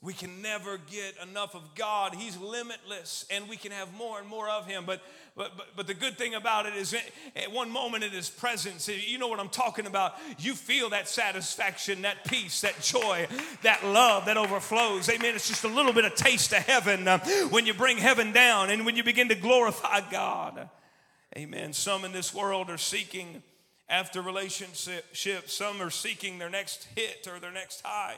We 0.00 0.12
can 0.12 0.42
never 0.42 0.78
get 0.78 1.14
enough 1.22 1.54
of 1.54 1.74
God. 1.76 2.14
He's 2.14 2.36
limitless, 2.36 3.24
and 3.30 3.48
we 3.48 3.56
can 3.56 3.70
have 3.70 3.92
more 3.94 4.18
and 4.18 4.28
more 4.28 4.48
of 4.48 4.66
Him. 4.66 4.84
But, 4.84 5.00
but, 5.36 5.56
but, 5.56 5.66
but 5.76 5.86
the 5.86 5.94
good 5.94 6.18
thing 6.18 6.34
about 6.34 6.66
it 6.66 6.74
is, 6.74 6.96
at 7.36 7.52
one 7.52 7.70
moment 7.70 8.02
in 8.02 8.10
His 8.10 8.28
presence, 8.28 8.88
you 8.88 9.16
know 9.18 9.28
what 9.28 9.38
I'm 9.38 9.48
talking 9.48 9.86
about. 9.86 10.14
You 10.38 10.54
feel 10.54 10.90
that 10.90 11.08
satisfaction, 11.08 12.02
that 12.02 12.24
peace, 12.24 12.60
that 12.62 12.80
joy, 12.80 13.28
that 13.62 13.84
love 13.84 14.26
that 14.26 14.36
overflows. 14.36 15.08
Amen. 15.08 15.36
It's 15.36 15.48
just 15.48 15.64
a 15.64 15.68
little 15.68 15.92
bit 15.92 16.04
of 16.04 16.16
taste 16.16 16.52
of 16.52 16.58
heaven 16.58 17.06
uh, 17.06 17.18
when 17.50 17.64
you 17.66 17.74
bring 17.74 17.98
heaven 17.98 18.32
down 18.32 18.70
and 18.70 18.84
when 18.84 18.96
you 18.96 19.04
begin 19.04 19.28
to 19.28 19.36
glorify 19.36 20.00
God. 20.10 20.68
Amen. 21.36 21.72
Some 21.72 22.04
in 22.04 22.10
this 22.12 22.34
world 22.34 22.70
are 22.70 22.78
seeking 22.78 23.42
after 23.88 24.20
relationships. 24.22 25.52
Some 25.52 25.80
are 25.80 25.90
seeking 25.90 26.38
their 26.38 26.50
next 26.50 26.88
hit 26.94 27.28
or 27.30 27.38
their 27.40 27.52
next 27.52 27.82
high. 27.84 28.16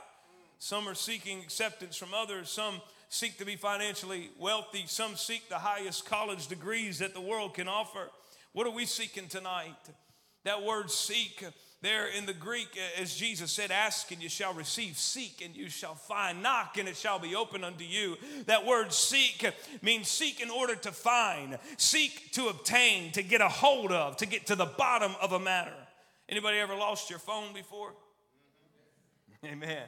Some 0.59 0.89
are 0.89 0.95
seeking 0.95 1.41
acceptance 1.41 1.97
from 1.97 2.13
others. 2.15 2.51
Some 2.51 2.81
seek 3.09 3.39
to 3.39 3.45
be 3.45 3.57
financially 3.57 4.31
wealthy. 4.39 4.85
Some 4.87 5.17
seek 5.17 5.49
the 5.49 5.59
highest 5.59 6.05
college 6.07 6.49
degrees 6.49 6.99
that 6.99 7.15
the 7.15 7.21
world 7.21 7.55
can 7.55 7.69
offer. 7.69 8.11
What 8.53 8.67
are 8.67 8.73
we 8.73 8.85
seeking 8.85 9.29
tonight? 9.29 9.77
That 10.45 10.63
word 10.63 10.91
seek 10.91 11.45
there 11.83 12.09
in 12.09 12.27
the 12.27 12.35
Greek, 12.35 12.69
uh, 12.77 13.01
as 13.01 13.15
Jesus 13.15 13.51
said, 13.51 13.71
ask 13.71 14.11
and 14.11 14.23
you 14.23 14.29
shall 14.29 14.53
receive, 14.53 14.99
seek 14.99 15.43
and 15.45 15.57
you 15.57 15.71
shall 15.71 15.95
find, 15.95 16.43
knock 16.43 16.77
and 16.79 16.89
it 16.89 16.97
shall 16.97 17.19
be 17.19 17.35
open 17.35 17.65
unto 17.65 17.85
you. 17.85 18.17
That 18.47 18.67
word 18.67 18.93
seek 18.93 19.49
means 19.81 20.09
seek 20.09 20.41
in 20.41 20.51
order 20.51 20.75
to 20.77 20.93
find, 20.93 21.59
seek 21.79 22.33
to 22.33 22.49
obtain, 22.49 23.13
to 23.13 23.23
get 23.23 23.41
a 23.41 23.49
hold 23.49 23.93
of, 23.93 24.17
to 24.19 24.27
get 24.27 24.47
to 24.49 24.57
the 24.57 24.67
bottom 24.67 25.13
of 25.23 25.33
a 25.33 25.41
matter. 25.41 25.75
Anybody 26.29 26.59
ever 26.59 26.75
lost 26.75 27.09
your 27.09 27.19
phone 27.19 27.55
before? 27.55 27.93
Amen. 29.45 29.85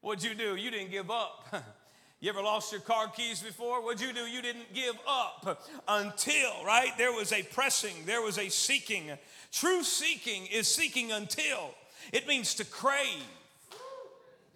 What'd 0.00 0.22
you 0.22 0.34
do? 0.34 0.56
You 0.56 0.70
didn't 0.70 0.90
give 0.90 1.10
up. 1.10 1.46
You 2.22 2.28
ever 2.28 2.40
lost 2.40 2.70
your 2.70 2.80
car 2.80 3.08
keys 3.08 3.42
before? 3.42 3.82
What'd 3.82 4.00
you 4.00 4.12
do? 4.12 4.20
You 4.20 4.40
didn't 4.42 4.72
give 4.72 4.94
up 5.08 5.66
until, 5.88 6.64
right? 6.64 6.96
There 6.96 7.10
was 7.10 7.32
a 7.32 7.42
pressing, 7.42 7.96
there 8.06 8.22
was 8.22 8.38
a 8.38 8.48
seeking. 8.48 9.10
True 9.50 9.82
seeking 9.82 10.46
is 10.46 10.68
seeking 10.68 11.10
until. 11.10 11.74
It 12.12 12.28
means 12.28 12.54
to 12.54 12.64
crave. 12.64 13.24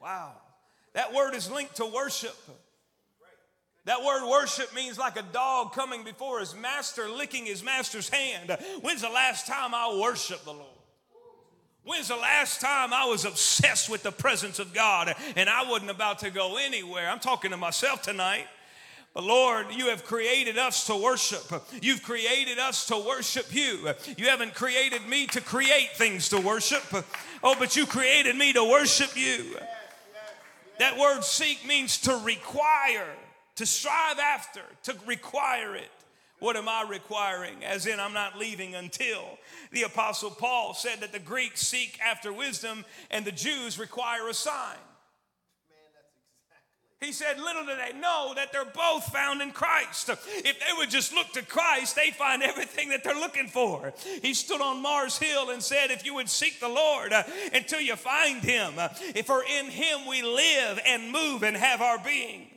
Wow. 0.01 0.35
That 0.93 1.13
word 1.13 1.35
is 1.35 1.51
linked 1.51 1.75
to 1.79 1.87
worship. 1.87 2.37
That 3.85 4.05
word 4.05 4.31
worship 4.31 4.73
means 4.73 4.97
like 4.97 5.19
a 5.19 5.25
dog 5.33 5.73
coming 5.73 6.05
before 6.05 6.39
his 6.39 6.55
master, 6.55 7.09
licking 7.09 7.47
his 7.47 7.65
master's 7.65 8.09
hand. 8.09 8.57
When's 8.83 9.03
the 9.03 9.09
last 9.09 9.49
time 9.49 9.75
I 9.75 9.99
worshiped 10.01 10.45
the 10.45 10.53
Lord? 10.53 10.76
When's 11.87 12.09
the 12.09 12.17
last 12.17 12.61
time 12.61 12.93
I 12.93 13.05
was 13.05 13.25
obsessed 13.25 13.89
with 13.89 14.03
the 14.03 14.11
presence 14.11 14.59
of 14.59 14.75
God 14.75 15.15
and 15.37 15.49
I 15.49 15.71
wasn't 15.71 15.93
about 15.93 16.19
to 16.19 16.31
go 16.31 16.57
anywhere? 16.57 17.09
I'm 17.09 17.21
talking 17.21 17.53
to 17.53 17.57
myself 17.57 18.03
tonight. 18.03 18.49
But 19.15 19.23
Lord, 19.23 19.67
you 19.71 19.87
have 19.91 20.05
created 20.05 20.59
us 20.59 20.89
to 20.89 20.97
worship. 20.97 21.45
You've 21.81 22.03
created 22.03 22.59
us 22.59 22.87
to 22.87 22.99
worship 22.99 23.55
you. 23.55 23.89
You 24.17 24.27
haven't 24.27 24.55
created 24.55 25.07
me 25.09 25.29
to 25.29 25.41
create 25.41 25.91
things 25.95 26.29
to 26.31 26.41
worship. 26.41 26.83
Oh, 27.45 27.55
but 27.57 27.77
you 27.77 27.87
created 27.87 28.35
me 28.35 28.53
to 28.55 28.65
worship 28.65 29.17
you. 29.17 29.57
That 30.81 30.99
word 30.99 31.23
seek 31.23 31.65
means 31.69 31.99
to 31.99 32.21
require, 32.25 33.07
to 33.55 33.65
strive 33.65 34.19
after, 34.19 34.63
to 34.83 34.97
require 35.07 35.77
it. 35.77 35.91
What 36.39 36.57
am 36.57 36.69
I 36.69 36.85
requiring? 36.89 37.65
As 37.65 37.87
in, 37.87 37.99
I'm 37.99 38.13
not 38.13 38.39
leaving 38.39 38.75
until. 38.75 39.39
The 39.73 39.85
Apostle 39.85 40.31
Paul 40.31 40.75
said 40.75 41.01
that 41.01 41.13
the 41.13 41.19
Greeks 41.19 41.67
seek 41.67 41.99
after 42.05 42.33
wisdom 42.33 42.85
and 43.11 43.25
the 43.25 43.33
Jews 43.33 43.79
require 43.79 44.29
a 44.29 44.35
sign. 44.35 44.77
He 47.01 47.13
said, 47.13 47.39
Little 47.39 47.65
do 47.65 47.73
they 47.77 47.99
know 47.99 48.33
that 48.37 48.53
they're 48.53 48.65
both 48.65 49.05
found 49.13 49.43
in 49.43 49.51
Christ. 49.51 50.09
If 50.09 50.59
they 50.61 50.73
would 50.79 50.89
just 50.89 51.13
look 51.13 51.31
to 51.33 51.43
Christ, 51.43 51.95
they'd 51.95 52.15
find 52.15 52.43
everything 52.43 52.89
that 52.89 53.05
they're 53.05 53.15
looking 53.15 53.49
for. 53.49 53.93
He 54.23 54.33
stood 54.33 54.63
on 54.63 54.81
Mars 54.81 55.19
Hill 55.19 55.51
and 55.51 55.63
said, 55.63 55.91
If 55.91 56.07
you 56.07 56.15
would 56.15 56.31
seek 56.31 56.59
the 56.59 56.69
Lord 56.69 57.13
uh, 57.13 57.25
until 57.53 57.81
you 57.81 57.97
find 57.97 58.43
him, 58.43 58.75
uh, 58.79 58.89
for 59.25 59.45
in 59.45 59.67
him 59.67 60.07
we 60.09 60.23
live 60.23 60.81
and 60.87 61.13
move 61.13 61.43
and 61.43 61.57
have 61.57 61.83
our 61.83 61.99
being. 61.99 62.49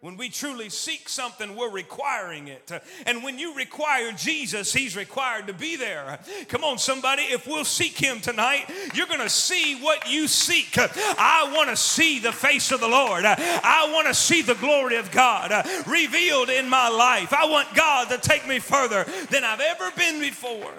When 0.00 0.18
we 0.18 0.28
truly 0.28 0.68
seek 0.68 1.08
something, 1.08 1.56
we're 1.56 1.70
requiring 1.70 2.48
it. 2.48 2.70
And 3.06 3.24
when 3.24 3.38
you 3.38 3.56
require 3.56 4.12
Jesus, 4.12 4.72
He's 4.72 4.94
required 4.94 5.46
to 5.46 5.54
be 5.54 5.76
there. 5.76 6.18
Come 6.48 6.64
on, 6.64 6.78
somebody, 6.78 7.22
if 7.22 7.46
we'll 7.46 7.64
seek 7.64 7.98
Him 7.98 8.20
tonight, 8.20 8.70
you're 8.94 9.06
going 9.06 9.20
to 9.20 9.30
see 9.30 9.80
what 9.80 10.08
you 10.08 10.28
seek. 10.28 10.76
I 10.78 11.50
want 11.54 11.70
to 11.70 11.76
see 11.76 12.18
the 12.18 12.30
face 12.30 12.72
of 12.72 12.80
the 12.80 12.88
Lord. 12.88 13.24
I 13.24 13.90
want 13.92 14.06
to 14.06 14.14
see 14.14 14.42
the 14.42 14.54
glory 14.54 14.96
of 14.96 15.10
God 15.10 15.50
revealed 15.86 16.50
in 16.50 16.68
my 16.68 16.88
life. 16.88 17.32
I 17.32 17.46
want 17.46 17.74
God 17.74 18.10
to 18.10 18.18
take 18.18 18.46
me 18.46 18.58
further 18.58 19.04
than 19.30 19.44
I've 19.44 19.60
ever 19.60 19.90
been 19.96 20.20
before. 20.20 20.72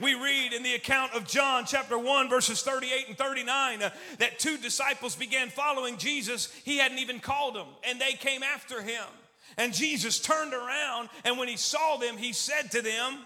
We 0.00 0.14
read 0.14 0.54
in 0.54 0.62
the 0.62 0.74
account 0.74 1.12
of 1.12 1.26
John 1.26 1.64
chapter 1.66 1.98
1, 1.98 2.30
verses 2.30 2.62
38 2.62 3.08
and 3.08 3.18
39, 3.18 3.82
uh, 3.82 3.90
that 4.18 4.38
two 4.38 4.56
disciples 4.56 5.14
began 5.14 5.50
following 5.50 5.98
Jesus. 5.98 6.50
He 6.64 6.78
hadn't 6.78 6.98
even 6.98 7.20
called 7.20 7.54
them, 7.54 7.66
and 7.84 8.00
they 8.00 8.12
came 8.12 8.42
after 8.42 8.80
him. 8.80 9.04
And 9.58 9.74
Jesus 9.74 10.18
turned 10.18 10.54
around, 10.54 11.10
and 11.24 11.38
when 11.38 11.48
he 11.48 11.58
saw 11.58 11.98
them, 11.98 12.16
he 12.16 12.32
said 12.32 12.70
to 12.70 12.80
them, 12.80 13.18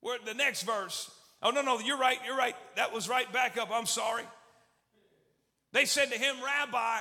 Where 0.00 0.18
the 0.24 0.32
next 0.32 0.62
verse? 0.62 1.10
Oh, 1.42 1.50
no, 1.50 1.60
no, 1.60 1.78
you're 1.78 1.98
right, 1.98 2.18
you're 2.24 2.36
right. 2.36 2.56
That 2.76 2.94
was 2.94 3.08
right 3.08 3.30
back 3.30 3.58
up. 3.58 3.70
I'm 3.70 3.86
sorry. 3.86 4.24
They 5.72 5.84
said 5.84 6.10
to 6.10 6.18
him, 6.18 6.36
Rabbi, 6.42 7.00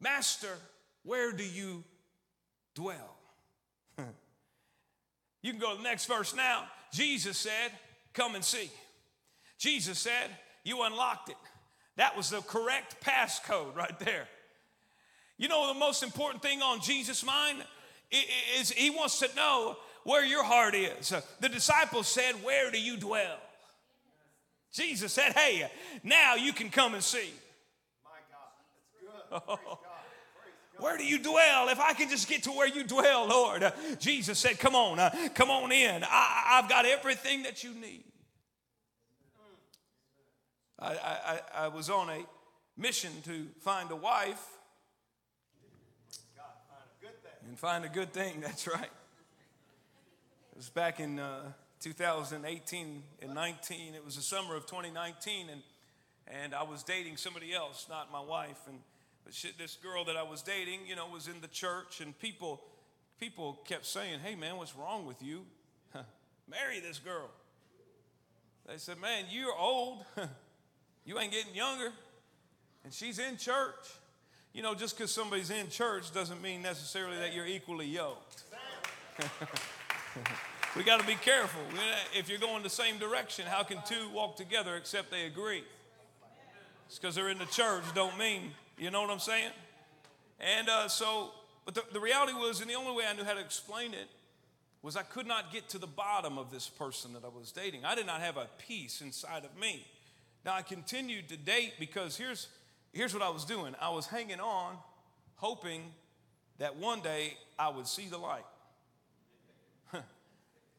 Master, 0.00 0.56
where 1.04 1.32
do 1.32 1.44
you 1.44 1.84
dwell? 2.74 3.16
you 5.42 5.52
can 5.52 5.60
go 5.60 5.72
to 5.72 5.76
the 5.76 5.84
next 5.84 6.06
verse 6.06 6.34
now. 6.34 6.64
Jesus 6.92 7.36
said, 7.36 7.72
Come 8.12 8.34
and 8.34 8.44
see. 8.44 8.70
Jesus 9.58 9.98
said, 9.98 10.30
You 10.64 10.82
unlocked 10.82 11.28
it. 11.28 11.36
That 11.96 12.16
was 12.16 12.30
the 12.30 12.40
correct 12.40 12.96
passcode 13.04 13.76
right 13.76 13.98
there. 13.98 14.26
You 15.36 15.48
know, 15.48 15.72
the 15.72 15.78
most 15.78 16.02
important 16.02 16.42
thing 16.42 16.62
on 16.62 16.80
Jesus' 16.80 17.24
mind 17.24 17.62
is 18.58 18.70
he 18.70 18.90
wants 18.90 19.18
to 19.20 19.34
know 19.34 19.76
where 20.04 20.24
your 20.24 20.44
heart 20.44 20.74
is. 20.74 21.12
The 21.40 21.48
disciples 21.48 22.08
said, 22.08 22.34
Where 22.42 22.70
do 22.70 22.80
you 22.80 22.96
dwell? 22.96 23.38
Jesus 24.72 25.12
said, 25.12 25.32
Hey, 25.32 25.70
now 26.02 26.34
you 26.34 26.52
can 26.52 26.70
come 26.70 26.94
and 26.94 27.02
see. 27.02 27.30
My 28.04 28.10
God, 28.30 29.42
that's 29.42 29.46
good. 29.46 29.78
Where 30.80 30.96
do 30.96 31.04
you 31.04 31.18
dwell? 31.18 31.68
If 31.68 31.80
I 31.80 31.92
can 31.92 32.08
just 32.08 32.28
get 32.28 32.44
to 32.44 32.50
where 32.50 32.68
you 32.68 32.84
dwell, 32.84 33.28
Lord. 33.28 33.72
Jesus 33.98 34.38
said, 34.38 34.58
Come 34.58 34.74
on, 34.74 34.98
uh, 34.98 35.10
come 35.34 35.50
on 35.50 35.72
in. 35.72 36.04
I, 36.04 36.60
have 36.60 36.68
got 36.68 36.86
everything 36.86 37.42
that 37.44 37.62
you 37.62 37.74
need. 37.74 38.04
I, 40.78 40.92
I, 40.92 41.40
I 41.64 41.68
was 41.68 41.90
on 41.90 42.08
a 42.08 42.24
mission 42.76 43.10
to 43.24 43.46
find 43.60 43.90
a 43.90 43.96
wife 43.96 44.42
and 47.46 47.58
find 47.58 47.84
a 47.84 47.88
good 47.88 48.12
thing. 48.12 48.40
That's 48.40 48.66
right. 48.66 48.82
It 50.52 50.56
was 50.56 50.70
back 50.70 51.00
in 51.00 51.18
uh, 51.18 51.52
2018 51.80 53.02
and 53.22 53.34
19. 53.34 53.94
It 53.94 54.04
was 54.04 54.16
the 54.16 54.22
summer 54.22 54.56
of 54.56 54.66
2019, 54.66 55.50
and 55.50 55.62
and 56.32 56.54
I 56.54 56.62
was 56.62 56.82
dating 56.82 57.16
somebody 57.16 57.52
else, 57.52 57.86
not 57.88 58.12
my 58.12 58.20
wife. 58.20 58.58
And 58.68 58.78
this 59.24 59.76
girl 59.82 60.04
that 60.04 60.16
I 60.16 60.22
was 60.22 60.42
dating, 60.42 60.80
you 60.86 60.96
know, 60.96 61.06
was 61.06 61.28
in 61.28 61.40
the 61.40 61.48
church, 61.48 62.00
and 62.00 62.18
people 62.18 62.62
people 63.18 63.60
kept 63.64 63.86
saying, 63.86 64.20
"Hey, 64.20 64.34
man, 64.34 64.56
what's 64.56 64.74
wrong 64.74 65.06
with 65.06 65.22
you? 65.22 65.44
Marry 66.48 66.80
this 66.80 66.98
girl." 66.98 67.30
They 68.66 68.78
said, 68.78 68.98
"Man, 68.98 69.24
you're 69.30 69.54
old. 69.54 70.04
you 71.04 71.18
ain't 71.18 71.32
getting 71.32 71.54
younger." 71.54 71.92
And 72.84 72.92
she's 72.92 73.18
in 73.18 73.36
church. 73.36 73.86
You 74.52 74.62
know, 74.62 74.74
just 74.74 74.96
because 74.96 75.12
somebody's 75.12 75.50
in 75.50 75.68
church 75.68 76.12
doesn't 76.12 76.42
mean 76.42 76.62
necessarily 76.62 77.18
that 77.18 77.34
you're 77.34 77.46
equally 77.46 77.86
yoked. 77.86 78.42
we 80.76 80.82
got 80.82 81.00
to 81.00 81.06
be 81.06 81.14
careful. 81.14 81.60
If 82.16 82.28
you're 82.28 82.38
going 82.38 82.62
the 82.62 82.70
same 82.70 82.98
direction, 82.98 83.46
how 83.46 83.62
can 83.62 83.78
two 83.86 84.08
walk 84.12 84.36
together 84.36 84.76
except 84.76 85.10
they 85.10 85.26
agree? 85.26 85.62
It's 86.86 86.98
because 86.98 87.14
they're 87.14 87.28
in 87.28 87.38
the 87.38 87.46
church, 87.46 87.84
don't 87.94 88.18
mean, 88.18 88.50
you 88.80 88.90
know 88.90 89.02
what 89.02 89.10
I'm 89.10 89.18
saying? 89.18 89.50
And 90.40 90.68
uh, 90.70 90.88
so, 90.88 91.32
but 91.66 91.74
the, 91.74 91.82
the 91.92 92.00
reality 92.00 92.32
was, 92.32 92.62
and 92.62 92.70
the 92.70 92.74
only 92.74 92.96
way 92.96 93.04
I 93.08 93.12
knew 93.12 93.24
how 93.24 93.34
to 93.34 93.40
explain 93.40 93.92
it 93.92 94.08
was 94.82 94.96
I 94.96 95.02
could 95.02 95.26
not 95.26 95.52
get 95.52 95.68
to 95.68 95.78
the 95.78 95.86
bottom 95.86 96.38
of 96.38 96.50
this 96.50 96.66
person 96.66 97.12
that 97.12 97.22
I 97.22 97.28
was 97.28 97.52
dating. 97.52 97.84
I 97.84 97.94
did 97.94 98.06
not 98.06 98.22
have 98.22 98.38
a 98.38 98.46
peace 98.66 99.02
inside 99.02 99.44
of 99.44 99.54
me. 99.60 99.86
Now 100.46 100.54
I 100.54 100.62
continued 100.62 101.28
to 101.28 101.36
date 101.36 101.74
because 101.78 102.16
here's 102.16 102.48
here's 102.94 103.12
what 103.12 103.22
I 103.22 103.28
was 103.28 103.44
doing. 103.44 103.74
I 103.80 103.90
was 103.90 104.06
hanging 104.06 104.40
on, 104.40 104.76
hoping 105.36 105.82
that 106.58 106.76
one 106.76 107.00
day 107.00 107.36
I 107.58 107.68
would 107.68 107.86
see 107.86 108.06
the 108.06 108.16
light. 108.16 108.46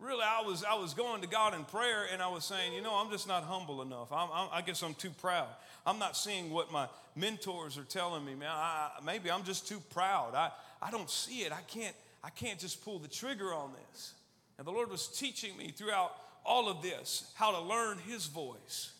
Really, 0.01 0.23
I 0.23 0.41
was 0.45 0.63
I 0.63 0.73
was 0.73 0.93
going 0.93 1.21
to 1.21 1.27
God 1.27 1.53
in 1.53 1.63
prayer, 1.63 2.05
and 2.11 2.21
I 2.21 2.27
was 2.27 2.43
saying, 2.43 2.73
you 2.73 2.81
know, 2.81 2.93
I'm 2.93 3.11
just 3.11 3.27
not 3.27 3.43
humble 3.43 3.81
enough. 3.81 4.11
I'm, 4.11 4.29
I'm, 4.33 4.49
i 4.51 4.61
guess 4.61 4.81
I'm 4.81 4.95
too 4.95 5.11
proud. 5.11 5.47
I'm 5.85 5.99
not 5.99 6.17
seeing 6.17 6.49
what 6.49 6.71
my 6.71 6.87
mentors 7.15 7.77
are 7.77 7.83
telling 7.83 8.25
me, 8.25 8.35
man. 8.35 8.49
I, 8.51 8.89
maybe 9.05 9.31
I'm 9.31 9.43
just 9.43 9.67
too 9.67 9.81
proud. 9.91 10.35
I, 10.35 10.51
I 10.81 10.91
don't 10.91 11.09
see 11.09 11.41
it. 11.41 11.51
I 11.51 11.61
can't, 11.61 11.95
I 12.23 12.29
can't 12.29 12.59
just 12.59 12.83
pull 12.83 12.99
the 12.99 13.07
trigger 13.07 13.53
on 13.53 13.71
this. 13.89 14.13
And 14.57 14.67
the 14.67 14.71
Lord 14.71 14.89
was 14.89 15.07
teaching 15.07 15.55
me 15.57 15.69
throughout 15.69 16.13
all 16.45 16.69
of 16.69 16.81
this 16.81 17.31
how 17.35 17.51
to 17.51 17.61
learn 17.61 17.97
His 18.07 18.25
voice. 18.25 18.91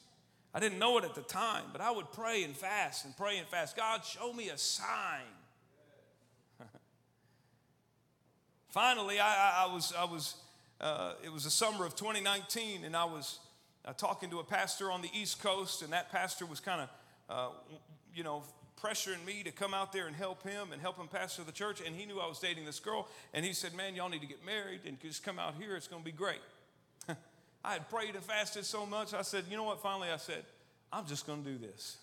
I 0.54 0.60
didn't 0.60 0.80
know 0.80 0.98
it 0.98 1.06
at 1.06 1.16
the 1.16 1.22
time, 1.22 1.64
but 1.72 1.82
I 1.82 1.92
would 1.92 2.12
pray 2.12 2.44
and 2.44 2.56
fast 2.56 3.06
and 3.06 3.16
pray 3.16 3.38
and 3.38 3.48
fast. 3.48 3.78
God, 3.78 4.04
show 4.04 4.34
me 4.34 4.50
a 4.50 4.58
sign. 4.58 5.22
Finally, 8.70 9.20
I, 9.20 9.28
I, 9.28 9.66
I, 9.66 9.74
was, 9.74 9.94
I 9.98 10.04
was 10.04 10.36
uh, 10.82 11.14
it 11.24 11.32
was 11.32 11.44
the 11.44 11.52
summer 11.52 11.86
of 11.86 11.96
2019, 11.96 12.84
and 12.84 12.96
I 12.96 13.06
was 13.06 13.40
uh, 13.86 13.94
talking 13.94 14.32
to 14.32 14.40
a 14.40 14.44
pastor 14.44 14.92
on 14.92 15.04
the 15.04 15.10
East 15.14 15.42
Coast, 15.42 15.84
and 15.84 15.94
that 15.94 16.12
pastor 16.12 16.46
was 16.46 16.60
kind 16.60 16.82
of, 16.82 16.90
uh, 17.30 17.50
you 18.16 18.24
know, 18.24 18.42
pressuring 18.82 19.24
me 19.24 19.44
to 19.44 19.52
come 19.52 19.76
out 19.76 19.94
there 19.94 20.08
and 20.08 20.16
help 20.16 20.42
him 20.42 20.72
and 20.74 20.82
help 20.82 20.98
him 20.98 21.08
pastor 21.08 21.44
the 21.44 21.52
church. 21.52 21.82
And 21.86 21.96
he 21.96 22.08
knew 22.08 22.20
I 22.20 22.28
was 22.28 22.40
dating 22.40 22.66
this 22.66 22.80
girl, 22.80 23.08
and 23.32 23.46
he 23.46 23.54
said, 23.54 23.76
"Man, 23.76 23.94
y'all 23.94 24.10
need 24.10 24.22
to 24.22 24.28
get 24.28 24.44
married 24.44 24.82
and 24.88 25.00
just 25.00 25.24
come 25.24 25.38
out 25.38 25.54
here. 25.54 25.76
It's 25.76 25.88
going 25.88 26.02
to 26.02 26.06
be 26.06 26.12
great." 26.12 26.42
I 27.64 27.74
had 27.74 27.88
prayed 27.88 28.16
and 28.16 28.24
fasted 28.24 28.66
so 28.66 28.88
much. 28.88 29.14
I 29.14 29.22
said, 29.22 29.46
"You 29.52 29.58
know 29.58 29.64
what?" 29.64 29.82
Finally, 29.84 30.10
I 30.10 30.18
said, 30.18 30.44
"I'm 30.92 31.06
just 31.06 31.28
going 31.28 31.44
to 31.44 31.50
do 31.50 31.60
this. 31.60 31.98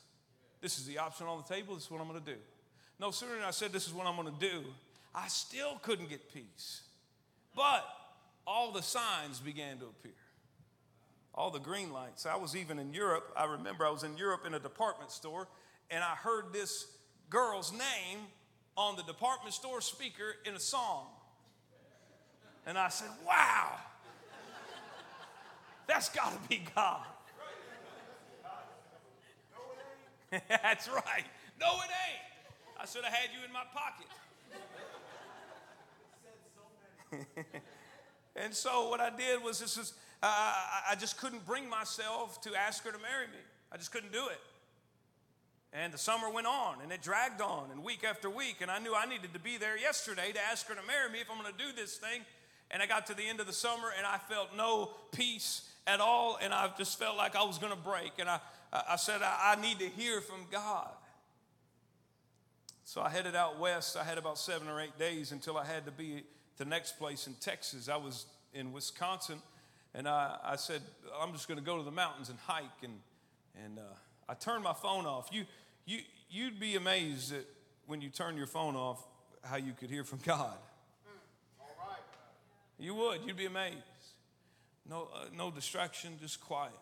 This 0.61 0.79
is 0.79 0.87
the 0.87 0.99
option 0.99 1.27
on 1.27 1.39
the 1.39 1.53
table. 1.53 1.75
This 1.75 1.85
is 1.85 1.91
what 1.91 2.01
I'm 2.01 2.07
going 2.07 2.21
to 2.21 2.33
do." 2.33 2.39
No 3.01 3.11
sooner 3.11 3.35
than 3.35 3.43
I 3.43 3.51
said, 3.51 3.73
"This 3.73 3.89
is 3.89 3.93
what 3.93 4.07
I'm 4.07 4.15
going 4.15 4.33
to 4.33 4.41
do," 4.41 4.63
I 5.13 5.27
still 5.27 5.81
couldn't 5.83 6.09
get 6.09 6.33
peace, 6.33 6.83
but 7.57 7.85
all 8.49 8.73
the 8.73 8.83
signs 8.83 9.41
began 9.41 9.77
to 9.79 9.85
appear 9.85 10.13
all 11.35 11.51
the 11.51 11.61
green 11.61 11.93
lights. 11.93 12.25
I 12.25 12.37
was 12.37 12.57
even 12.57 12.79
in 12.79 12.95
Europe. 12.95 13.31
I 13.37 13.45
remember 13.45 13.87
I 13.87 13.91
was 13.91 14.03
in 14.03 14.17
Europe 14.17 14.45
in 14.47 14.55
a 14.55 14.59
department 14.59 15.13
store 15.13 15.47
and 15.91 16.03
I 16.03 16.15
heard 16.15 16.47
this 16.53 16.87
girl's 17.29 17.73
name 17.73 18.21
on 18.77 18.97
the 18.97 19.03
department 19.03 19.55
store 19.55 19.81
speaker 19.81 20.35
in 20.47 20.55
a 20.55 20.61
song. 20.61 21.07
And 22.67 22.79
I 22.79 22.89
said, 22.89 23.11
wow, 23.27 23.77
that's 25.87 26.09
got 26.09 26.33
to 26.33 26.49
be 26.49 26.63
God. 26.75 27.07
that's 30.49 30.89
right. 30.89 31.25
No, 31.61 31.67
it 31.67 31.91
ain't. 31.91 32.81
I 32.81 32.87
should 32.87 33.05
have 33.05 33.15
had 33.15 33.31
you 33.33 33.45
in 33.47 33.53
my 33.53 33.65
pocket. 33.73 34.07
and 38.43 38.55
so 38.55 38.89
what 38.89 39.01
I 39.01 39.11
did 39.11 39.43
was 39.43 39.61
this 39.61 39.77
is 39.77 39.93
uh, 40.23 40.27
I 40.91 40.95
just 40.99 41.19
couldn't 41.19 41.47
bring 41.47 41.69
myself 41.69 42.41
to 42.43 42.55
ask 42.55 42.85
her 42.85 42.91
to 42.91 42.99
marry 42.99 43.27
me. 43.27 43.39
I 43.71 43.77
just 43.77 43.93
couldn't 43.93 44.13
do 44.13 44.27
it. 44.27 44.41
And 45.73 45.93
the 45.93 45.99
summer 45.99 46.31
went 46.31 46.47
on 46.47 46.81
and 46.83 46.91
it 46.91 47.03
dragged 47.03 47.41
on 47.41 47.71
and 47.71 47.85
week 47.85 48.03
after 48.03 48.31
week. 48.31 48.57
And 48.61 48.71
I 48.71 48.79
knew 48.79 48.95
I 48.95 49.07
needed 49.07 49.33
to 49.35 49.39
be 49.39 49.59
there 49.59 49.79
yesterday 49.79 50.33
to 50.33 50.41
ask 50.51 50.67
her 50.69 50.75
to 50.75 50.83
marry 50.87 51.11
me 51.13 51.21
if 51.21 51.31
I'm 51.31 51.41
going 51.41 51.53
to 51.53 51.59
do 51.59 51.73
this 51.77 51.99
thing. 51.99 52.23
And 52.71 52.83
I 52.83 52.87
got 52.87 53.07
to 53.07 53.15
the 53.15 53.23
end 53.23 53.41
of 53.41 53.47
the 53.47 53.53
summer 53.53 53.89
and 53.97 54.07
I 54.07 54.19
felt 54.19 54.57
no 54.57 54.91
peace 55.13 55.71
at 55.87 56.01
all. 56.01 56.39
And 56.41 56.53
I 56.53 56.71
just 56.79 56.99
felt 56.99 57.17
like 57.17 57.37
I 57.37 57.45
was 57.45 57.59
going 57.59 57.73
to 57.73 57.79
break. 57.79 58.13
And 58.19 58.29
I, 58.29 58.41
I 58.73 58.97
said, 58.97 59.21
I, 59.23 59.55
I 59.57 59.61
need 59.61 59.79
to 59.79 59.89
hear 59.89 60.21
from 60.21 60.47
God. 60.51 60.89
So 62.85 63.03
I 63.03 63.11
headed 63.11 63.37
out 63.37 63.61
west. 63.61 63.97
I 63.97 64.05
had 64.05 64.17
about 64.17 64.39
seven 64.39 64.69
or 64.69 64.81
eight 64.81 64.99
days 64.99 65.33
until 65.33 65.59
I 65.59 65.67
had 65.67 65.85
to 65.85 65.93
be 65.93 66.25
the 66.59 66.65
next 66.65 66.99
place 66.99 67.27
in 67.27 67.35
Texas. 67.35 67.89
I 67.89 67.97
was 67.97 68.27
in 68.53 68.73
Wisconsin 68.73 69.41
and 69.95 70.09
I, 70.09 70.37
I 70.45 70.57
said, 70.57 70.83
I'm 71.21 71.33
just 71.33 71.49
going 71.49 71.59
to 71.59 71.65
go 71.65 71.79
to 71.79 71.85
the 71.85 71.91
mountains 71.91 72.29
and 72.29 72.39
hike. 72.47 72.65
And, 72.83 72.99
and 73.65 73.79
uh, 73.79 73.83
I 74.29 74.35
turned 74.35 74.63
my 74.65 74.75
phone 74.75 75.07
off. 75.07 75.29
You, 75.33 75.45
you, 75.87 76.01
you'd 76.29 76.61
be 76.61 76.77
amazed 76.77 77.33
that 77.33 77.47
when 77.87 78.01
you 78.01 78.11
turn 78.11 78.37
your 78.37 78.47
phone 78.47 78.77
off, 78.77 79.03
how 79.43 79.57
you 79.57 79.73
could 79.73 79.91
hear 79.91 80.05
from 80.05 80.19
God. 80.25 80.57
All 81.61 81.75
right. 81.81 81.99
You 82.79 82.95
would. 82.95 83.21
You'd 83.25 83.37
be 83.37 83.47
amazed. 83.47 83.77
No, 84.89 85.09
uh, 85.15 85.27
no 85.37 85.51
distraction, 85.51 86.13
just 86.21 86.41
quiet. 86.41 86.73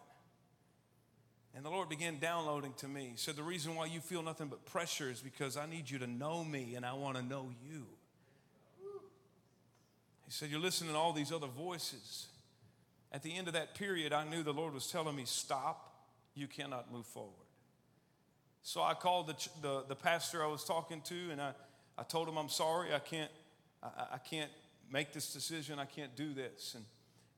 And 1.55 1.65
the 1.65 1.71
Lord 1.71 1.89
began 1.89 2.19
downloading 2.19 2.75
to 2.79 2.89
me. 2.89 3.09
He 3.13 3.17
said, 3.17 3.35
The 3.35 3.43
reason 3.43 3.75
why 3.75 3.87
you 3.87 4.01
feel 4.01 4.23
nothing 4.23 4.49
but 4.49 4.65
pressure 4.67 5.11
is 5.11 5.21
because 5.21 5.57
I 5.57 5.67
need 5.67 5.91
you 5.91 5.99
to 5.99 6.07
know 6.07 6.45
me 6.45 6.75
and 6.77 6.85
I 6.85 6.93
want 6.93 7.17
to 7.17 7.23
know 7.23 7.51
you. 7.67 7.87
He 10.27 10.33
said, 10.33 10.51
You're 10.51 10.61
listening 10.61 10.93
to 10.93 10.99
all 10.99 11.13
these 11.13 11.33
other 11.33 11.47
voices. 11.47 12.27
At 13.13 13.23
the 13.23 13.35
end 13.35 13.47
of 13.47 13.55
that 13.55 13.75
period, 13.75 14.13
I 14.13 14.25
knew 14.25 14.43
the 14.43 14.53
Lord 14.53 14.75
was 14.75 14.89
telling 14.89 15.17
me, 15.17 15.25
Stop, 15.25 15.95
you 16.35 16.47
cannot 16.47 16.93
move 16.93 17.07
forward. 17.07 17.33
So 18.63 18.83
I 18.83 18.95
called 18.95 19.29
the, 19.29 19.49
the, 19.63 19.85
the 19.89 19.95
pastor 19.95 20.43
I 20.43 20.49
was 20.49 20.65
talking 20.65 21.01
to 21.03 21.31
and 21.31 21.41
I, 21.41 21.53
I 21.97 22.03
told 22.03 22.29
him, 22.29 22.37
I'm 22.37 22.49
sorry, 22.49 22.93
I 22.93 22.99
can't, 22.99 23.31
I, 23.83 23.89
I 24.15 24.19
can't 24.19 24.51
make 24.93 25.13
this 25.13 25.33
decision, 25.33 25.79
I 25.79 25.85
can't 25.85 26.15
do 26.17 26.35
this. 26.35 26.75
And, 26.75 26.85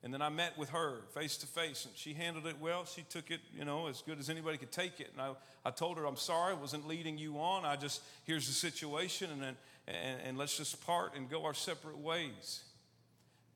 and 0.02 0.14
then 0.14 0.22
I 0.22 0.28
met 0.28 0.56
with 0.56 0.70
her 0.70 1.00
face 1.12 1.36
to 1.38 1.46
face, 1.46 1.84
and 1.84 1.96
she 1.96 2.14
handled 2.14 2.46
it 2.46 2.60
well. 2.60 2.84
She 2.84 3.02
took 3.02 3.30
it, 3.30 3.40
you 3.52 3.64
know, 3.64 3.88
as 3.88 4.00
good 4.00 4.20
as 4.20 4.30
anybody 4.30 4.56
could 4.56 4.70
take 4.70 5.00
it. 5.00 5.10
And 5.12 5.20
I, 5.20 5.32
I 5.64 5.70
told 5.70 5.98
her, 5.98 6.06
I'm 6.06 6.16
sorry, 6.16 6.52
I 6.52 6.56
wasn't 6.56 6.86
leading 6.86 7.18
you 7.18 7.38
on. 7.38 7.64
I 7.64 7.74
just, 7.74 8.02
here's 8.24 8.46
the 8.46 8.52
situation, 8.52 9.30
and, 9.30 9.42
and, 9.88 10.20
and 10.24 10.38
let's 10.38 10.56
just 10.56 10.84
part 10.86 11.16
and 11.16 11.28
go 11.28 11.44
our 11.44 11.54
separate 11.54 11.98
ways. 11.98 12.62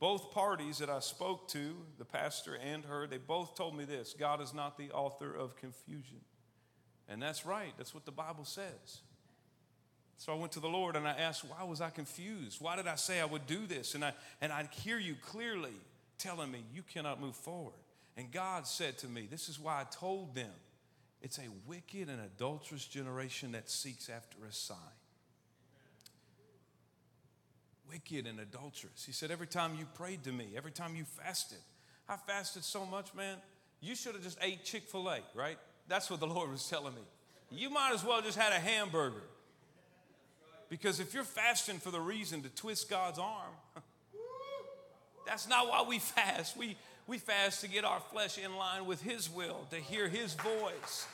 Both 0.02 0.32
parties 0.32 0.78
that 0.78 0.90
I 0.90 0.98
spoke 0.98 1.46
to, 1.50 1.76
the 1.96 2.04
pastor 2.04 2.56
and 2.56 2.84
her, 2.86 3.06
they 3.06 3.18
both 3.18 3.54
told 3.54 3.76
me 3.76 3.84
this 3.84 4.16
God 4.18 4.40
is 4.40 4.52
not 4.52 4.76
the 4.76 4.90
author 4.90 5.32
of 5.32 5.54
confusion. 5.54 6.18
And 7.08 7.22
that's 7.22 7.46
right, 7.46 7.72
that's 7.78 7.94
what 7.94 8.04
the 8.04 8.10
Bible 8.10 8.44
says. 8.44 9.02
So 10.16 10.32
I 10.32 10.36
went 10.36 10.50
to 10.52 10.60
the 10.60 10.66
Lord 10.68 10.96
and 10.96 11.06
I 11.06 11.12
asked, 11.12 11.44
why 11.44 11.62
was 11.62 11.80
I 11.80 11.90
confused? 11.90 12.60
Why 12.60 12.74
did 12.74 12.88
I 12.88 12.96
say 12.96 13.20
I 13.20 13.24
would 13.26 13.46
do 13.46 13.64
this? 13.64 13.94
And 13.94 14.04
I 14.04 14.12
and 14.40 14.52
I 14.52 14.68
hear 14.72 14.98
you 14.98 15.14
clearly 15.22 15.76
telling 16.18 16.50
me 16.50 16.64
you 16.74 16.82
cannot 16.82 17.20
move 17.20 17.36
forward. 17.36 17.78
And 18.16 18.32
God 18.32 18.66
said 18.66 18.98
to 18.98 19.06
me, 19.06 19.28
This 19.30 19.48
is 19.48 19.60
why 19.60 19.82
I 19.82 19.84
told 19.84 20.34
them 20.34 20.50
it's 21.20 21.38
a 21.38 21.46
wicked 21.64 22.08
and 22.08 22.20
adulterous 22.20 22.86
generation 22.86 23.52
that 23.52 23.70
seeks 23.70 24.08
after 24.08 24.38
a 24.48 24.52
sign 24.52 24.78
wicked 27.92 28.26
and 28.26 28.40
adulterous. 28.40 29.04
He 29.04 29.12
said, 29.12 29.30
Every 29.30 29.46
time 29.46 29.72
you 29.78 29.86
prayed 29.94 30.24
to 30.24 30.32
me, 30.32 30.48
every 30.56 30.70
time 30.70 30.96
you 30.96 31.04
fasted, 31.04 31.58
I 32.08 32.16
fasted 32.16 32.64
so 32.64 32.86
much, 32.86 33.14
man, 33.14 33.36
you 33.80 33.94
should 33.94 34.14
have 34.14 34.22
just 34.22 34.38
ate 34.40 34.64
Chick 34.64 34.84
fil 34.84 35.08
A, 35.08 35.20
right? 35.34 35.58
That's 35.88 36.10
what 36.10 36.20
the 36.20 36.26
Lord 36.38 36.50
was 36.50 36.68
telling 36.68 36.94
me. 36.94 37.02
You 37.50 37.70
might 37.70 37.92
as 37.92 38.04
well 38.04 38.22
just 38.22 38.38
had 38.38 38.52
a 38.52 38.58
hamburger 38.58 39.24
Because 40.70 41.00
if 41.00 41.12
you're 41.12 41.24
fasting 41.24 41.78
for 41.78 41.90
the 41.90 42.00
reason 42.00 42.42
to 42.42 42.48
twist 42.48 42.88
God's 42.88 43.18
arm, 43.18 43.52
that's 45.26 45.46
not 45.46 45.68
why 45.68 45.84
we 45.86 45.98
fast. 45.98 46.56
We, 46.56 46.76
we 47.06 47.18
fast 47.18 47.60
to 47.60 47.68
get 47.68 47.84
our 47.84 48.00
flesh 48.00 48.38
in 48.38 48.56
line 48.56 48.86
with 48.86 49.02
His 49.02 49.28
will, 49.28 49.66
to 49.70 49.76
hear 49.76 50.08
His 50.08 50.32
voice. 50.34 51.06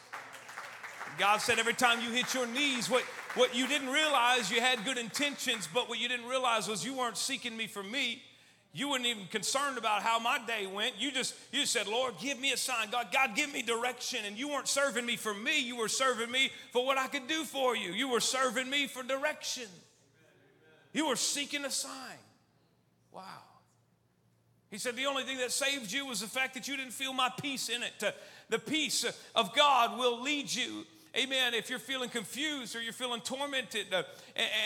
God 1.19 1.39
said 1.39 1.59
every 1.59 1.75
time 1.75 2.01
you 2.01 2.11
hit 2.11 2.35
your 2.35 2.47
knees, 2.47 2.89
what, 2.89 3.03
what 3.35 3.55
you 3.55 3.67
didn't 3.67 3.89
realize, 3.89 4.51
you 4.51 4.61
had 4.61 4.85
good 4.85 4.99
intentions, 4.99 5.69
but 5.73 5.89
what 5.89 5.99
you 5.99 6.09
didn't 6.09 6.27
realize 6.27 6.69
was 6.69 6.85
you 6.85 6.95
weren't 6.95 7.17
seeking 7.17 7.57
me 7.57 7.67
for 7.67 7.83
me. 7.83 8.23
You 8.73 8.91
weren't 8.91 9.07
even 9.07 9.27
concerned 9.27 9.79
about 9.79 10.03
how 10.03 10.19
my 10.19 10.39
day 10.47 10.67
went. 10.67 10.95
You 10.99 11.11
just 11.11 11.35
you 11.53 11.63
just 11.63 11.73
said, 11.73 11.89
Lord, 11.89 12.15
give 12.21 12.39
me 12.39 12.53
a 12.53 12.57
sign. 12.57 12.91
God, 12.91 13.09
God, 13.13 13.35
give 13.35 13.53
me 13.53 13.63
direction. 13.63 14.21
And 14.27 14.39
you 14.39 14.49
weren't 14.49 14.69
serving 14.69 15.07
me 15.07 15.17
for 15.17 15.33
me. 15.33 15.61
You 15.61 15.77
were 15.77 15.89
serving 15.89 16.31
me 16.31 16.51
for 16.73 16.85
what 16.85 16.99
I 16.99 17.07
could 17.07 17.27
do 17.27 17.45
for 17.45 17.75
you. 17.75 17.93
You 17.93 18.09
were 18.09 18.21
serving 18.21 18.69
me 18.69 18.87
for 18.87 19.03
direction. 19.03 19.65
You 20.93 21.09
were 21.09 21.17
seeking 21.17 21.65
a 21.65 21.71
sign. 21.71 22.19
Wow. 23.11 23.23
He 24.71 24.77
said 24.77 24.97
the 24.97 25.07
only 25.07 25.23
thing 25.23 25.39
that 25.39 25.51
saved 25.51 25.91
you 25.91 26.07
was 26.07 26.21
the 26.21 26.27
fact 26.27 26.55
that 26.55 26.69
you 26.69 26.77
didn't 26.77 26.93
feel 26.93 27.15
my 27.15 27.31
peace 27.41 27.71
in 27.71 27.83
it. 27.83 28.15
The 28.51 28.59
peace 28.59 29.05
of 29.35 29.55
God 29.57 29.99
will 29.99 30.23
lead 30.23 30.55
you 30.55 30.85
amen, 31.17 31.55
if 31.55 31.71
you're 31.71 31.79
feeling 31.79 32.09
confused 32.09 32.77
or 32.77 32.83
you're 32.83 32.93
feeling 32.93 33.21
tormented 33.21 33.87
uh, 33.93 34.03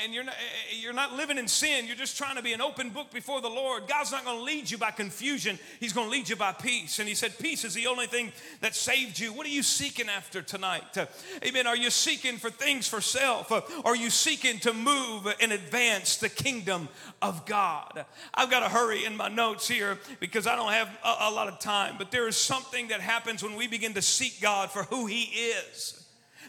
and 0.03 0.12
you're 0.12 0.24
not, 0.24 0.34
you're 0.80 0.93
not 0.93 1.14
living 1.14 1.38
in 1.38 1.49
sin, 1.49 1.86
you're 1.86 1.97
just 1.97 2.16
trying 2.16 2.36
to 2.36 2.43
be 2.43 2.53
an 2.53 2.61
open 2.61 2.90
book 2.90 3.11
before 3.12 3.40
the 3.40 3.49
Lord, 3.49 3.86
God's 3.86 4.12
not 4.12 4.24
going 4.24 4.38
to 4.38 4.43
lead 4.43 4.70
you 4.70 4.78
by 4.78 4.90
confusion. 4.90 5.59
He's 5.80 5.93
going 5.93 6.09
to 6.09 6.11
lead 6.11 6.28
you 6.28 6.36
by 6.36 6.53
peace. 6.53 6.99
And 6.99 7.09
He 7.09 7.14
said, 7.14 7.38
Peace 7.38 7.64
is 7.64 7.74
the 7.74 7.86
only 7.86 8.07
thing 8.07 8.32
that 8.61 8.74
saved 8.74 9.18
you. 9.18 9.32
What 9.32 9.47
are 9.47 9.51
you 9.51 9.62
seeking 9.62 10.09
after 10.09 10.43
tonight? 10.43 10.97
Uh, 10.97 11.07
amen. 11.45 11.66
Are 11.66 11.76
you 11.76 11.90
seeking 11.90 12.36
for 12.36 12.51
things 12.51 12.88
for 12.88 13.01
self? 13.01 13.53
Uh, 13.53 13.62
are 13.84 13.97
you 13.97 14.11
seeking 14.11 14.59
to 14.61 14.72
move 14.72 15.26
and 15.40 15.53
advance 15.53 16.16
the 16.16 16.28
kingdom 16.28 16.88
of 17.20 17.47
God? 17.47 18.05
I've 18.34 18.51
got 18.51 18.61
to 18.61 18.68
hurry 18.68 19.05
in 19.05 19.16
my 19.16 19.28
notes 19.28 19.68
here 19.68 19.99
because 20.20 20.47
I 20.47 20.57
don't 20.57 20.72
have 20.72 20.88
a, 21.05 21.28
a 21.28 21.30
lot 21.30 21.49
of 21.49 21.59
time, 21.61 21.95
but 21.99 22.11
there 22.11 22.28
is 22.28 22.36
something 22.36 22.88
that 22.88 23.01
happens 23.01 23.43
when 23.43 23.55
we 23.55 23.68
begin 23.68 23.95
to 23.95 24.03
seek 24.03 24.40
God 24.40 24.70
for 24.70 24.82
who 24.84 25.07
He 25.07 25.22
is. 25.22 26.01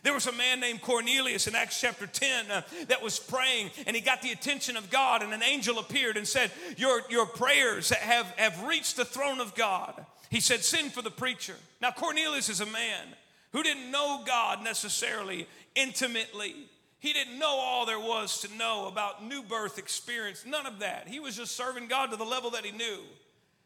There 0.04 0.14
was 0.14 0.28
a 0.28 0.34
man 0.34 0.60
named 0.60 0.82
Cornelius 0.82 1.47
in 1.47 1.56
Acts 1.56 1.80
chapter 1.80 2.06
10 2.06 2.51
uh, 2.51 2.62
that 2.89 3.01
was 3.01 3.20
praying 3.20 3.72
and 3.88 3.95
he 3.95 4.01
got 4.01 4.22
the 4.22 4.32
attention 4.32 4.76
of 4.76 4.89
God, 4.89 5.24
and 5.24 5.34
an 5.34 5.41
angel 5.41 5.80
appeared 5.80 6.18
and 6.18 6.28
said, 6.28 6.51
Your, 6.78 7.01
your 7.10 7.26
prayers 7.26 7.89
have, 7.89 8.28
have 8.38 8.64
reached 8.64 8.97
the 8.97 9.06
throne 9.06 9.39
of 9.39 9.56
God. 9.56 10.06
He 10.30 10.41
said, 10.41 10.64
Send 10.64 10.91
for 10.91 11.01
the 11.01 11.10
preacher. 11.10 11.56
Now, 11.82 11.91
Cornelius 11.91 12.49
is 12.49 12.60
a 12.60 12.66
man 12.66 13.08
who 13.54 13.64
didn't 13.64 13.91
know 13.91 14.24
God 14.26 14.62
necessarily 14.64 15.47
intimately. 15.74 16.56
He 16.99 17.14
didn't 17.14 17.39
know 17.39 17.56
all 17.56 17.86
there 17.86 17.99
was 17.99 18.41
to 18.41 18.54
know 18.58 18.88
about 18.88 19.26
new 19.26 19.41
birth 19.41 19.78
experience, 19.78 20.45
none 20.45 20.66
of 20.66 20.80
that. 20.80 21.08
He 21.08 21.20
was 21.20 21.38
just 21.38 21.56
serving 21.56 21.88
God 21.88 22.12
to 22.12 22.18
the 22.18 22.24
level 22.26 22.51
that 22.51 22.66
he 22.66 22.72
knew. 22.72 22.99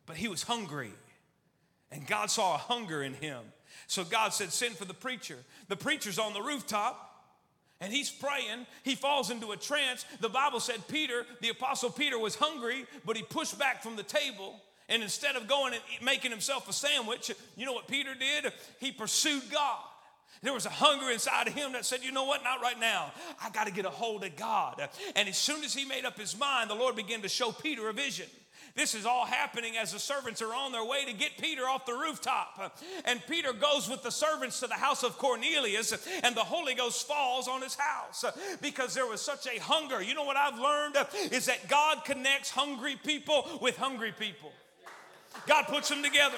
But 0.05 0.17
he 0.17 0.27
was 0.27 0.43
hungry, 0.43 0.91
and 1.91 2.07
God 2.07 2.29
saw 2.31 2.55
a 2.55 2.57
hunger 2.57 3.03
in 3.03 3.13
him. 3.13 3.39
So 3.87 4.03
God 4.03 4.33
said, 4.33 4.51
Send 4.51 4.75
for 4.75 4.85
the 4.85 4.93
preacher. 4.93 5.37
The 5.69 5.75
preacher's 5.75 6.19
on 6.19 6.33
the 6.33 6.41
rooftop. 6.41 7.03
And 7.79 7.93
he's 7.93 8.09
praying. 8.09 8.65
He 8.83 8.95
falls 8.95 9.29
into 9.29 9.51
a 9.51 9.57
trance. 9.57 10.03
The 10.19 10.29
Bible 10.29 10.59
said 10.59 10.87
Peter, 10.87 11.25
the 11.41 11.49
apostle 11.49 11.91
Peter, 11.91 12.17
was 12.17 12.35
hungry, 12.35 12.85
but 13.05 13.15
he 13.15 13.21
pushed 13.21 13.59
back 13.59 13.83
from 13.83 13.95
the 13.95 14.03
table. 14.03 14.59
And 14.89 15.03
instead 15.03 15.35
of 15.35 15.47
going 15.47 15.73
and 15.73 15.83
making 16.03 16.31
himself 16.31 16.67
a 16.67 16.73
sandwich, 16.73 17.31
you 17.55 17.65
know 17.65 17.73
what 17.73 17.87
Peter 17.87 18.15
did? 18.15 18.51
He 18.79 18.91
pursued 18.91 19.43
God. 19.51 19.79
There 20.41 20.53
was 20.53 20.65
a 20.65 20.71
hunger 20.71 21.11
inside 21.11 21.47
of 21.47 21.53
him 21.53 21.73
that 21.73 21.85
said, 21.85 22.03
You 22.03 22.11
know 22.11 22.25
what? 22.25 22.43
Not 22.43 22.61
right 22.61 22.79
now. 22.79 23.11
I 23.43 23.49
got 23.49 23.67
to 23.67 23.73
get 23.73 23.85
a 23.85 23.89
hold 23.89 24.23
of 24.23 24.35
God. 24.35 24.87
And 25.15 25.27
as 25.27 25.37
soon 25.37 25.63
as 25.63 25.73
he 25.73 25.85
made 25.85 26.05
up 26.05 26.17
his 26.17 26.37
mind, 26.37 26.69
the 26.69 26.75
Lord 26.75 26.95
began 26.95 27.21
to 27.21 27.29
show 27.29 27.51
Peter 27.51 27.89
a 27.89 27.93
vision. 27.93 28.27
This 28.75 28.95
is 28.95 29.05
all 29.05 29.25
happening 29.25 29.77
as 29.77 29.91
the 29.91 29.99
servants 29.99 30.41
are 30.41 30.53
on 30.53 30.71
their 30.71 30.85
way 30.85 31.05
to 31.05 31.13
get 31.13 31.37
Peter 31.39 31.63
off 31.63 31.85
the 31.85 31.93
rooftop. 31.93 32.77
And 33.05 33.21
Peter 33.27 33.53
goes 33.53 33.89
with 33.89 34.03
the 34.03 34.11
servants 34.11 34.59
to 34.59 34.67
the 34.67 34.75
house 34.75 35.03
of 35.03 35.17
Cornelius, 35.17 35.93
and 36.23 36.35
the 36.35 36.43
Holy 36.43 36.73
Ghost 36.73 37.07
falls 37.07 37.47
on 37.47 37.61
his 37.61 37.75
house 37.75 38.25
because 38.61 38.93
there 38.93 39.05
was 39.05 39.21
such 39.21 39.47
a 39.47 39.59
hunger. 39.59 40.01
You 40.01 40.13
know 40.13 40.23
what 40.23 40.37
I've 40.37 40.59
learned 40.59 40.95
is 41.31 41.45
that 41.45 41.67
God 41.67 42.05
connects 42.05 42.49
hungry 42.49 42.97
people 43.03 43.59
with 43.61 43.77
hungry 43.77 44.13
people, 44.17 44.51
God 45.47 45.63
puts 45.63 45.89
them 45.89 46.03
together. 46.03 46.37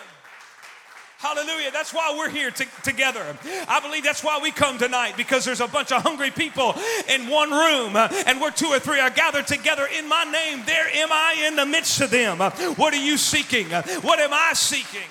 Hallelujah. 1.20 1.70
That's 1.72 1.94
why 1.94 2.16
we're 2.18 2.30
here 2.30 2.50
to, 2.50 2.66
together. 2.82 3.38
I 3.68 3.82
believe 3.82 4.06
that's 4.06 4.24
why 4.24 4.40
we 4.42 4.52
come 4.52 4.78
tonight 4.78 5.18
because 5.18 5.44
there's 5.44 5.60
a 5.60 5.68
bunch 5.68 5.92
of 5.92 6.02
hungry 6.02 6.32
people 6.32 6.74
in 7.10 7.28
one 7.28 7.52
room 7.52 7.98
and 7.98 8.40
we're 8.40 8.52
two 8.52 8.68
or 8.68 8.80
three 8.80 9.02
are 9.02 9.10
gathered 9.10 9.46
together 9.46 9.86
in 9.98 10.08
my 10.08 10.24
name. 10.24 10.64
There 10.66 10.88
am 10.88 11.12
I 11.12 11.44
in 11.46 11.58
the 11.58 11.66
midst 11.66 12.00
of 12.00 12.10
them. 12.10 12.38
What 12.38 12.94
are 12.94 13.04
you 13.04 13.18
seeking? 13.18 13.68
What 13.68 14.20
am 14.20 14.30
I 14.32 14.54
seeking? 14.54 15.10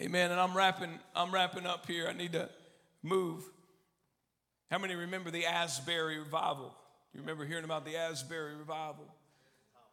Amen. 0.00 0.32
And 0.32 0.40
I'm 0.40 0.56
wrapping, 0.56 0.98
I'm 1.14 1.32
wrapping 1.32 1.64
up 1.64 1.86
here. 1.86 2.08
I 2.08 2.14
need 2.14 2.32
to 2.32 2.50
move. 3.04 3.44
How 4.72 4.78
many 4.78 4.96
remember 4.96 5.30
the 5.30 5.46
Asbury 5.46 6.18
revival? 6.18 6.74
Do 7.12 7.18
you 7.18 7.20
remember 7.20 7.44
hearing 7.44 7.62
about 7.62 7.84
the 7.84 7.96
Asbury 7.96 8.56
revival? 8.56 9.06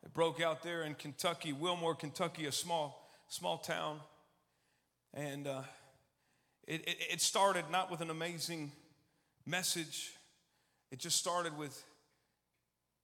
It 0.04 0.12
broke 0.12 0.42
out 0.42 0.64
there 0.64 0.82
in 0.82 0.96
Kentucky, 0.96 1.54
Wilmore, 1.54 1.94
Kentucky, 1.94 2.48
a 2.48 2.52
small 2.52 2.99
small 3.30 3.60
town. 3.60 4.00
And 5.14 5.48
uh, 5.48 5.62
it, 6.68 6.88
it, 6.88 6.98
it 7.14 7.22
started 7.22 7.66
not 7.72 7.90
with 7.90 8.02
an 8.02 8.10
amazing 8.10 8.72
message, 9.46 10.12
it 10.92 11.00
just 11.00 11.18
started 11.18 11.58
with, 11.58 11.84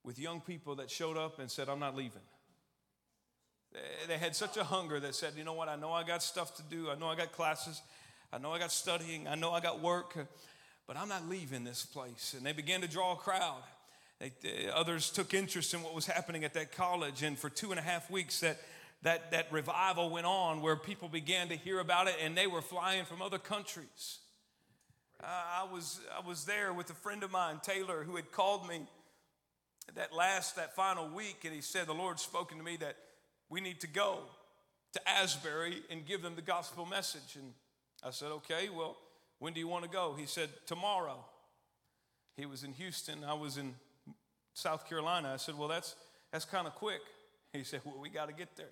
with 0.03 0.19
young 0.19 0.41
people 0.41 0.75
that 0.75 0.91
showed 0.91 1.17
up 1.17 1.39
and 1.39 1.49
said, 1.49 1.69
I'm 1.69 1.79
not 1.79 1.95
leaving. 1.95 2.21
They 4.07 4.17
had 4.17 4.35
such 4.35 4.57
a 4.57 4.63
hunger 4.63 4.99
that 4.99 5.15
said, 5.15 5.33
you 5.37 5.43
know 5.43 5.53
what, 5.53 5.67
I 5.67 5.75
know 5.75 5.91
I 5.91 6.03
got 6.03 6.23
stuff 6.23 6.55
to 6.57 6.63
do, 6.63 6.89
I 6.89 6.95
know 6.95 7.07
I 7.07 7.15
got 7.15 7.31
classes, 7.31 7.81
I 8.31 8.37
know 8.37 8.51
I 8.51 8.59
got 8.59 8.71
studying, 8.71 9.27
I 9.27 9.35
know 9.35 9.51
I 9.51 9.59
got 9.59 9.81
work, 9.81 10.17
but 10.87 10.97
I'm 10.97 11.09
not 11.09 11.27
leaving 11.27 11.63
this 11.63 11.85
place. 11.85 12.35
And 12.37 12.45
they 12.45 12.53
began 12.53 12.81
to 12.81 12.87
draw 12.87 13.13
a 13.13 13.15
crowd. 13.15 13.61
They, 14.19 14.31
others 14.73 15.09
took 15.09 15.33
interest 15.33 15.73
in 15.73 15.83
what 15.83 15.93
was 15.93 16.05
happening 16.05 16.45
at 16.45 16.53
that 16.53 16.71
college, 16.71 17.21
and 17.21 17.37
for 17.37 17.49
two 17.49 17.71
and 17.71 17.79
a 17.79 17.83
half 17.83 18.09
weeks, 18.09 18.39
that 18.39 18.59
that, 19.05 19.29
that 19.29 19.51
revival 19.51 20.09
went 20.09 20.25
on 20.25 20.63
where 20.63 20.75
people 20.75 21.07
began 21.07 21.49
to 21.49 21.55
hear 21.55 21.79
about 21.79 22.07
it 22.07 22.15
and 22.23 22.35
they 22.35 22.47
were 22.47 22.61
flying 22.61 23.05
from 23.05 23.21
other 23.21 23.37
countries. 23.37 24.17
Uh, 25.23 25.27
I, 25.27 25.67
was, 25.71 25.99
I 26.11 26.27
was 26.27 26.45
there 26.45 26.73
with 26.73 26.89
a 26.89 26.95
friend 26.95 27.21
of 27.21 27.31
mine, 27.31 27.59
Taylor, 27.61 28.03
who 28.03 28.15
had 28.15 28.31
called 28.31 28.67
me 28.67 28.81
that 29.93 30.11
last, 30.11 30.55
that 30.55 30.75
final 30.75 31.07
week, 31.07 31.41
and 31.43 31.53
he 31.53 31.61
said, 31.61 31.85
The 31.85 31.93
Lord's 31.93 32.23
spoken 32.23 32.57
to 32.57 32.63
me 32.63 32.77
that 32.77 32.95
we 33.47 33.61
need 33.61 33.79
to 33.81 33.87
go 33.87 34.21
to 34.93 35.07
Asbury 35.07 35.83
and 35.91 36.03
give 36.03 36.23
them 36.23 36.35
the 36.35 36.41
gospel 36.41 36.87
message. 36.87 37.35
And 37.35 37.53
I 38.03 38.09
said, 38.09 38.31
Okay, 38.31 38.69
well, 38.75 38.97
when 39.37 39.53
do 39.53 39.59
you 39.59 39.67
want 39.67 39.83
to 39.83 39.89
go? 39.89 40.15
He 40.17 40.25
said, 40.25 40.49
Tomorrow. 40.65 41.23
He 42.37 42.47
was 42.47 42.63
in 42.63 42.73
Houston, 42.73 43.23
I 43.23 43.33
was 43.33 43.57
in 43.57 43.75
South 44.55 44.89
Carolina. 44.89 45.31
I 45.31 45.37
said, 45.37 45.55
Well, 45.55 45.67
that's, 45.67 45.95
that's 46.31 46.45
kind 46.45 46.65
of 46.65 46.73
quick. 46.73 47.01
He 47.53 47.63
said, 47.63 47.81
Well, 47.85 47.99
we 48.01 48.09
got 48.09 48.29
to 48.29 48.33
get 48.33 48.55
there. 48.57 48.65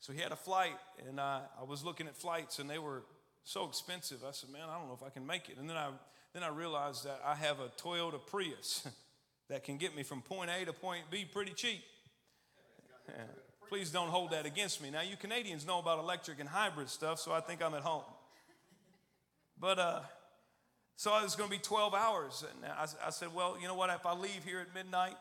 So 0.00 0.12
he 0.12 0.20
had 0.20 0.32
a 0.32 0.36
flight, 0.36 0.76
and 1.08 1.20
I, 1.20 1.42
I 1.60 1.64
was 1.64 1.84
looking 1.84 2.06
at 2.06 2.16
flights, 2.16 2.58
and 2.58 2.70
they 2.70 2.78
were 2.78 3.02
so 3.44 3.66
expensive. 3.66 4.18
I 4.26 4.32
said, 4.32 4.50
man, 4.50 4.62
I 4.68 4.78
don't 4.78 4.88
know 4.88 4.94
if 4.94 5.02
I 5.02 5.10
can 5.10 5.26
make 5.26 5.48
it. 5.48 5.58
And 5.58 5.68
then 5.68 5.76
I, 5.76 5.88
then 6.32 6.42
I 6.42 6.48
realized 6.48 7.04
that 7.04 7.20
I 7.24 7.34
have 7.34 7.60
a 7.60 7.68
Toyota 7.80 8.24
Prius 8.26 8.86
that 9.48 9.64
can 9.64 9.76
get 9.76 9.96
me 9.96 10.02
from 10.02 10.22
point 10.22 10.50
A 10.50 10.64
to 10.64 10.72
point 10.72 11.04
B 11.10 11.24
pretty 11.24 11.52
cheap. 11.52 11.82
Please 13.68 13.90
don't 13.90 14.08
hold 14.08 14.30
that 14.30 14.46
against 14.46 14.82
me. 14.82 14.90
Now, 14.90 15.02
you 15.02 15.16
Canadians 15.16 15.66
know 15.66 15.78
about 15.78 15.98
electric 15.98 16.40
and 16.40 16.48
hybrid 16.48 16.88
stuff, 16.88 17.18
so 17.18 17.32
I 17.32 17.40
think 17.40 17.62
I'm 17.62 17.74
at 17.74 17.82
home. 17.82 18.04
But 19.60 19.78
uh, 19.78 20.00
so 20.96 21.16
it 21.16 21.22
was 21.22 21.36
going 21.36 21.50
to 21.50 21.56
be 21.56 21.62
12 21.62 21.94
hours. 21.94 22.44
And 22.50 22.72
I, 22.72 22.86
I 23.06 23.10
said, 23.10 23.34
well, 23.34 23.56
you 23.60 23.66
know 23.66 23.74
what? 23.74 23.90
If 23.90 24.04
I 24.04 24.14
leave 24.14 24.44
here 24.44 24.60
at 24.60 24.74
midnight, 24.74 25.16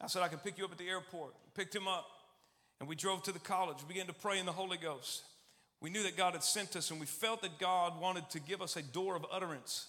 I 0.00 0.06
said, 0.06 0.22
I 0.22 0.28
can 0.28 0.38
pick 0.38 0.58
you 0.58 0.64
up 0.64 0.72
at 0.72 0.78
the 0.78 0.88
airport. 0.88 1.34
Picked 1.54 1.74
him 1.74 1.86
up. 1.86 2.06
And 2.84 2.88
we 2.90 2.96
drove 2.96 3.22
to 3.22 3.32
the 3.32 3.38
college. 3.38 3.78
We 3.80 3.94
began 3.94 4.08
to 4.08 4.12
pray 4.12 4.38
in 4.38 4.44
the 4.44 4.52
Holy 4.52 4.76
Ghost. 4.76 5.22
We 5.80 5.88
knew 5.88 6.02
that 6.02 6.18
God 6.18 6.34
had 6.34 6.44
sent 6.44 6.76
us, 6.76 6.90
and 6.90 7.00
we 7.00 7.06
felt 7.06 7.40
that 7.40 7.58
God 7.58 7.98
wanted 7.98 8.28
to 8.28 8.40
give 8.40 8.60
us 8.60 8.76
a 8.76 8.82
door 8.82 9.16
of 9.16 9.24
utterance. 9.32 9.86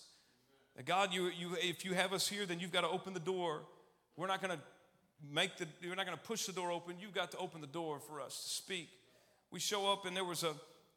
That 0.78 0.86
God, 0.86 1.14
you, 1.14 1.26
you, 1.26 1.58
if 1.60 1.84
you 1.84 1.94
have 1.94 2.14
us 2.14 2.26
here, 2.26 2.46
then 2.46 2.62
you've 2.62 2.72
got 2.72 2.84
to 2.84 2.88
open 2.88 3.14
the 3.14 3.20
door. 3.20 3.64
We're 4.16 4.28
not 4.28 4.42
going 4.42 4.58
to 4.58 4.64
make 5.30 5.58
the, 5.58 5.68
we're 5.84 5.96
not 5.96 6.06
going 6.06 6.18
to 6.18 6.24
push 6.24 6.46
the 6.46 6.54
door 6.54 6.72
open. 6.72 6.96
You've 6.98 7.14
got 7.14 7.32
to 7.32 7.38
open 7.38 7.60
the 7.60 7.68
door 7.68 8.00
for 8.00 8.22
us 8.22 8.42
to 8.42 8.50
speak. 8.50 8.88
We 9.52 9.60
show 9.60 9.92
up, 9.92 10.06
and 10.06 10.16
there 10.16 10.24
was 10.24 10.44
a, 10.44 10.54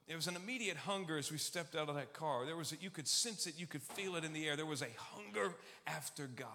there 0.06 0.14
was 0.14 0.28
an 0.28 0.36
immediate 0.36 0.76
hunger 0.76 1.18
as 1.18 1.32
we 1.32 1.38
stepped 1.38 1.74
out 1.74 1.88
of 1.88 1.96
that 1.96 2.12
car. 2.12 2.46
There 2.46 2.56
was 2.56 2.70
a, 2.70 2.76
you 2.80 2.90
could 2.90 3.08
sense 3.08 3.48
it, 3.48 3.54
you 3.58 3.66
could 3.66 3.82
feel 3.82 4.14
it 4.14 4.22
in 4.22 4.32
the 4.32 4.46
air. 4.46 4.54
There 4.54 4.66
was 4.66 4.82
a 4.82 4.94
hunger 4.96 5.52
after 5.84 6.28
God. 6.28 6.46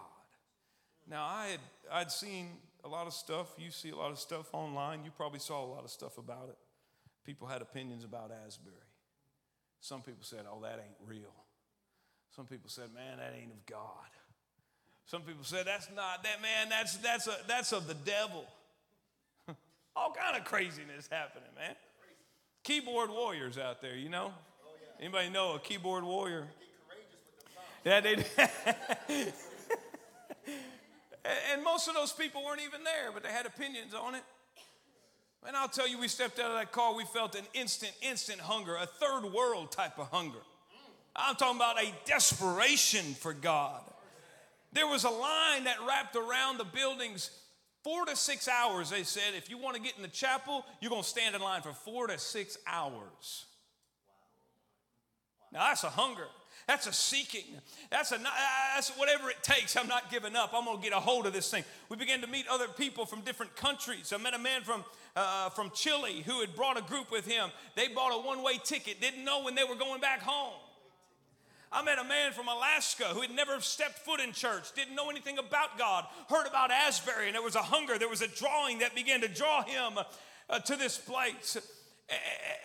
Now 1.05 1.25
I 1.25 1.47
had 1.47 1.59
I'd 1.91 2.11
seen 2.13 2.47
a 2.83 2.87
lot 2.87 3.07
of 3.07 3.13
stuff. 3.13 3.53
You 3.57 3.71
see 3.71 3.89
a 3.89 3.95
lot 3.95 4.11
of 4.11 4.19
stuff 4.19 4.53
online. 4.53 5.03
You 5.03 5.11
probably 5.11 5.39
saw 5.39 5.63
a 5.63 5.69
lot 5.69 5.83
of 5.83 5.89
stuff 5.89 6.17
about 6.17 6.49
it. 6.49 6.57
People 7.25 7.47
had 7.47 7.61
opinions 7.61 8.03
about 8.03 8.31
Asbury. 8.45 8.75
Some 9.79 10.01
people 10.01 10.23
said, 10.23 10.41
oh, 10.49 10.61
that 10.61 10.79
ain't 10.83 10.97
real. 11.05 11.33
Some 12.35 12.45
people 12.45 12.69
said, 12.69 12.93
man, 12.93 13.17
that 13.17 13.33
ain't 13.39 13.51
of 13.51 13.65
God. 13.65 14.09
Some 15.05 15.21
people 15.21 15.43
said, 15.43 15.65
that's 15.65 15.89
not 15.95 16.23
that 16.23 16.41
man. 16.41 16.69
That's 16.69 16.97
that's 16.97 17.27
a 17.27 17.35
that's 17.47 17.73
of 17.73 17.87
the 17.87 17.93
devil. 17.93 18.45
All 19.95 20.13
kind 20.13 20.37
of 20.37 20.45
craziness 20.45 21.09
happening, 21.11 21.49
man. 21.55 21.75
Keyboard 22.63 23.09
warriors 23.09 23.57
out 23.57 23.81
there, 23.81 23.95
you 23.95 24.09
know. 24.09 24.31
Anybody 24.99 25.29
know 25.29 25.55
a 25.55 25.59
keyboard 25.59 26.05
warrior? 26.05 26.47
Yeah, 27.83 27.99
they. 27.99 28.25
and 31.51 31.63
most 31.63 31.87
of 31.87 31.93
those 31.93 32.11
people 32.11 32.43
weren't 32.43 32.61
even 32.61 32.83
there, 32.83 33.11
but 33.13 33.23
they 33.23 33.29
had 33.29 33.45
opinions 33.45 33.93
on 33.93 34.15
it. 34.15 34.23
And 35.45 35.55
I'll 35.57 35.67
tell 35.67 35.87
you, 35.87 35.99
we 35.99 36.07
stepped 36.07 36.39
out 36.39 36.51
of 36.51 36.57
that 36.57 36.71
car, 36.71 36.95
we 36.95 37.05
felt 37.05 37.35
an 37.35 37.45
instant, 37.53 37.93
instant 38.01 38.39
hunger, 38.39 38.75
a 38.75 38.85
third 38.85 39.25
world 39.33 39.71
type 39.71 39.99
of 39.99 40.09
hunger. 40.09 40.39
I'm 41.15 41.35
talking 41.35 41.57
about 41.57 41.81
a 41.81 41.93
desperation 42.05 43.13
for 43.13 43.33
God. 43.33 43.81
There 44.71 44.87
was 44.87 45.03
a 45.03 45.09
line 45.09 45.65
that 45.65 45.77
wrapped 45.87 46.15
around 46.15 46.57
the 46.57 46.63
buildings 46.63 47.29
four 47.83 48.05
to 48.05 48.15
six 48.15 48.47
hours. 48.47 48.89
They 48.89 49.03
said, 49.03 49.33
if 49.35 49.49
you 49.49 49.57
want 49.57 49.75
to 49.75 49.81
get 49.81 49.95
in 49.95 50.01
the 50.01 50.07
chapel, 50.07 50.65
you're 50.81 50.89
going 50.89 51.03
to 51.03 51.07
stand 51.07 51.35
in 51.35 51.41
line 51.41 51.61
for 51.61 51.73
four 51.73 52.07
to 52.07 52.17
six 52.17 52.57
hours. 52.65 53.45
Now, 55.51 55.67
that's 55.67 55.83
a 55.83 55.89
hunger. 55.89 56.27
That's 56.67 56.87
a 56.87 56.93
seeking. 56.93 57.43
That's 57.89 58.11
a 58.11 58.19
that's 58.75 58.89
whatever 58.91 59.29
it 59.29 59.41
takes. 59.43 59.75
I'm 59.75 59.87
not 59.87 60.09
giving 60.09 60.35
up. 60.35 60.51
I'm 60.53 60.65
going 60.65 60.77
to 60.77 60.83
get 60.83 60.93
a 60.93 60.99
hold 60.99 61.25
of 61.25 61.33
this 61.33 61.51
thing. 61.51 61.63
We 61.89 61.97
began 61.97 62.21
to 62.21 62.27
meet 62.27 62.45
other 62.49 62.67
people 62.67 63.05
from 63.05 63.21
different 63.21 63.55
countries. 63.55 64.13
I 64.13 64.17
met 64.17 64.33
a 64.33 64.39
man 64.39 64.61
from 64.61 64.83
uh, 65.15 65.49
from 65.49 65.71
Chile 65.71 66.23
who 66.25 66.39
had 66.39 66.55
brought 66.55 66.77
a 66.77 66.81
group 66.81 67.11
with 67.11 67.25
him. 67.25 67.49
They 67.75 67.89
bought 67.89 68.11
a 68.11 68.25
one 68.25 68.43
way 68.43 68.59
ticket. 68.63 69.01
Didn't 69.01 69.25
know 69.25 69.43
when 69.43 69.55
they 69.55 69.63
were 69.63 69.75
going 69.75 69.99
back 69.99 70.21
home. 70.21 70.53
I 71.73 71.83
met 71.83 71.97
a 71.97 72.03
man 72.03 72.33
from 72.33 72.47
Alaska 72.47 73.05
who 73.05 73.21
had 73.21 73.31
never 73.31 73.59
stepped 73.59 73.97
foot 73.97 74.19
in 74.19 74.31
church, 74.31 74.73
didn't 74.75 74.95
know 74.95 75.09
anything 75.09 75.39
about 75.39 75.77
God, 75.77 76.05
heard 76.29 76.45
about 76.45 76.69
Asbury, 76.69 77.25
and 77.25 77.33
there 77.33 77.41
was 77.41 77.55
a 77.55 77.63
hunger, 77.63 77.97
there 77.97 78.07
was 78.07 78.21
a 78.21 78.27
drawing 78.27 78.77
that 78.79 78.93
began 78.93 79.21
to 79.21 79.27
draw 79.27 79.63
him 79.63 79.97
uh, 80.51 80.59
to 80.59 80.75
this 80.75 80.99
place 80.99 81.57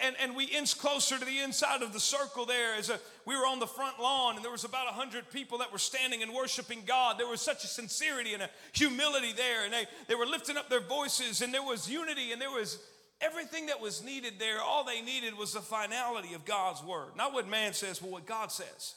and, 0.00 0.16
and 0.22 0.36
we 0.36 0.44
inched 0.44 0.78
closer 0.78 1.18
to 1.18 1.24
the 1.24 1.40
inside 1.40 1.82
of 1.82 1.92
the 1.92 2.00
circle 2.00 2.46
there 2.46 2.74
as 2.74 2.88
a, 2.88 2.98
we 3.24 3.36
were 3.36 3.46
on 3.46 3.58
the 3.58 3.66
front 3.66 3.98
lawn 3.98 4.36
and 4.36 4.44
there 4.44 4.52
was 4.52 4.64
about 4.64 4.86
100 4.86 5.30
people 5.30 5.58
that 5.58 5.72
were 5.72 5.78
standing 5.78 6.22
and 6.22 6.32
worshiping 6.32 6.82
god. 6.86 7.18
There 7.18 7.26
was 7.26 7.40
such 7.40 7.64
a 7.64 7.66
sincerity 7.66 8.34
and 8.34 8.42
a 8.42 8.50
humility 8.72 9.32
there 9.32 9.64
and 9.64 9.72
they, 9.72 9.86
they 10.06 10.14
were 10.14 10.26
lifting 10.26 10.56
up 10.56 10.70
their 10.70 10.80
voices 10.80 11.42
and 11.42 11.52
there 11.52 11.62
was 11.62 11.90
unity 11.90 12.32
and 12.32 12.40
there 12.40 12.50
was 12.50 12.78
everything 13.20 13.66
that 13.66 13.80
was 13.80 14.02
needed 14.04 14.34
there. 14.38 14.60
All 14.60 14.84
they 14.84 15.00
needed 15.00 15.36
was 15.36 15.52
the 15.52 15.60
finality 15.60 16.34
of 16.34 16.44
god's 16.44 16.82
word 16.82 17.10
not 17.16 17.32
what 17.32 17.48
man 17.48 17.72
says 17.72 17.98
but 17.98 18.10
what 18.10 18.26
god 18.26 18.52
says. 18.52 18.94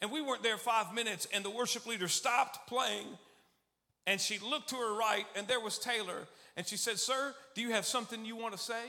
And 0.00 0.10
we 0.10 0.20
weren't 0.20 0.42
there 0.42 0.58
five 0.58 0.94
minutes 0.94 1.26
and 1.32 1.44
the 1.44 1.50
worship 1.50 1.86
leader 1.86 2.08
stopped 2.08 2.66
playing 2.66 3.06
and 4.06 4.20
she 4.20 4.38
looked 4.38 4.70
to 4.70 4.76
her 4.76 4.96
right 4.96 5.26
and 5.36 5.46
there 5.48 5.60
was 5.60 5.78
taylor 5.78 6.26
and 6.56 6.66
she 6.66 6.76
said 6.76 6.98
sir 6.98 7.34
do 7.54 7.62
you 7.62 7.70
have 7.70 7.86
something 7.86 8.24
you 8.24 8.36
want 8.36 8.52
to 8.52 8.58
say 8.58 8.82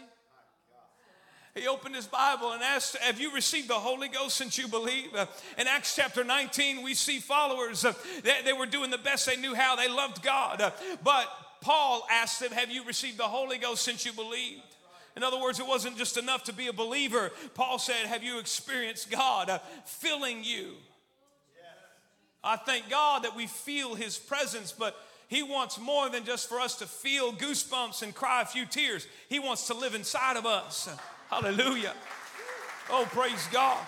he 1.56 1.68
opened 1.70 1.95
his 1.95 2.06
Bible 2.06 2.51
and 2.51 2.62
asked, 2.62 2.97
Have 2.97 3.20
you 3.20 3.34
received 3.34 3.70
the 3.70 3.76
Holy 3.76 4.10
Ghost 4.10 4.36
since 4.36 4.58
you 4.58 4.68
believe? 4.68 5.16
Uh, 5.16 5.26
in 5.58 5.68
Acts 5.68 5.95
chapter 5.95 6.24
19, 6.24 6.84
we 6.84 6.93
see 6.93 7.20
followers, 7.20 7.86
uh, 7.86 7.93
they, 8.24 8.41
they, 8.43 8.53
were 8.53 8.66
doing 8.66 8.91
the 8.91 8.97
best 8.97 9.26
they 9.26 9.38
knew 9.38 9.56
how. 9.56 9.78
They 9.78 9.88
loved 9.88 10.22
God. 10.22 10.60
Uh, 10.60 10.72
but 11.01 11.30
Paul 11.62 12.06
asked 12.12 12.41
them, 12.41 12.51
Have 12.51 12.70
you 12.70 12.84
received 12.84 13.18
the 13.18 13.24
Holy 13.24 13.58
Ghost 13.58 13.84
since 13.84 14.06
you 14.06 14.12
believed? 14.12 14.64
In 15.16 15.24
other 15.24 15.39
words, 15.39 15.62
it 15.62 15.66
wasn't 15.66 15.97
just 15.97 16.18
enough 16.18 16.43
to 16.43 16.53
be 16.53 16.68
a 16.68 16.74
believer. 16.74 17.32
Paul 17.53 17.80
said, 17.80 18.06
Have 18.06 18.22
you 18.22 18.39
experienced 18.39 19.10
God 19.10 19.49
uh, 19.49 19.60
filling 19.86 20.43
you? 20.43 20.74
I 22.43 22.58
thank 22.58 22.89
God 22.89 23.24
that 23.24 23.36
we 23.36 23.47
feel 23.47 23.95
His 23.95 24.18
presence, 24.18 24.74
but 24.74 24.93
He 25.30 25.41
wants 25.41 25.80
more 25.80 26.10
than 26.10 26.26
just 26.26 26.49
for 26.49 26.60
us 26.60 26.76
to 26.80 26.86
feel 26.86 27.32
goosebumps 27.32 28.03
and 28.03 28.14
cry 28.14 28.41
a 28.41 28.45
few 28.45 28.66
tears. 28.66 29.08
He 29.30 29.39
wants 29.39 29.68
to 29.68 29.74
live 29.74 29.95
inside 29.95 30.36
of 30.36 30.45
us. 30.45 30.89
Hallelujah. 31.30 31.93
Oh, 32.89 33.07
praise 33.11 33.47
God. 33.51 33.84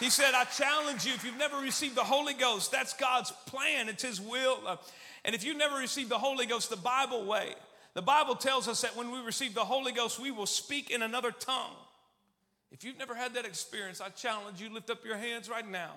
He 0.00 0.10
said, 0.10 0.32
I 0.34 0.44
challenge 0.44 1.04
you, 1.04 1.12
if 1.14 1.24
you've 1.24 1.36
never 1.36 1.58
received 1.58 1.96
the 1.96 2.04
Holy 2.04 2.34
Ghost, 2.34 2.70
that's 2.70 2.94
God's 2.94 3.32
plan, 3.46 3.88
it's 3.88 4.04
His 4.04 4.20
will. 4.20 4.58
Uh, 4.64 4.76
and 5.24 5.34
if 5.34 5.44
you've 5.44 5.56
never 5.56 5.76
received 5.76 6.08
the 6.08 6.18
Holy 6.18 6.46
Ghost 6.46 6.70
the 6.70 6.76
Bible 6.76 7.24
way, 7.24 7.54
the 7.94 8.02
Bible 8.02 8.36
tells 8.36 8.68
us 8.68 8.82
that 8.82 8.96
when 8.96 9.10
we 9.10 9.18
receive 9.18 9.54
the 9.54 9.64
Holy 9.64 9.90
Ghost, 9.90 10.20
we 10.20 10.30
will 10.30 10.46
speak 10.46 10.90
in 10.90 11.02
another 11.02 11.32
tongue. 11.32 11.74
If 12.70 12.84
you've 12.84 12.98
never 12.98 13.14
had 13.14 13.34
that 13.34 13.46
experience, 13.46 14.00
I 14.00 14.10
challenge 14.10 14.60
you, 14.60 14.72
lift 14.72 14.90
up 14.90 15.04
your 15.04 15.16
hands 15.16 15.48
right 15.48 15.68
now 15.68 15.92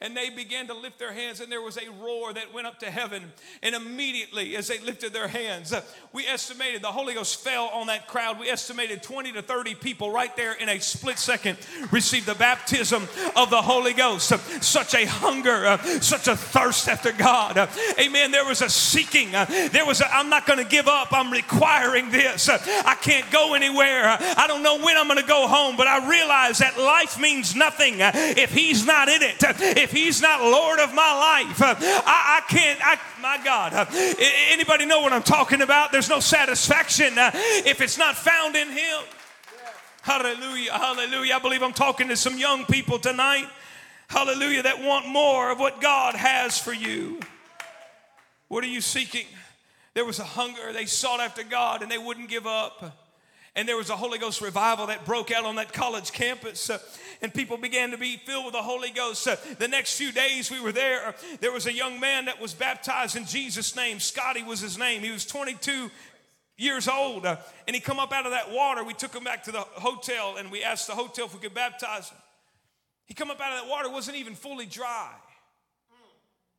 and 0.00 0.14
they 0.14 0.28
began 0.28 0.66
to 0.66 0.74
lift 0.74 0.98
their 0.98 1.12
hands, 1.12 1.40
and 1.40 1.50
there 1.50 1.62
was 1.62 1.78
a 1.78 1.90
roar 2.02 2.30
that 2.34 2.52
went 2.52 2.66
up 2.66 2.78
to 2.80 2.90
heaven. 2.90 3.32
And 3.62 3.74
immediately, 3.74 4.54
as 4.54 4.68
they 4.68 4.78
lifted 4.78 5.14
their 5.14 5.26
hands, 5.26 5.72
we 6.12 6.26
estimated 6.26 6.82
the 6.82 6.92
Holy 6.92 7.14
Ghost 7.14 7.42
fell 7.42 7.68
on 7.68 7.86
that 7.86 8.06
crowd. 8.06 8.38
We 8.38 8.50
estimated 8.50 9.02
20 9.02 9.32
to 9.32 9.42
30 9.42 9.74
people 9.76 10.10
right 10.10 10.34
there 10.36 10.52
in 10.52 10.68
a 10.68 10.80
split 10.80 11.18
second 11.18 11.56
received 11.90 12.26
the 12.26 12.34
baptism 12.34 13.04
of 13.36 13.48
the 13.48 13.62
Holy 13.62 13.94
Ghost. 13.94 14.28
Such 14.62 14.94
a 14.94 15.06
hunger, 15.06 15.64
uh, 15.64 15.78
such 16.00 16.28
a 16.28 16.36
thirst 16.36 16.88
after 16.88 17.12
God. 17.12 17.56
Amen. 17.98 18.32
There 18.32 18.44
was 18.44 18.60
a 18.60 18.68
seeking. 18.68 19.30
There 19.30 19.86
was, 19.86 20.02
I'm 20.12 20.28
not 20.28 20.46
going 20.46 20.62
to 20.62 20.70
give 20.70 20.88
up. 20.88 21.08
I'm 21.12 21.32
requiring 21.32 22.10
this. 22.10 22.50
I 22.50 22.96
can't 23.00 23.30
go 23.30 23.54
anywhere. 23.54 24.04
I 24.20 24.44
don't 24.46 24.62
know 24.62 24.78
when 24.78 24.98
I'm 24.98 25.06
going 25.06 25.20
to 25.20 25.26
go 25.26 25.48
home, 25.48 25.78
but 25.78 25.86
I 25.86 26.05
realize 26.08 26.58
that 26.58 26.78
life 26.78 27.20
means 27.20 27.54
nothing 27.54 27.94
if 27.98 28.52
He's 28.52 28.86
not 28.86 29.08
in 29.08 29.22
it. 29.22 29.36
If 29.76 29.92
He's 29.92 30.20
not 30.22 30.40
Lord 30.40 30.80
of 30.80 30.94
my 30.94 31.42
life, 31.44 31.62
uh, 31.62 31.74
I, 31.78 32.40
I 32.40 32.52
can't, 32.52 32.80
I, 32.82 32.98
my 33.20 33.42
God. 33.44 33.72
Uh, 33.74 33.86
anybody 34.50 34.86
know 34.86 35.00
what 35.00 35.12
I'm 35.12 35.22
talking 35.22 35.62
about? 35.62 35.92
There's 35.92 36.08
no 36.08 36.20
satisfaction 36.20 37.18
uh, 37.18 37.30
if 37.34 37.80
it's 37.80 37.98
not 37.98 38.16
found 38.16 38.56
in 38.56 38.68
Him. 38.68 39.00
Hallelujah, 40.02 40.72
hallelujah. 40.72 41.34
I 41.34 41.38
believe 41.40 41.62
I'm 41.62 41.72
talking 41.72 42.08
to 42.08 42.16
some 42.16 42.38
young 42.38 42.64
people 42.64 42.98
tonight. 42.98 43.48
Hallelujah, 44.08 44.62
that 44.62 44.80
want 44.82 45.08
more 45.08 45.50
of 45.50 45.58
what 45.58 45.80
God 45.80 46.14
has 46.14 46.58
for 46.58 46.72
you. 46.72 47.18
What 48.48 48.62
are 48.62 48.68
you 48.68 48.80
seeking? 48.80 49.26
There 49.94 50.04
was 50.04 50.20
a 50.20 50.24
hunger. 50.24 50.72
They 50.72 50.86
sought 50.86 51.20
after 51.20 51.42
God 51.42 51.82
and 51.82 51.90
they 51.90 51.98
wouldn't 51.98 52.28
give 52.28 52.46
up 52.46 53.05
and 53.56 53.66
there 53.66 53.76
was 53.76 53.88
a 53.88 53.96
Holy 53.96 54.18
Ghost 54.18 54.42
revival 54.42 54.88
that 54.88 55.06
broke 55.06 55.32
out 55.32 55.46
on 55.46 55.56
that 55.56 55.72
college 55.72 56.12
campus. 56.12 56.68
Uh, 56.68 56.78
and 57.22 57.32
people 57.32 57.56
began 57.56 57.90
to 57.90 57.98
be 57.98 58.18
filled 58.18 58.44
with 58.44 58.52
the 58.52 58.62
Holy 58.62 58.90
Ghost. 58.90 59.26
Uh, 59.26 59.36
the 59.58 59.66
next 59.66 59.96
few 59.96 60.12
days 60.12 60.50
we 60.50 60.60
were 60.60 60.72
there, 60.72 61.08
uh, 61.08 61.12
there 61.40 61.50
was 61.50 61.66
a 61.66 61.72
young 61.72 61.98
man 61.98 62.26
that 62.26 62.38
was 62.38 62.52
baptized 62.52 63.16
in 63.16 63.24
Jesus' 63.24 63.74
name. 63.74 63.98
Scotty 63.98 64.42
was 64.42 64.60
his 64.60 64.76
name. 64.76 65.00
He 65.00 65.10
was 65.10 65.24
22 65.24 65.90
years 66.58 66.86
old. 66.86 67.24
Uh, 67.24 67.36
and 67.66 67.74
he 67.74 67.80
come 67.80 67.98
up 67.98 68.12
out 68.12 68.26
of 68.26 68.32
that 68.32 68.52
water. 68.52 68.84
We 68.84 68.92
took 68.92 69.14
him 69.14 69.24
back 69.24 69.44
to 69.44 69.52
the 69.52 69.60
hotel 69.60 70.36
and 70.36 70.52
we 70.52 70.62
asked 70.62 70.86
the 70.86 70.94
hotel 70.94 71.24
if 71.24 71.32
we 71.32 71.40
could 71.40 71.54
baptize 71.54 72.10
him. 72.10 72.18
He 73.06 73.14
come 73.14 73.30
up 73.30 73.40
out 73.40 73.52
of 73.56 73.62
that 73.62 73.70
water, 73.70 73.88
wasn't 73.88 74.18
even 74.18 74.34
fully 74.34 74.66
dry, 74.66 75.10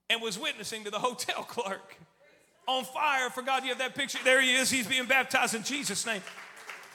and 0.09 0.19
was 0.21 0.39
witnessing 0.39 0.83
to 0.85 0.89
the 0.89 0.99
hotel 0.99 1.43
clerk 1.43 1.95
on 2.67 2.85
fire 2.85 3.29
for 3.29 3.43
God. 3.43 3.61
You 3.61 3.69
have 3.69 3.77
that 3.77 3.93
picture? 3.93 4.17
There 4.23 4.41
he 4.41 4.55
is. 4.55 4.71
He's 4.71 4.87
being 4.87 5.05
baptized 5.05 5.53
in 5.53 5.61
Jesus' 5.61 6.03
name. 6.03 6.21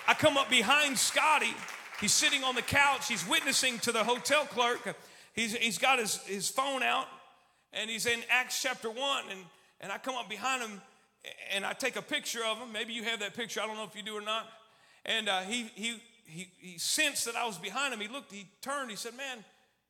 I 0.07 0.15
come 0.15 0.37
up 0.37 0.51
behind 0.51 0.99
Scotty. 0.99 1.55
He's 2.01 2.13
sitting 2.13 2.43
on 2.43 2.55
the 2.55 2.63
couch. 2.63 3.09
He's 3.09 3.27
witnessing 3.29 3.79
to 3.81 3.93
the 3.93 4.03
hotel 4.03 4.45
clerk. 4.45 4.97
He's, 5.35 5.55
he's 5.55 5.79
got 5.79 5.99
his, 5.99 6.17
his 6.25 6.49
phone 6.49 6.83
out 6.83 7.07
and 7.73 7.89
he's 7.89 8.07
in 8.07 8.21
Acts 8.29 8.61
chapter 8.61 8.91
1. 8.91 9.25
And, 9.31 9.41
and 9.81 9.93
I 9.93 9.99
come 9.99 10.17
up 10.17 10.29
behind 10.29 10.63
him 10.63 10.81
and 11.55 11.65
I 11.65 11.73
take 11.73 11.97
a 11.97 12.03
picture 12.03 12.41
of 12.45 12.59
him. 12.59 12.73
Maybe 12.73 12.93
you 12.93 13.05
have 13.05 13.21
that 13.21 13.35
picture. 13.35 13.61
I 13.61 13.67
don't 13.67 13.77
know 13.77 13.85
if 13.85 13.95
you 13.95 14.03
do 14.03 14.17
or 14.17 14.21
not. 14.21 14.47
And 15.05 15.29
uh, 15.29 15.41
he, 15.43 15.71
he, 15.75 16.03
he, 16.25 16.49
he 16.59 16.79
sensed 16.79 17.25
that 17.27 17.37
I 17.37 17.47
was 17.47 17.59
behind 17.59 17.95
him. 17.95 18.01
He 18.01 18.09
looked, 18.09 18.33
he 18.33 18.47
turned, 18.61 18.91
he 18.91 18.97
said, 18.97 19.17
Man, 19.17 19.45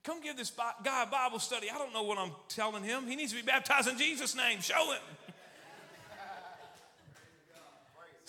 come 0.05 0.21
give 0.21 0.37
this 0.37 0.53
guy 0.85 1.03
a 1.03 1.07
Bible 1.07 1.39
study. 1.39 1.69
I 1.71 1.79
don't 1.79 1.93
know 1.93 2.03
what 2.03 2.19
I'm 2.19 2.33
telling 2.49 2.83
him. 2.83 3.07
He 3.07 3.17
needs 3.17 3.33
to 3.33 3.37
be 3.37 3.47
baptized 3.47 3.89
in 3.89 3.99
Jesus' 3.99 4.37
name. 4.37 4.61
Show 4.61 4.93
him. 4.93 5.32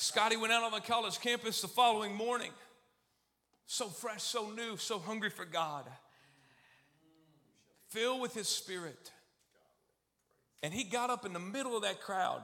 Scotty 0.04 0.36
went 0.36 0.52
out 0.52 0.64
on 0.64 0.72
the 0.74 0.82
college 0.82 1.20
campus 1.22 1.62
the 1.62 1.68
following 1.68 2.14
morning. 2.14 2.52
So 3.68 3.88
fresh, 3.88 4.22
so 4.22 4.50
new, 4.50 4.76
so 4.76 5.00
hungry 5.00 5.30
for 5.30 5.46
God. 5.46 5.86
Filled 7.90 8.20
with 8.20 8.34
his 8.34 8.50
spirit. 8.50 9.12
And 10.62 10.74
he 10.74 10.84
got 10.84 11.10
up 11.10 11.26
in 11.26 11.32
the 11.32 11.40
middle 11.40 11.76
of 11.76 11.84
that 11.84 12.02
crowd. 12.02 12.42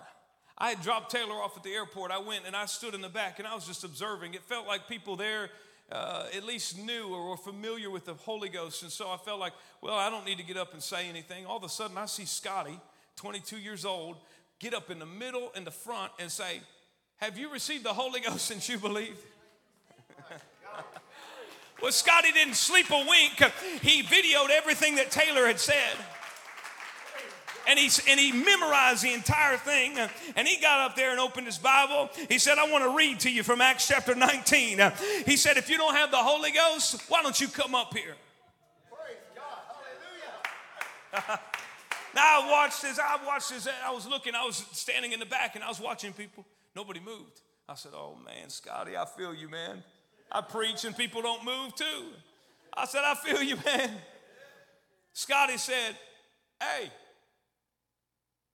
I 0.58 0.70
had 0.70 0.82
dropped 0.82 1.12
Taylor 1.12 1.34
off 1.34 1.58
at 1.58 1.64
the 1.64 1.72
airport. 1.72 2.12
I 2.12 2.20
went 2.20 2.46
and 2.48 2.56
I 2.56 2.66
stood 2.66 2.94
in 2.94 3.02
the 3.02 3.10
back 3.10 3.40
and 3.40 3.48
I 3.48 3.56
was 3.56 3.68
just 3.68 3.84
observing. 3.84 4.36
It 4.36 4.44
felt 4.44 4.66
like 4.66 4.88
people 4.88 5.18
there 5.18 5.50
uh, 5.92 6.28
at 6.36 6.46
least 6.46 6.78
knew 6.78 7.14
or 7.14 7.30
were 7.30 7.38
familiar 7.38 7.90
with 7.90 8.06
the 8.06 8.14
Holy 8.14 8.48
Ghost. 8.48 8.84
And 8.84 8.92
so 8.92 9.10
I 9.10 9.18
felt 9.18 9.40
like, 9.40 9.54
well, 9.82 9.96
I 9.96 10.10
don't 10.10 10.26
need 10.26 10.38
to 10.38 10.46
get 10.46 10.56
up 10.56 10.74
and 10.74 10.82
say 10.82 11.10
anything. 11.10 11.46
All 11.46 11.58
of 11.58 11.64
a 11.64 11.70
sudden, 11.70 11.98
I 11.98 12.06
see 12.06 12.26
Scotty, 12.26 12.80
22 13.18 13.58
years 13.58 13.84
old, 13.84 14.18
get 14.60 14.74
up 14.74 14.90
in 14.90 15.00
the 15.00 15.06
middle 15.06 15.52
and 15.56 15.68
the 15.68 15.72
front 15.72 16.14
and 16.20 16.32
say, 16.32 16.62
have 17.20 17.38
you 17.38 17.52
received 17.52 17.84
the 17.84 17.94
Holy 17.94 18.22
Ghost 18.22 18.46
since 18.46 18.70
you 18.70 18.78
believed? 18.78 19.20
well, 21.82 21.92
Scotty 21.92 22.32
didn't 22.32 22.56
sleep 22.56 22.90
a 22.90 22.98
wink. 22.98 23.52
He 23.82 24.04
videoed 24.04 24.50
everything 24.52 24.96
that 24.96 25.12
Taylor 25.12 25.46
had 25.46 25.60
said. 25.60 25.98
and 27.68 27.78
he, 27.78 27.90
and 28.10 28.18
he 28.18 28.32
memorized 28.32 29.04
the 29.04 29.14
entire 29.14 29.58
thing. 29.58 29.98
And 30.38 30.48
he 30.48 30.62
got 30.62 30.90
up 30.90 30.96
there 30.96 31.12
and 31.12 31.20
opened 31.20 31.46
his 31.46 31.58
Bible. 31.58 32.10
He 32.30 32.40
said, 32.40 32.58
I 32.58 32.72
want 32.72 32.86
to 32.86 32.96
read 32.96 33.20
to 33.22 33.30
you 33.30 33.44
from 33.44 33.60
Acts 33.60 33.86
chapter 33.86 34.16
19. 34.16 34.80
He 35.26 35.36
said, 35.36 35.58
If 35.58 35.70
you 35.70 35.78
don't 35.78 35.96
have 35.96 36.12
the 36.12 36.18
Holy 36.18 36.52
Ghost, 36.52 37.04
why 37.10 37.22
don't 37.22 37.40
you 37.40 37.50
come 37.50 37.76
up 37.76 37.94
here? 37.94 38.16
Praise 38.90 39.18
God. 39.36 39.44
Hallelujah. 41.12 41.40
now 42.16 42.22
I 42.22 42.50
watched 42.50 42.82
this, 42.82 42.98
I 42.98 43.18
watched 43.28 43.50
this, 43.50 43.68
I 43.86 43.92
was 43.92 44.08
looking, 44.08 44.36
I 44.36 44.46
was 44.46 44.66
standing 44.72 45.12
in 45.12 45.20
the 45.20 45.26
back 45.26 45.56
and 45.56 45.66
I 45.66 45.68
was 45.68 45.82
watching 45.82 46.14
people. 46.14 46.46
Nobody 46.80 47.02
moved. 47.02 47.42
I 47.68 47.76
said, 47.76 47.92
Oh 47.94 48.16
man, 48.24 48.50
Scotty, 48.50 48.96
I 48.96 49.04
feel 49.04 49.34
you, 49.34 49.50
man. 49.50 49.84
I 50.32 50.40
preach 50.40 50.86
and 50.86 50.96
people 50.96 51.22
don't 51.22 51.44
move 51.44 51.76
too. 51.76 52.06
I 52.74 52.86
said, 52.86 53.02
I 53.04 53.16
feel 53.16 53.44
you, 53.44 53.58
man. 53.66 53.92
Scotty 55.12 55.58
said, 55.58 55.98
Hey, 56.58 56.90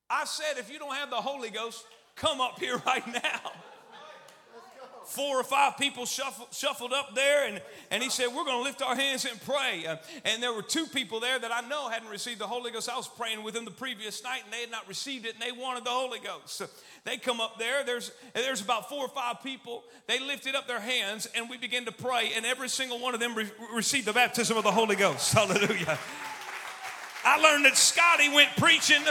I 0.10 0.26
said, 0.26 0.58
if 0.58 0.72
you 0.72 0.80
don't 0.80 0.96
have 0.96 1.12
the 1.12 1.18
Holy 1.18 1.52
Ghost, 1.52 1.84
come 2.16 2.42
up 2.42 2.58
here 2.60 2.82
right 2.88 3.06
now. 3.06 3.52
Four 5.06 5.40
or 5.40 5.44
five 5.44 5.78
people 5.78 6.06
shuffled, 6.06 6.48
shuffled 6.52 6.92
up 6.92 7.14
there, 7.16 7.48
and, 7.48 7.62
and 7.92 8.02
he 8.02 8.10
said, 8.10 8.28
We're 8.28 8.44
going 8.44 8.58
to 8.58 8.64
lift 8.64 8.82
our 8.82 8.96
hands 8.96 9.26
and 9.26 9.40
pray. 9.42 9.86
Uh, 9.88 9.98
and 10.24 10.42
there 10.42 10.54
were 10.54 10.62
two 10.62 10.86
people 10.88 11.20
there 11.20 11.38
that 11.38 11.52
I 11.52 11.62
know 11.68 11.90
hadn't 11.90 12.10
received 12.10 12.40
the 12.40 12.48
Holy 12.48 12.72
Ghost. 12.72 12.90
I 12.90 12.98
was 12.98 13.08
praying 13.08 13.44
with 13.44 13.54
them 13.54 13.66
the 13.66 13.72
previous 13.72 14.24
night, 14.24 14.42
and 14.44 14.54
they 14.54 14.62
had 14.62 14.72
not 14.72 14.88
received 14.88 15.26
it, 15.26 15.34
and 15.34 15.42
they 15.42 15.52
wanted 15.52 15.86
the 15.86 15.92
Holy 15.92 16.20
Ghost. 16.20 16.56
So 16.56 16.68
they 17.04 17.18
come 17.18 17.40
up 17.40 17.60
there. 17.60 17.84
There's, 17.84 18.12
there's 18.34 18.62
about 18.62 18.90
four 18.90 19.06
or 19.06 19.10
five 19.10 19.44
people. 19.44 19.84
They 20.08 20.20
lifted 20.20 20.56
up 20.56 20.68
their 20.68 20.80
hands, 20.80 21.28
and 21.36 21.50
we 21.50 21.58
began 21.58 21.86
to 21.86 21.92
pray, 21.92 22.32
and 22.36 22.46
every 22.46 22.70
single 22.70 23.00
one 23.00 23.14
of 23.14 23.20
them 23.20 23.36
re- 23.36 23.52
received 23.74 24.08
the 24.08 24.14
baptism 24.14 24.58
of 24.58 24.64
the 24.64 24.72
Holy 24.72 24.96
Ghost. 24.96 25.32
Hallelujah. 25.34 26.00
I 27.24 27.40
learned 27.42 27.66
that 27.66 27.76
Scotty 27.76 28.30
went 28.30 28.50
preaching 28.58 29.04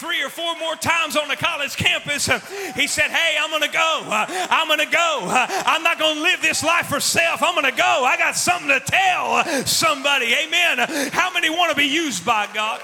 three 0.00 0.22
or 0.24 0.30
four 0.30 0.56
more 0.56 0.74
times 0.76 1.14
on 1.14 1.28
the 1.28 1.36
college 1.36 1.76
campus. 1.76 2.26
He 2.74 2.86
said, 2.86 3.10
Hey, 3.10 3.36
I'm 3.38 3.50
going 3.50 3.62
to 3.62 3.68
go. 3.68 4.02
I'm 4.08 4.66
going 4.66 4.80
to 4.80 4.90
go. 4.90 5.20
I'm 5.28 5.82
not 5.82 5.98
going 5.98 6.16
to 6.16 6.22
live 6.22 6.40
this 6.40 6.64
life 6.64 6.86
for 6.86 7.00
self. 7.00 7.42
I'm 7.42 7.54
going 7.54 7.70
to 7.70 7.76
go. 7.76 8.04
I 8.04 8.16
got 8.16 8.34
something 8.34 8.68
to 8.68 8.80
tell 8.80 9.44
somebody. 9.66 10.34
Amen. 10.34 10.78
How 11.12 11.32
many 11.32 11.50
want 11.50 11.70
to 11.70 11.76
be 11.76 11.86
used 11.86 12.24
by 12.24 12.48
God? 12.52 12.80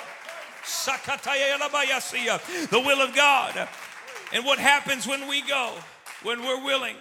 The 2.70 2.80
will 2.80 3.00
of 3.00 3.14
God. 3.14 3.68
And 4.32 4.44
what 4.44 4.58
happens 4.58 5.06
when 5.06 5.26
we 5.28 5.40
go? 5.42 5.72
When 6.22 6.42
we're 6.42 6.64
willing. 6.64 6.96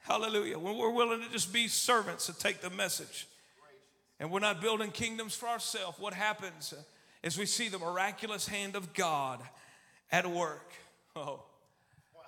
Hallelujah. 0.00 0.58
When 0.58 0.76
we're 0.76 0.90
willing 0.90 1.20
to 1.20 1.28
just 1.30 1.52
be 1.52 1.68
servants 1.68 2.26
to 2.26 2.36
take 2.36 2.60
the 2.60 2.70
message. 2.70 3.28
And 4.18 4.30
we're 4.30 4.40
not 4.40 4.60
building 4.60 4.90
kingdoms 4.90 5.34
for 5.34 5.48
ourselves. 5.48 5.98
What 5.98 6.14
happens? 6.14 6.74
As 7.24 7.38
we 7.38 7.46
see 7.46 7.68
the 7.68 7.78
miraculous 7.78 8.46
hand 8.46 8.76
of 8.76 8.94
God 8.94 9.40
at 10.12 10.30
work. 10.30 10.72
Oh. 11.16 11.44
Wow. 12.12 12.22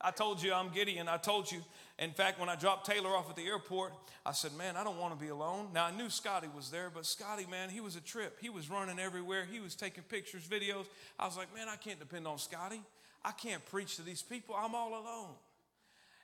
I 0.00 0.10
told 0.10 0.42
you 0.42 0.52
I'm 0.52 0.70
Gideon. 0.70 1.06
I 1.06 1.18
told 1.18 1.52
you. 1.52 1.60
In 2.00 2.10
fact, 2.10 2.40
when 2.40 2.48
I 2.48 2.56
dropped 2.56 2.84
Taylor 2.84 3.10
off 3.10 3.30
at 3.30 3.36
the 3.36 3.46
airport, 3.46 3.92
I 4.26 4.32
said, 4.32 4.50
Man, 4.58 4.76
I 4.76 4.82
don't 4.82 4.98
want 4.98 5.16
to 5.16 5.24
be 5.24 5.30
alone. 5.30 5.68
Now, 5.72 5.84
I 5.84 5.92
knew 5.92 6.10
Scotty 6.10 6.48
was 6.52 6.68
there, 6.68 6.90
but 6.92 7.06
Scotty, 7.06 7.46
man, 7.46 7.70
he 7.70 7.78
was 7.78 7.94
a 7.94 8.00
trip. 8.00 8.38
He 8.40 8.48
was 8.48 8.68
running 8.68 8.98
everywhere. 8.98 9.46
He 9.48 9.60
was 9.60 9.76
taking 9.76 10.02
pictures, 10.02 10.42
videos. 10.48 10.86
I 11.16 11.26
was 11.26 11.36
like, 11.36 11.54
Man, 11.54 11.68
I 11.68 11.76
can't 11.76 12.00
depend 12.00 12.26
on 12.26 12.38
Scotty. 12.38 12.82
I 13.24 13.30
can't 13.30 13.64
preach 13.66 13.94
to 13.98 14.02
these 14.02 14.20
people. 14.20 14.56
I'm 14.58 14.74
all 14.74 15.00
alone. 15.00 15.34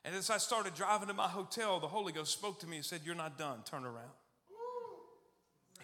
And 0.05 0.17
as 0.17 0.31
I 0.31 0.39
started 0.39 0.75
driving 0.75 1.07
to 1.07 1.15
my 1.15 1.29
hotel, 1.29 1.79
the 1.79 1.87
Holy 1.87 2.13
Ghost 2.13 2.33
spoke 2.33 2.59
to 2.59 2.67
me 2.67 2.79
and 2.79 2.85
said, 2.85 3.03
You're 3.05 3.15
not 3.15 3.39
done. 3.39 3.61
Turn 3.65 3.85
around. 3.85 4.11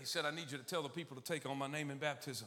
He 0.07 0.09
said, 0.09 0.25
I 0.25 0.31
need 0.31 0.53
you 0.53 0.57
to 0.57 0.63
tell 0.63 0.85
the 0.85 0.89
people 0.89 1.17
to 1.17 1.23
take 1.25 1.45
on 1.47 1.59
my 1.59 1.67
name 1.67 1.91
in 1.91 1.99
baptism. 1.99 2.47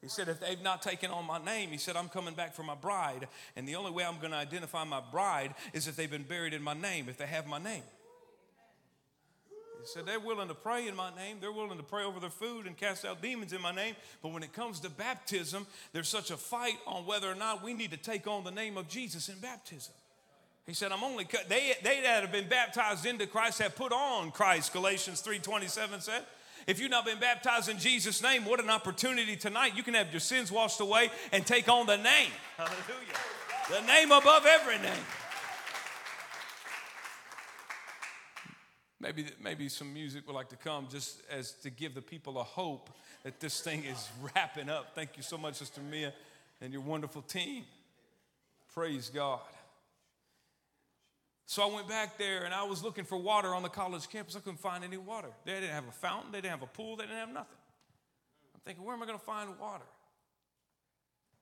He 0.00 0.08
said, 0.08 0.30
if 0.30 0.40
they've 0.40 0.62
not 0.62 0.80
taken 0.80 1.10
on 1.10 1.26
my 1.26 1.36
name, 1.36 1.68
he 1.68 1.76
said, 1.76 1.94
I'm 1.94 2.08
coming 2.08 2.32
back 2.32 2.54
for 2.54 2.62
my 2.62 2.74
bride. 2.74 3.28
And 3.54 3.68
the 3.68 3.74
only 3.74 3.90
way 3.90 4.02
I'm 4.02 4.18
going 4.18 4.30
to 4.30 4.38
identify 4.38 4.82
my 4.84 5.02
bride 5.12 5.54
is 5.74 5.86
if 5.86 5.94
they've 5.94 6.10
been 6.10 6.22
buried 6.22 6.54
in 6.54 6.62
my 6.62 6.72
name, 6.72 7.10
if 7.10 7.18
they 7.18 7.26
have 7.26 7.46
my 7.46 7.58
name. 7.58 7.82
He 9.50 9.84
said, 9.84 10.06
they're 10.06 10.18
willing 10.18 10.48
to 10.48 10.54
pray 10.54 10.88
in 10.88 10.96
my 10.96 11.14
name. 11.14 11.36
They're 11.38 11.52
willing 11.52 11.76
to 11.76 11.84
pray 11.84 12.04
over 12.04 12.18
their 12.18 12.30
food 12.30 12.66
and 12.66 12.74
cast 12.74 13.04
out 13.04 13.20
demons 13.20 13.52
in 13.52 13.60
my 13.60 13.74
name. 13.74 13.96
But 14.22 14.32
when 14.32 14.42
it 14.42 14.54
comes 14.54 14.80
to 14.80 14.88
baptism, 14.88 15.66
there's 15.92 16.08
such 16.08 16.30
a 16.30 16.38
fight 16.38 16.78
on 16.86 17.04
whether 17.04 17.30
or 17.30 17.34
not 17.34 17.62
we 17.62 17.74
need 17.74 17.90
to 17.90 17.98
take 17.98 18.26
on 18.26 18.42
the 18.42 18.50
name 18.50 18.78
of 18.78 18.88
Jesus 18.88 19.28
in 19.28 19.38
baptism. 19.38 19.92
He 20.70 20.74
said, 20.74 20.92
I'm 20.92 21.02
only 21.02 21.24
cut. 21.24 21.48
They, 21.48 21.72
they 21.82 22.00
that 22.02 22.22
have 22.22 22.30
been 22.30 22.46
baptized 22.46 23.04
into 23.04 23.26
Christ 23.26 23.60
have 23.60 23.74
put 23.74 23.90
on 23.90 24.30
Christ, 24.30 24.72
Galatians 24.72 25.20
3.27 25.20 26.00
said. 26.00 26.22
If 26.64 26.78
you've 26.78 26.92
not 26.92 27.04
been 27.04 27.18
baptized 27.18 27.68
in 27.68 27.76
Jesus' 27.76 28.22
name, 28.22 28.44
what 28.44 28.60
an 28.60 28.70
opportunity 28.70 29.34
tonight. 29.34 29.72
You 29.74 29.82
can 29.82 29.94
have 29.94 30.12
your 30.12 30.20
sins 30.20 30.52
washed 30.52 30.78
away 30.78 31.10
and 31.32 31.44
take 31.44 31.68
on 31.68 31.86
the 31.86 31.96
name. 31.96 32.30
Hallelujah. 32.56 32.78
The 33.68 33.80
name 33.80 34.12
above 34.12 34.46
every 34.46 34.78
name. 34.78 35.04
Maybe, 39.00 39.24
maybe 39.42 39.68
some 39.68 39.92
music 39.92 40.24
would 40.28 40.36
like 40.36 40.50
to 40.50 40.56
come 40.56 40.86
just 40.88 41.20
as 41.32 41.50
to 41.64 41.70
give 41.70 41.96
the 41.96 42.02
people 42.02 42.38
a 42.38 42.44
hope 42.44 42.90
that 43.24 43.40
this 43.40 43.60
thing 43.60 43.82
is 43.82 44.08
wrapping 44.36 44.70
up. 44.70 44.94
Thank 44.94 45.16
you 45.16 45.24
so 45.24 45.36
much, 45.36 45.56
Sister 45.56 45.80
Mia, 45.80 46.12
and 46.60 46.72
your 46.72 46.82
wonderful 46.82 47.22
team. 47.22 47.64
Praise 48.72 49.10
God. 49.12 49.40
So 51.50 51.68
I 51.68 51.74
went 51.74 51.88
back 51.88 52.16
there 52.16 52.44
and 52.44 52.54
I 52.54 52.62
was 52.62 52.84
looking 52.84 53.02
for 53.02 53.18
water 53.18 53.56
on 53.56 53.64
the 53.64 53.68
college 53.68 54.08
campus. 54.08 54.36
I 54.36 54.38
couldn't 54.38 54.60
find 54.60 54.84
any 54.84 54.98
water. 54.98 55.26
They 55.44 55.54
didn't 55.54 55.70
have 55.70 55.88
a 55.88 55.90
fountain, 55.90 56.30
they 56.30 56.38
didn't 56.38 56.52
have 56.52 56.62
a 56.62 56.66
pool, 56.66 56.94
they 56.94 57.02
didn't 57.06 57.18
have 57.18 57.32
nothing. 57.32 57.58
I'm 58.54 58.60
thinking, 58.64 58.84
where 58.84 58.94
am 58.94 59.02
I 59.02 59.06
going 59.06 59.18
to 59.18 59.24
find 59.24 59.58
water? 59.58 59.84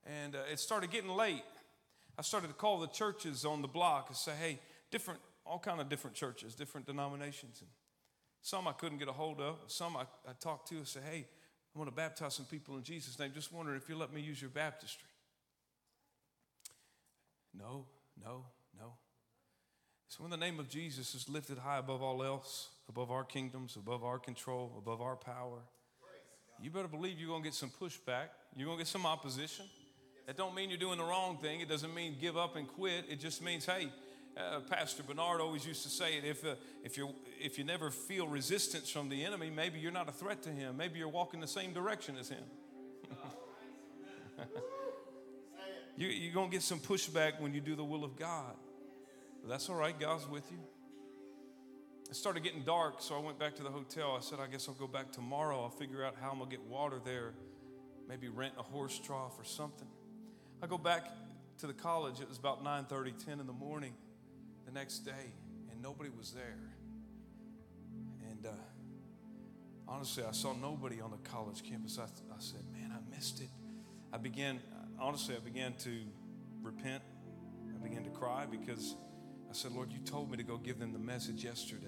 And 0.06 0.34
uh, 0.34 0.50
it 0.50 0.60
started 0.60 0.90
getting 0.90 1.10
late. 1.10 1.42
I 2.18 2.22
started 2.22 2.46
to 2.46 2.54
call 2.54 2.80
the 2.80 2.86
churches 2.86 3.44
on 3.44 3.60
the 3.60 3.68
block 3.68 4.06
and 4.08 4.16
say, 4.16 4.32
hey, 4.40 4.60
different, 4.90 5.20
all 5.44 5.58
kind 5.58 5.78
of 5.78 5.90
different 5.90 6.16
churches, 6.16 6.54
different 6.54 6.86
denominations. 6.86 7.60
And 7.60 7.68
some 8.40 8.66
I 8.66 8.72
couldn't 8.72 8.96
get 8.96 9.08
a 9.08 9.12
hold 9.12 9.42
of. 9.42 9.56
Some 9.66 9.94
I, 9.94 10.04
I 10.26 10.32
talked 10.40 10.68
to 10.68 10.76
and 10.76 10.88
said, 10.88 11.02
hey, 11.02 11.26
I 11.76 11.78
want 11.78 11.90
to 11.90 11.94
baptize 11.94 12.32
some 12.34 12.46
people 12.46 12.78
in 12.78 12.82
Jesus' 12.82 13.18
name. 13.18 13.32
Just 13.34 13.52
wondering 13.52 13.76
if 13.76 13.90
you'll 13.90 13.98
let 13.98 14.14
me 14.14 14.22
use 14.22 14.40
your 14.40 14.48
baptistry. 14.48 15.10
No, 17.52 17.84
no, 18.24 18.46
no. 18.48 18.57
So 20.08 20.22
when 20.22 20.30
the 20.30 20.38
name 20.38 20.58
of 20.58 20.70
Jesus 20.70 21.14
is 21.14 21.28
lifted 21.28 21.58
high 21.58 21.78
above 21.78 22.02
all 22.02 22.24
else, 22.24 22.70
above 22.88 23.10
our 23.10 23.24
kingdoms, 23.24 23.76
above 23.76 24.02
our 24.04 24.18
control, 24.18 24.72
above 24.78 25.02
our 25.02 25.16
power, 25.16 25.58
you 26.60 26.70
better 26.70 26.88
believe 26.88 27.18
you're 27.18 27.28
going 27.28 27.42
to 27.42 27.48
get 27.48 27.54
some 27.54 27.70
pushback. 27.70 28.28
You're 28.56 28.66
going 28.66 28.78
to 28.78 28.84
get 28.84 28.88
some 28.88 29.04
opposition. 29.04 29.66
That 30.26 30.36
don't 30.36 30.54
mean 30.54 30.70
you're 30.70 30.78
doing 30.78 30.98
the 30.98 31.04
wrong 31.04 31.38
thing. 31.38 31.60
It 31.60 31.68
doesn't 31.68 31.94
mean 31.94 32.16
give 32.20 32.36
up 32.36 32.56
and 32.56 32.66
quit. 32.66 33.04
It 33.08 33.20
just 33.20 33.42
means, 33.42 33.66
hey, 33.66 33.92
uh, 34.36 34.60
Pastor 34.60 35.02
Bernard 35.02 35.40
always 35.40 35.66
used 35.66 35.82
to 35.82 35.88
say 35.88 36.16
it 36.16 36.24
if, 36.24 36.44
uh, 36.44 36.54
if, 36.82 36.96
you 36.96 37.14
if 37.38 37.58
you 37.58 37.64
never 37.64 37.90
feel 37.90 38.26
resistance 38.26 38.90
from 38.90 39.10
the 39.10 39.24
enemy, 39.24 39.50
maybe 39.50 39.78
you're 39.78 39.92
not 39.92 40.08
a 40.08 40.12
threat 40.12 40.42
to 40.42 40.50
him. 40.50 40.76
Maybe 40.76 40.98
you're 40.98 41.08
walking 41.08 41.40
the 41.40 41.46
same 41.46 41.72
direction 41.72 42.16
as 42.18 42.30
him. 42.30 42.44
you, 45.96 46.08
you're 46.08 46.34
going 46.34 46.50
to 46.50 46.52
get 46.52 46.62
some 46.62 46.80
pushback 46.80 47.40
when 47.40 47.52
you 47.52 47.60
do 47.60 47.76
the 47.76 47.84
will 47.84 48.04
of 48.04 48.16
God. 48.16 48.54
That's 49.48 49.70
all 49.70 49.76
right, 49.76 49.98
God's 49.98 50.28
with 50.28 50.50
you. 50.52 50.58
It 52.10 52.16
started 52.16 52.42
getting 52.42 52.64
dark, 52.64 53.00
so 53.00 53.16
I 53.16 53.18
went 53.18 53.38
back 53.38 53.56
to 53.56 53.62
the 53.62 53.70
hotel. 53.70 54.14
I 54.14 54.20
said, 54.20 54.40
I 54.40 54.46
guess 54.46 54.68
I'll 54.68 54.74
go 54.74 54.86
back 54.86 55.10
tomorrow. 55.10 55.62
I'll 55.62 55.70
figure 55.70 56.04
out 56.04 56.16
how 56.20 56.30
I'm 56.30 56.38
gonna 56.38 56.50
get 56.50 56.62
water 56.64 57.00
there, 57.02 57.32
maybe 58.06 58.28
rent 58.28 58.52
a 58.58 58.62
horse 58.62 58.98
trough 58.98 59.38
or 59.38 59.44
something. 59.44 59.88
I 60.62 60.66
go 60.66 60.76
back 60.76 61.10
to 61.58 61.66
the 61.66 61.72
college. 61.72 62.20
It 62.20 62.28
was 62.28 62.36
about 62.36 62.62
9 62.62 62.84
30, 62.84 63.12
10 63.12 63.40
in 63.40 63.46
the 63.46 63.52
morning 63.54 63.94
the 64.66 64.72
next 64.72 64.98
day, 65.00 65.32
and 65.70 65.80
nobody 65.80 66.10
was 66.10 66.32
there. 66.32 66.74
And 68.30 68.44
uh, 68.44 68.50
honestly, 69.86 70.24
I 70.28 70.32
saw 70.32 70.52
nobody 70.52 71.00
on 71.00 71.10
the 71.10 71.28
college 71.30 71.62
campus. 71.62 71.98
I, 71.98 72.04
I 72.04 72.38
said, 72.38 72.60
Man, 72.70 72.92
I 72.92 73.16
missed 73.16 73.40
it. 73.40 73.48
I 74.12 74.18
began, 74.18 74.60
honestly, 75.00 75.36
I 75.36 75.40
began 75.40 75.72
to 75.84 76.00
repent. 76.62 77.02
I 77.74 77.82
began 77.82 78.04
to 78.04 78.10
cry 78.10 78.44
because 78.50 78.94
I 79.48 79.52
said, 79.52 79.72
Lord, 79.72 79.90
you 79.92 79.98
told 80.00 80.30
me 80.30 80.36
to 80.36 80.42
go 80.42 80.58
give 80.58 80.78
them 80.78 80.92
the 80.92 80.98
message 80.98 81.42
yesterday. 81.42 81.86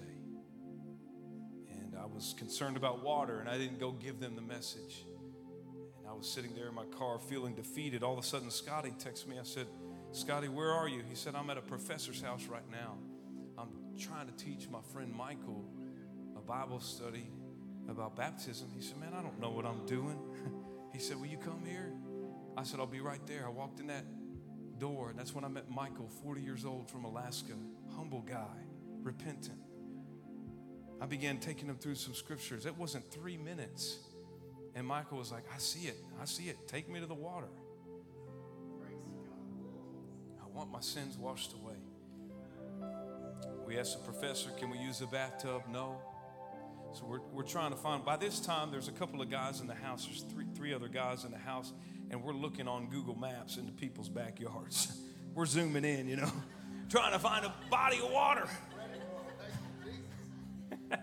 And 1.69 1.95
I 1.95 2.05
was 2.05 2.33
concerned 2.37 2.75
about 2.75 3.03
water, 3.03 3.39
and 3.39 3.47
I 3.47 3.57
didn't 3.57 3.79
go 3.79 3.91
give 3.91 4.19
them 4.19 4.35
the 4.35 4.41
message. 4.41 5.05
And 5.99 6.07
I 6.07 6.13
was 6.13 6.27
sitting 6.27 6.55
there 6.55 6.67
in 6.67 6.73
my 6.73 6.85
car 6.85 7.19
feeling 7.19 7.53
defeated. 7.53 8.01
All 8.01 8.13
of 8.13 8.19
a 8.19 8.27
sudden, 8.27 8.49
Scotty 8.49 8.91
texted 8.91 9.27
me. 9.27 9.37
I 9.39 9.43
said, 9.43 9.67
Scotty, 10.11 10.49
where 10.49 10.71
are 10.71 10.87
you? 10.87 11.03
He 11.07 11.15
said, 11.15 11.35
I'm 11.35 11.49
at 11.49 11.57
a 11.57 11.61
professor's 11.61 12.21
house 12.21 12.45
right 12.47 12.69
now. 12.71 12.97
I'm 13.57 13.69
trying 13.99 14.27
to 14.27 14.33
teach 14.33 14.67
my 14.69 14.81
friend 14.91 15.13
Michael 15.13 15.63
a 16.35 16.41
Bible 16.41 16.79
study 16.79 17.29
about 17.89 18.15
baptism. 18.15 18.69
He 18.75 18.81
said, 18.81 18.97
Man, 18.99 19.13
I 19.13 19.21
don't 19.21 19.39
know 19.39 19.51
what 19.51 19.65
I'm 19.65 19.85
doing. 19.85 20.17
he 20.93 20.99
said, 20.99 21.17
Will 21.17 21.27
you 21.27 21.37
come 21.37 21.63
here? 21.65 21.93
I 22.57 22.63
said, 22.63 22.79
I'll 22.79 22.87
be 22.87 22.99
right 22.99 23.25
there. 23.27 23.45
I 23.45 23.49
walked 23.49 23.79
in 23.79 23.87
that 23.87 24.03
door. 24.81 25.13
That's 25.15 25.33
when 25.33 25.45
I 25.45 25.47
met 25.47 25.69
Michael, 25.69 26.09
40 26.23 26.41
years 26.41 26.65
old 26.65 26.89
from 26.89 27.05
Alaska, 27.05 27.53
humble 27.95 28.21
guy, 28.21 28.57
repentant. 29.03 29.59
I 30.99 31.05
began 31.05 31.37
taking 31.37 31.67
him 31.67 31.77
through 31.77 31.95
some 31.95 32.15
scriptures. 32.15 32.65
It 32.65 32.75
wasn't 32.75 33.09
three 33.11 33.37
minutes. 33.37 33.99
And 34.73 34.85
Michael 34.85 35.19
was 35.19 35.31
like, 35.31 35.43
I 35.53 35.59
see 35.59 35.87
it. 35.87 35.97
I 36.19 36.25
see 36.25 36.45
it. 36.45 36.67
Take 36.67 36.89
me 36.89 36.99
to 36.99 37.05
the 37.05 37.13
water. 37.13 37.47
I 40.43 40.47
want 40.57 40.71
my 40.71 40.81
sins 40.81 41.17
washed 41.17 41.53
away. 41.53 41.77
We 43.65 43.77
asked 43.77 44.03
the 44.03 44.11
professor, 44.11 44.49
can 44.57 44.69
we 44.71 44.79
use 44.79 44.99
the 44.99 45.05
bathtub? 45.05 45.61
No. 45.71 46.01
So 46.93 47.05
we're, 47.05 47.21
we're 47.31 47.43
trying 47.43 47.71
to 47.71 47.77
find, 47.77 48.03
by 48.03 48.17
this 48.17 48.39
time, 48.39 48.71
there's 48.71 48.87
a 48.87 48.93
couple 48.93 49.21
of 49.21 49.29
guys 49.29 49.61
in 49.61 49.67
the 49.67 49.75
house. 49.75 50.05
There's 50.05 50.23
three, 50.23 50.45
three 50.55 50.73
other 50.73 50.89
guys 50.89 51.23
in 51.23 51.31
the 51.31 51.37
house, 51.37 51.71
and 52.11 52.21
we're 52.21 52.33
looking 52.33 52.67
on 52.67 52.87
Google 52.89 53.17
Maps 53.17 53.57
into 53.57 53.71
people's 53.71 54.09
backyards. 54.09 54.99
we're 55.33 55.45
zooming 55.45 55.85
in, 55.85 56.07
you 56.07 56.17
know, 56.17 56.31
trying 56.89 57.13
to 57.13 57.19
find 57.19 57.45
a 57.45 57.53
body 57.71 57.99
of 57.99 58.11
water. 58.11 58.47
and 60.91 61.01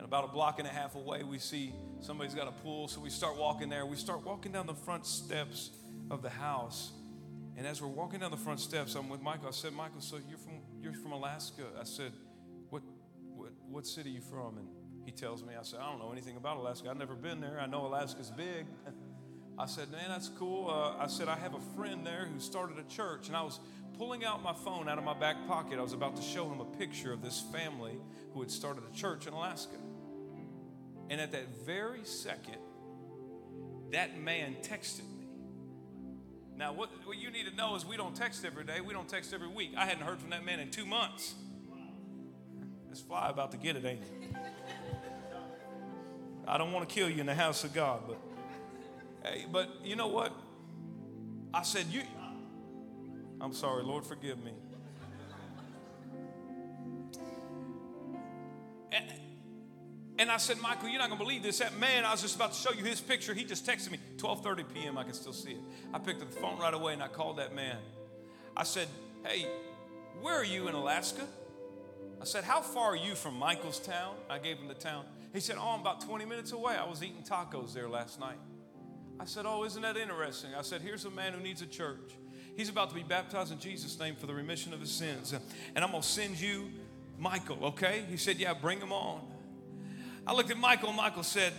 about 0.00 0.24
a 0.24 0.28
block 0.28 0.58
and 0.58 0.66
a 0.66 0.70
half 0.70 0.94
away, 0.94 1.22
we 1.22 1.38
see 1.38 1.74
somebody's 2.00 2.34
got 2.34 2.48
a 2.48 2.52
pool, 2.52 2.88
so 2.88 3.00
we 3.00 3.10
start 3.10 3.36
walking 3.36 3.68
there. 3.68 3.84
We 3.84 3.96
start 3.96 4.24
walking 4.24 4.52
down 4.52 4.66
the 4.66 4.74
front 4.74 5.06
steps 5.06 5.70
of 6.10 6.22
the 6.22 6.30
house. 6.30 6.92
And 7.58 7.66
as 7.66 7.82
we're 7.82 7.88
walking 7.88 8.20
down 8.20 8.30
the 8.30 8.38
front 8.38 8.58
steps, 8.58 8.94
I'm 8.94 9.10
with 9.10 9.20
Michael. 9.20 9.48
I 9.48 9.50
said, 9.50 9.74
Michael, 9.74 10.00
so 10.00 10.18
you're 10.28 10.38
from 10.38 10.54
you're 10.80 10.94
from 10.94 11.12
Alaska? 11.12 11.64
I 11.78 11.84
said, 11.84 12.12
what 12.70 12.82
what 13.36 13.50
what 13.68 13.86
city 13.86 14.08
are 14.10 14.14
you 14.14 14.22
from? 14.22 14.56
And 14.56 14.66
he 15.04 15.12
tells 15.12 15.42
me, 15.44 15.52
I 15.58 15.62
said, 15.62 15.80
I 15.80 15.90
don't 15.90 15.98
know 15.98 16.10
anything 16.10 16.38
about 16.38 16.56
Alaska. 16.56 16.88
I've 16.88 16.96
never 16.96 17.14
been 17.14 17.40
there. 17.40 17.60
I 17.60 17.66
know 17.66 17.86
Alaska's 17.86 18.30
big. 18.30 18.64
I 19.60 19.66
said, 19.66 19.92
man, 19.92 20.08
that's 20.08 20.30
cool. 20.30 20.70
Uh, 20.70 20.96
I 20.98 21.06
said, 21.06 21.28
I 21.28 21.36
have 21.36 21.52
a 21.52 21.60
friend 21.76 22.06
there 22.06 22.24
who 22.32 22.40
started 22.40 22.78
a 22.78 22.82
church, 22.90 23.28
and 23.28 23.36
I 23.36 23.42
was 23.42 23.60
pulling 23.98 24.24
out 24.24 24.42
my 24.42 24.54
phone 24.54 24.88
out 24.88 24.96
of 24.96 25.04
my 25.04 25.12
back 25.12 25.36
pocket. 25.46 25.78
I 25.78 25.82
was 25.82 25.92
about 25.92 26.16
to 26.16 26.22
show 26.22 26.50
him 26.50 26.60
a 26.60 26.64
picture 26.64 27.12
of 27.12 27.20
this 27.20 27.42
family 27.52 27.98
who 28.32 28.40
had 28.40 28.50
started 28.50 28.84
a 28.90 28.96
church 28.96 29.26
in 29.26 29.34
Alaska. 29.34 29.76
And 31.10 31.20
at 31.20 31.32
that 31.32 31.66
very 31.66 32.04
second, 32.04 32.56
that 33.92 34.18
man 34.18 34.56
texted 34.62 35.00
me. 35.00 35.28
Now, 36.56 36.72
what, 36.72 36.88
what 37.04 37.18
you 37.18 37.30
need 37.30 37.44
to 37.44 37.54
know 37.54 37.74
is 37.74 37.84
we 37.84 37.98
don't 37.98 38.16
text 38.16 38.46
every 38.46 38.64
day, 38.64 38.80
we 38.80 38.94
don't 38.94 39.10
text 39.10 39.34
every 39.34 39.48
week. 39.48 39.72
I 39.76 39.84
hadn't 39.84 40.04
heard 40.04 40.20
from 40.20 40.30
that 40.30 40.42
man 40.42 40.60
in 40.60 40.70
two 40.70 40.86
months. 40.86 41.34
This 42.88 43.02
fly 43.02 43.28
about 43.28 43.50
to 43.50 43.58
get 43.58 43.76
it, 43.76 43.84
ain't 43.84 44.04
it? 44.04 44.36
I 46.48 46.56
don't 46.56 46.72
want 46.72 46.88
to 46.88 46.94
kill 46.94 47.10
you 47.10 47.20
in 47.20 47.26
the 47.26 47.34
house 47.34 47.62
of 47.62 47.74
God, 47.74 48.04
but 48.08 48.18
hey, 49.24 49.46
but 49.50 49.68
you 49.84 49.96
know 49.96 50.08
what? 50.08 50.32
I 51.52 51.62
said, 51.62 51.86
You 51.86 52.02
I'm 53.40 53.54
sorry, 53.54 53.82
Lord, 53.82 54.04
forgive 54.04 54.42
me. 54.42 54.52
And, 58.92 59.04
and 60.18 60.30
I 60.30 60.36
said, 60.36 60.60
Michael, 60.60 60.88
you're 60.88 60.98
not 60.98 61.08
gonna 61.08 61.22
believe 61.22 61.42
this. 61.42 61.58
That 61.58 61.78
man, 61.78 62.04
I 62.04 62.10
was 62.12 62.20
just 62.20 62.36
about 62.36 62.52
to 62.52 62.58
show 62.58 62.72
you 62.72 62.84
his 62.84 63.00
picture. 63.00 63.32
He 63.32 63.44
just 63.44 63.66
texted 63.66 63.92
me 63.92 63.98
12:30 64.18 64.74
p.m. 64.74 64.98
I 64.98 65.04
can 65.04 65.14
still 65.14 65.32
see 65.32 65.52
it. 65.52 65.60
I 65.94 65.98
picked 65.98 66.20
up 66.20 66.30
the 66.30 66.40
phone 66.40 66.58
right 66.58 66.74
away 66.74 66.92
and 66.92 67.02
I 67.02 67.08
called 67.08 67.38
that 67.38 67.54
man. 67.54 67.78
I 68.56 68.64
said, 68.64 68.88
Hey, 69.24 69.46
where 70.20 70.34
are 70.34 70.44
you 70.44 70.68
in 70.68 70.74
Alaska? 70.74 71.26
I 72.20 72.24
said, 72.24 72.44
How 72.44 72.60
far 72.60 72.92
are 72.92 72.96
you 72.96 73.14
from 73.14 73.36
Michael's 73.36 73.80
town? 73.80 74.16
I 74.28 74.38
gave 74.38 74.58
him 74.58 74.68
the 74.68 74.74
town. 74.74 75.06
He 75.32 75.40
said, 75.40 75.56
Oh, 75.58 75.70
I'm 75.70 75.80
about 75.80 76.02
20 76.02 76.26
minutes 76.26 76.52
away. 76.52 76.74
I 76.76 76.86
was 76.86 77.02
eating 77.02 77.22
tacos 77.22 77.72
there 77.72 77.88
last 77.88 78.20
night. 78.20 78.38
I 79.20 79.26
said, 79.26 79.44
Oh, 79.46 79.64
isn't 79.64 79.82
that 79.82 79.98
interesting? 79.98 80.50
I 80.58 80.62
said, 80.62 80.80
Here's 80.80 81.04
a 81.04 81.10
man 81.10 81.34
who 81.34 81.40
needs 81.40 81.60
a 81.60 81.66
church. 81.66 82.16
He's 82.56 82.70
about 82.70 82.88
to 82.88 82.94
be 82.94 83.02
baptized 83.02 83.52
in 83.52 83.58
Jesus' 83.58 83.98
name 83.98 84.16
for 84.16 84.26
the 84.26 84.34
remission 84.34 84.72
of 84.72 84.80
his 84.80 84.90
sins. 84.90 85.34
And 85.74 85.84
I'm 85.84 85.90
going 85.90 86.02
to 86.02 86.08
send 86.08 86.40
you 86.40 86.70
Michael, 87.18 87.66
okay? 87.66 88.04
He 88.08 88.16
said, 88.16 88.38
Yeah, 88.38 88.54
bring 88.54 88.80
him 88.80 88.92
on. 88.92 89.20
I 90.26 90.32
looked 90.32 90.50
at 90.50 90.56
Michael, 90.56 90.94
Michael 90.94 91.22
said, 91.22 91.52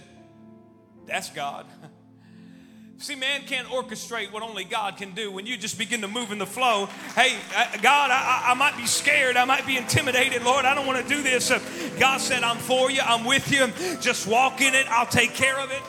That's 1.05 1.29
God. 1.29 1.67
See, 2.97 3.15
man 3.15 3.41
can't 3.45 3.67
orchestrate 3.67 4.31
what 4.31 4.41
only 4.41 4.63
God 4.63 4.97
can 4.97 5.13
do. 5.13 5.31
When 5.31 5.45
you 5.45 5.55
just 5.55 5.77
begin 5.77 6.01
to 6.01 6.07
move 6.07 6.31
in 6.31 6.39
the 6.39 6.45
flow, 6.45 6.87
hey, 7.15 7.35
God, 7.81 8.11
I, 8.11 8.51
I 8.51 8.53
might 8.55 8.77
be 8.77 8.85
scared. 8.85 9.37
I 9.37 9.45
might 9.45 9.65
be 9.65 9.75
intimidated. 9.75 10.43
Lord, 10.43 10.65
I 10.65 10.75
don't 10.75 10.85
want 10.85 11.01
to 11.01 11.15
do 11.15 11.23
this. 11.23 11.51
God 11.99 12.21
said, 12.21 12.43
I'm 12.43 12.57
for 12.57 12.91
you. 12.91 13.01
I'm 13.03 13.25
with 13.25 13.51
you. 13.51 13.67
Just 14.01 14.27
walk 14.27 14.61
in 14.61 14.75
it. 14.75 14.85
I'll 14.87 15.07
take 15.07 15.33
care 15.33 15.59
of 15.59 15.71
it. 15.71 15.81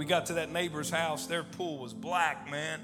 We 0.00 0.06
got 0.06 0.24
to 0.26 0.32
that 0.32 0.50
neighbor's 0.50 0.88
house. 0.88 1.26
Their 1.26 1.44
pool 1.44 1.76
was 1.76 1.92
black, 1.92 2.50
man. 2.50 2.80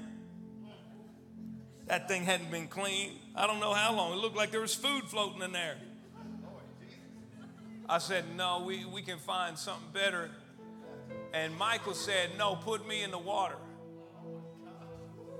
That 1.87 2.07
thing 2.07 2.25
hadn't 2.25 2.51
been 2.51 2.67
cleaned. 2.67 3.13
I 3.35 3.47
don't 3.47 3.59
know 3.59 3.73
how 3.73 3.91
long. 3.95 4.13
It 4.13 4.17
looked 4.17 4.35
like 4.35 4.51
there 4.51 4.61
was 4.61 4.75
food 4.75 5.05
floating 5.05 5.41
in 5.41 5.51
there. 5.51 5.77
I 7.89 7.97
said, 7.97 8.25
No, 8.35 8.61
we, 8.63 8.85
we 8.85 9.01
can 9.01 9.17
find 9.17 9.57
something 9.57 9.89
better. 9.91 10.29
And 11.33 11.57
Michael 11.57 11.95
said, 11.95 12.37
No, 12.37 12.55
put 12.55 12.87
me 12.87 13.01
in 13.01 13.09
the 13.09 13.17
water. 13.17 13.55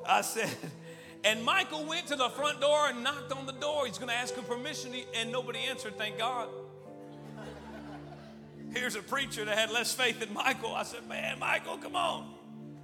I 0.04 0.22
said, 0.22 0.50
and 1.24 1.44
Michael 1.44 1.86
went 1.86 2.08
to 2.08 2.16
the 2.16 2.30
front 2.30 2.60
door 2.60 2.88
and 2.88 3.04
knocked 3.04 3.32
on 3.32 3.46
the 3.46 3.54
door. 3.54 3.86
He's 3.86 4.00
going 4.00 4.10
to 4.10 4.16
ask 4.16 4.34
him 4.34 4.46
permission, 4.46 4.96
and 5.14 5.32
nobody 5.32 5.60
answered, 5.60 5.96
thank 5.96 6.18
God. 6.18 6.50
Here's 8.78 8.96
a 8.96 9.02
preacher 9.02 9.44
that 9.46 9.58
had 9.58 9.72
less 9.72 9.94
faith 9.94 10.20
than 10.20 10.34
Michael. 10.34 10.74
I 10.74 10.84
said, 10.84 11.08
Man, 11.08 11.40
Michael, 11.40 11.78
come 11.78 11.96
on. 11.96 12.34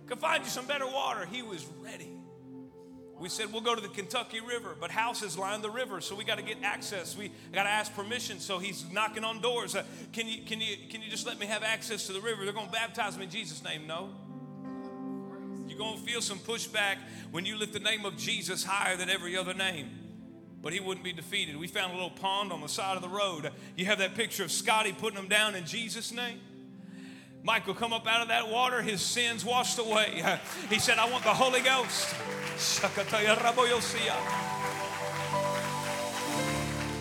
Can 0.08 0.18
find 0.18 0.44
you 0.44 0.50
some 0.50 0.66
better 0.66 0.88
water. 0.88 1.26
He 1.26 1.41
was 1.41 1.66
ready. 1.82 2.10
We 3.20 3.30
said 3.30 3.54
we'll 3.54 3.62
go 3.62 3.74
to 3.74 3.80
the 3.80 3.88
Kentucky 3.88 4.41
River, 4.41 4.76
but 4.78 4.91
houses 4.91 5.38
line 5.38 5.62
the 5.62 5.70
river, 5.70 6.02
so 6.02 6.14
we 6.14 6.26
got 6.26 6.39
to 6.39 6.44
get 6.44 6.58
access. 6.62 7.16
We 7.16 7.32
got 7.54 7.64
to 7.64 7.70
ask 7.70 7.94
permission. 7.94 8.39
So 8.39 8.60
he's 8.60 8.84
knocking 8.91 9.24
on 9.24 9.39
doors. 9.39 9.76
Uh, 9.76 9.84
can 10.12 10.28
you 10.28 10.44
can 10.44 10.60
you 10.60 10.76
can 10.89 11.02
you 11.02 11.10
just 11.10 11.26
let 11.26 11.39
me 11.39 11.46
have 11.46 11.64
access 11.64 12.08
to 12.08 12.14
the 12.14 12.20
river? 12.20 12.44
They're 12.44 12.54
going 12.54 12.68
to 12.68 12.74
baptize 12.74 13.18
me 13.18 13.24
in 13.24 13.30
Jesus' 13.30 13.64
name. 13.64 13.88
No. 13.88 14.10
You're 15.68 15.78
going 15.78 15.98
to 15.98 16.04
feel 16.04 16.22
some 16.22 16.39
pushback 16.39 16.98
when 17.32 17.46
you 17.46 17.58
lift 17.58 17.72
the 17.72 17.80
name 17.80 18.06
of 18.06 18.18
Jesus 18.18 18.64
higher 18.64 18.98
than 18.98 19.10
every 19.10 19.38
other 19.38 19.54
name. 19.54 20.03
But 20.64 20.72
he 20.72 20.80
wouldn't 20.80 21.03
be 21.03 21.11
defeated. 21.11 21.57
We 21.57 21.68
found 21.68 21.91
a 21.91 21.95
little 21.95 22.09
pond 22.09 22.53
on 22.53 22.61
the 22.61 22.70
side 22.70 22.95
of 22.95 23.03
the 23.03 23.09
road. 23.09 23.51
You 23.76 23.86
have 23.86 23.99
that 23.99 24.16
picture 24.16 24.45
of 24.45 24.51
Scotty 24.51 24.93
putting 24.93 25.18
them 25.18 25.28
down 25.28 25.55
in 25.55 25.66
Jesus' 25.66 26.14
name. 26.14 26.39
Michael 27.43 27.74
come 27.74 27.91
up 27.91 28.07
out 28.07 28.22
of 28.22 28.30
that 28.30 28.49
water, 28.49 28.82
his 28.82 29.01
sins 29.01 29.43
washed 29.43 29.78
away. 29.78 30.24
He 30.70 30.80
said, 30.80 30.97
I 30.97 31.11
want 31.11 31.26
the 31.26 31.34
Holy 31.34 31.59
Ghost. 31.59 32.16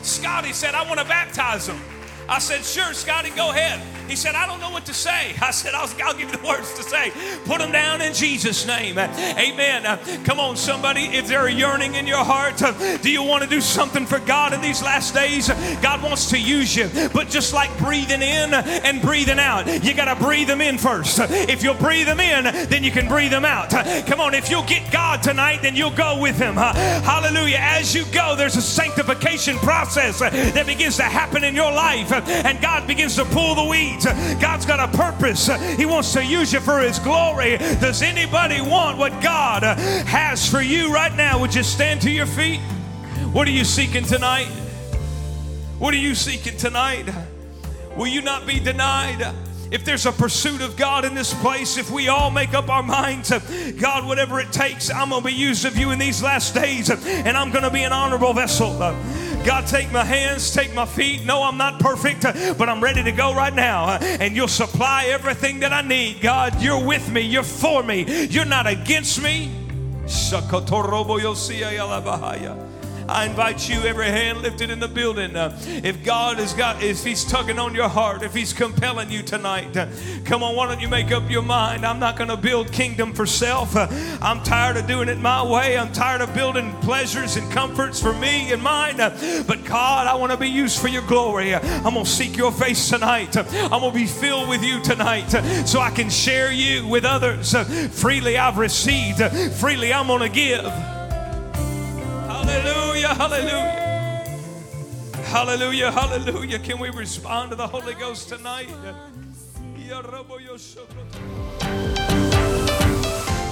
Scotty 0.02 0.52
said, 0.52 0.74
I 0.74 0.84
want 0.88 0.98
to 0.98 1.06
baptize 1.06 1.68
him. 1.68 1.80
I 2.28 2.38
said, 2.38 2.64
Sure, 2.64 2.92
Scotty, 2.92 3.30
go 3.30 3.50
ahead. 3.50 3.80
He 4.08 4.16
said, 4.16 4.34
I 4.34 4.46
don't 4.46 4.60
know 4.60 4.70
what 4.70 4.84
to 4.86 4.94
say. 4.94 5.34
I 5.42 5.50
said, 5.52 5.72
I'll, 5.74 5.88
I'll 6.04 6.12
give 6.12 6.30
you 6.30 6.36
the 6.36 6.46
words 6.46 6.74
to 6.74 6.82
say. 6.82 7.12
Put 7.46 7.60
them 7.60 7.72
down 7.72 8.02
in 8.02 8.12
Jesus' 8.12 8.66
name. 8.66 8.98
Amen. 8.98 9.86
Uh, 9.86 9.96
come 10.24 10.38
on, 10.38 10.56
somebody. 10.56 11.04
If 11.04 11.28
there's 11.28 11.50
a 11.50 11.52
yearning 11.52 11.94
in 11.94 12.06
your 12.06 12.24
heart, 12.24 12.62
uh, 12.62 12.98
do 12.98 13.10
you 13.10 13.22
want 13.22 13.42
to 13.42 13.48
do 13.48 13.60
something 13.60 14.04
for 14.04 14.18
God 14.18 14.52
in 14.52 14.60
these 14.60 14.82
last 14.82 15.14
days? 15.14 15.48
God 15.80 16.02
wants 16.02 16.28
to 16.30 16.38
use 16.38 16.76
you. 16.76 16.90
But 17.14 17.30
just 17.30 17.54
like 17.54 17.76
breathing 17.78 18.20
in 18.22 18.52
and 18.52 19.00
breathing 19.00 19.38
out, 19.38 19.66
you 19.82 19.94
got 19.94 20.14
to 20.14 20.22
breathe 20.22 20.48
them 20.48 20.60
in 20.60 20.78
first. 20.78 21.18
If 21.30 21.62
you'll 21.62 21.74
breathe 21.74 22.06
them 22.06 22.20
in, 22.20 22.44
then 22.68 22.84
you 22.84 22.90
can 22.90 23.08
breathe 23.08 23.30
them 23.30 23.44
out. 23.44 23.70
Come 24.06 24.20
on, 24.20 24.34
if 24.34 24.50
you'll 24.50 24.66
get 24.66 24.92
God 24.92 25.22
tonight, 25.22 25.62
then 25.62 25.74
you'll 25.74 25.90
go 25.90 26.20
with 26.20 26.38
Him. 26.38 26.54
Hallelujah. 26.54 27.58
As 27.60 27.94
you 27.94 28.04
go, 28.12 28.36
there's 28.36 28.56
a 28.56 28.62
sanctification 28.62 29.56
process 29.58 30.20
that 30.20 30.66
begins 30.66 30.96
to 30.98 31.04
happen 31.04 31.44
in 31.44 31.54
your 31.54 31.72
life, 31.72 32.11
and 32.12 32.60
God 32.60 32.86
begins 32.86 33.16
to 33.16 33.24
pull 33.24 33.54
the 33.54 33.64
weeds. 33.64 34.04
God's 34.40 34.66
got 34.66 34.80
a 34.80 34.96
purpose. 34.96 35.46
He 35.76 35.86
wants 35.86 36.12
to 36.14 36.24
use 36.24 36.52
you 36.52 36.60
for 36.60 36.80
His 36.80 36.98
glory. 36.98 37.58
Does 37.58 38.02
anybody 38.02 38.60
want 38.60 38.98
what 38.98 39.22
God 39.22 39.62
has 39.62 40.48
for 40.48 40.60
you 40.60 40.92
right 40.92 41.14
now? 41.14 41.40
Would 41.40 41.54
you 41.54 41.62
stand 41.62 42.00
to 42.02 42.10
your 42.10 42.26
feet? 42.26 42.60
What 43.32 43.48
are 43.48 43.52
you 43.52 43.64
seeking 43.64 44.04
tonight? 44.04 44.48
What 45.78 45.94
are 45.94 45.98
you 45.98 46.14
seeking 46.14 46.56
tonight? 46.56 47.08
Will 47.96 48.06
you 48.06 48.22
not 48.22 48.46
be 48.46 48.60
denied? 48.60 49.34
if 49.72 49.86
there's 49.86 50.04
a 50.04 50.12
pursuit 50.12 50.60
of 50.60 50.76
God 50.76 51.06
in 51.06 51.14
this 51.14 51.32
place, 51.32 51.78
if 51.78 51.90
we 51.90 52.08
all 52.08 52.30
make 52.30 52.52
up 52.52 52.68
our 52.68 52.82
minds, 52.82 53.30
God, 53.80 54.06
whatever 54.06 54.38
it 54.38 54.52
takes, 54.52 54.90
I'm 54.90 55.08
going 55.08 55.22
to 55.22 55.28
be 55.28 55.34
used 55.34 55.64
of 55.64 55.78
you 55.78 55.92
in 55.92 55.98
these 55.98 56.22
last 56.22 56.54
days, 56.54 56.90
and 56.90 57.36
I'm 57.36 57.50
going 57.50 57.64
to 57.64 57.70
be 57.70 57.82
an 57.82 57.92
honorable 57.92 58.34
vessel. 58.34 58.70
God, 59.45 59.66
take 59.66 59.90
my 59.90 60.05
hands, 60.05 60.53
take 60.53 60.72
my 60.74 60.86
feet. 60.86 61.24
No, 61.24 61.43
I'm 61.43 61.57
not 61.57 61.80
perfect, 61.80 62.22
but 62.59 62.68
I'm 62.68 62.82
ready 62.82 63.03
to 63.03 63.12
go 63.12 63.34
right 63.34 63.55
now. 63.55 63.90
And 63.90 64.36
you'll 64.36 64.49
supply 64.49 65.07
everything 65.07 65.61
that 65.61 65.72
I 65.72 65.82
need. 65.82 66.20
God, 66.20 66.62
you're 66.62 66.84
with 66.84 67.11
me, 67.11 67.22
you're 67.22 67.43
for 67.43 67.82
me, 67.82 68.26
you're 68.26 68.45
not 68.45 68.66
against 68.66 69.20
me. 69.22 69.51
I 73.12 73.26
invite 73.26 73.68
you, 73.68 73.80
every 73.82 74.06
hand 74.06 74.40
lifted 74.42 74.70
in 74.70 74.80
the 74.80 74.88
building. 74.88 75.36
Uh, 75.36 75.56
if 75.66 76.02
God 76.02 76.38
has 76.38 76.54
got, 76.54 76.82
if 76.82 77.04
He's 77.04 77.24
tugging 77.24 77.58
on 77.58 77.74
your 77.74 77.88
heart, 77.88 78.22
if 78.22 78.34
He's 78.34 78.52
compelling 78.52 79.10
you 79.10 79.22
tonight, 79.22 79.76
uh, 79.76 79.86
come 80.24 80.42
on, 80.42 80.56
why 80.56 80.66
don't 80.66 80.80
you 80.80 80.88
make 80.88 81.12
up 81.12 81.30
your 81.30 81.42
mind? 81.42 81.84
I'm 81.84 81.98
not 81.98 82.16
going 82.16 82.30
to 82.30 82.36
build 82.36 82.72
kingdom 82.72 83.12
for 83.12 83.26
self. 83.26 83.76
Uh, 83.76 83.86
I'm 84.20 84.42
tired 84.42 84.78
of 84.78 84.86
doing 84.86 85.08
it 85.08 85.18
my 85.18 85.42
way. 85.42 85.76
I'm 85.76 85.92
tired 85.92 86.22
of 86.22 86.32
building 86.34 86.72
pleasures 86.80 87.36
and 87.36 87.50
comforts 87.52 88.00
for 88.00 88.14
me 88.14 88.52
and 88.52 88.62
mine. 88.62 88.98
Uh, 88.98 89.44
but 89.46 89.64
God, 89.64 90.06
I 90.06 90.14
want 90.14 90.32
to 90.32 90.38
be 90.38 90.48
used 90.48 90.80
for 90.80 90.88
your 90.88 91.06
glory. 91.06 91.54
Uh, 91.54 91.60
I'm 91.84 91.94
going 91.94 92.06
to 92.06 92.10
seek 92.10 92.36
your 92.36 92.50
face 92.50 92.88
tonight. 92.88 93.36
Uh, 93.36 93.44
I'm 93.64 93.80
going 93.80 93.92
to 93.92 93.98
be 93.98 94.06
filled 94.06 94.48
with 94.48 94.64
you 94.64 94.82
tonight 94.82 95.28
so 95.66 95.80
I 95.80 95.90
can 95.90 96.08
share 96.08 96.50
you 96.50 96.86
with 96.86 97.04
others. 97.04 97.54
Freely 97.90 98.38
I've 98.38 98.56
received, 98.56 99.20
freely 99.56 99.92
I'm 99.92 100.06
going 100.06 100.20
to 100.20 100.28
give. 100.28 101.01
Hallelujah, 102.43 103.14
hallelujah. 103.14 104.26
Hallelujah, 105.24 105.93
hallelujah. 105.93 106.59
Can 106.59 106.80
we 106.80 106.90
respond 106.90 107.51
to 107.51 107.57
the 107.57 107.66
Holy 107.66 107.95
Ghost 107.95 108.28
tonight? 108.28 108.68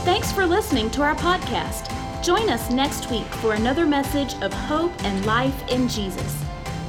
Thanks 0.04 0.32
for 0.32 0.44
listening 0.44 0.90
to 0.90 1.02
our 1.02 1.14
podcast. 1.14 1.90
Join 2.22 2.50
us 2.50 2.70
next 2.70 3.10
week 3.10 3.24
for 3.36 3.54
another 3.54 3.86
message 3.86 4.34
of 4.42 4.52
hope 4.52 4.92
and 5.04 5.24
life 5.24 5.66
in 5.68 5.88
Jesus. 5.88 6.44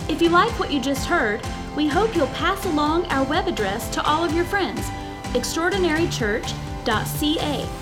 If 0.09 0.21
you 0.21 0.29
like 0.29 0.51
what 0.59 0.71
you 0.71 0.81
just 0.81 1.07
heard, 1.07 1.41
we 1.77 1.87
hope 1.87 2.15
you'll 2.15 2.27
pass 2.27 2.65
along 2.65 3.05
our 3.05 3.23
web 3.23 3.47
address 3.47 3.87
to 3.89 4.03
all 4.03 4.25
of 4.25 4.33
your 4.33 4.45
friends 4.45 4.89
extraordinarychurch.ca. 5.33 7.80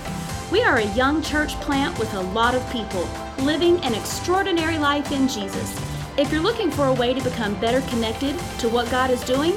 We 0.50 0.64
are 0.64 0.78
a 0.78 0.94
young 0.94 1.22
church 1.22 1.52
plant 1.60 1.96
with 1.98 2.14
a 2.14 2.20
lot 2.20 2.54
of 2.56 2.72
people 2.72 3.06
living 3.38 3.78
an 3.84 3.94
extraordinary 3.94 4.78
life 4.78 5.12
in 5.12 5.28
Jesus. 5.28 5.80
If 6.18 6.32
you're 6.32 6.42
looking 6.42 6.72
for 6.72 6.86
a 6.86 6.92
way 6.92 7.14
to 7.14 7.22
become 7.22 7.54
better 7.60 7.82
connected 7.88 8.36
to 8.58 8.68
what 8.68 8.90
God 8.90 9.12
is 9.12 9.22
doing, 9.22 9.52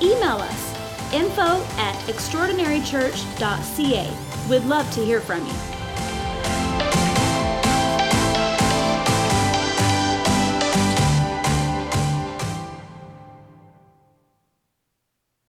email 0.00 0.38
us 0.38 0.74
info 1.12 1.62
at 1.76 1.96
extraordinarychurch.ca. 2.06 4.10
We'd 4.48 4.64
love 4.64 4.90
to 4.92 5.04
hear 5.04 5.20
from 5.20 5.46
you. 5.46 5.77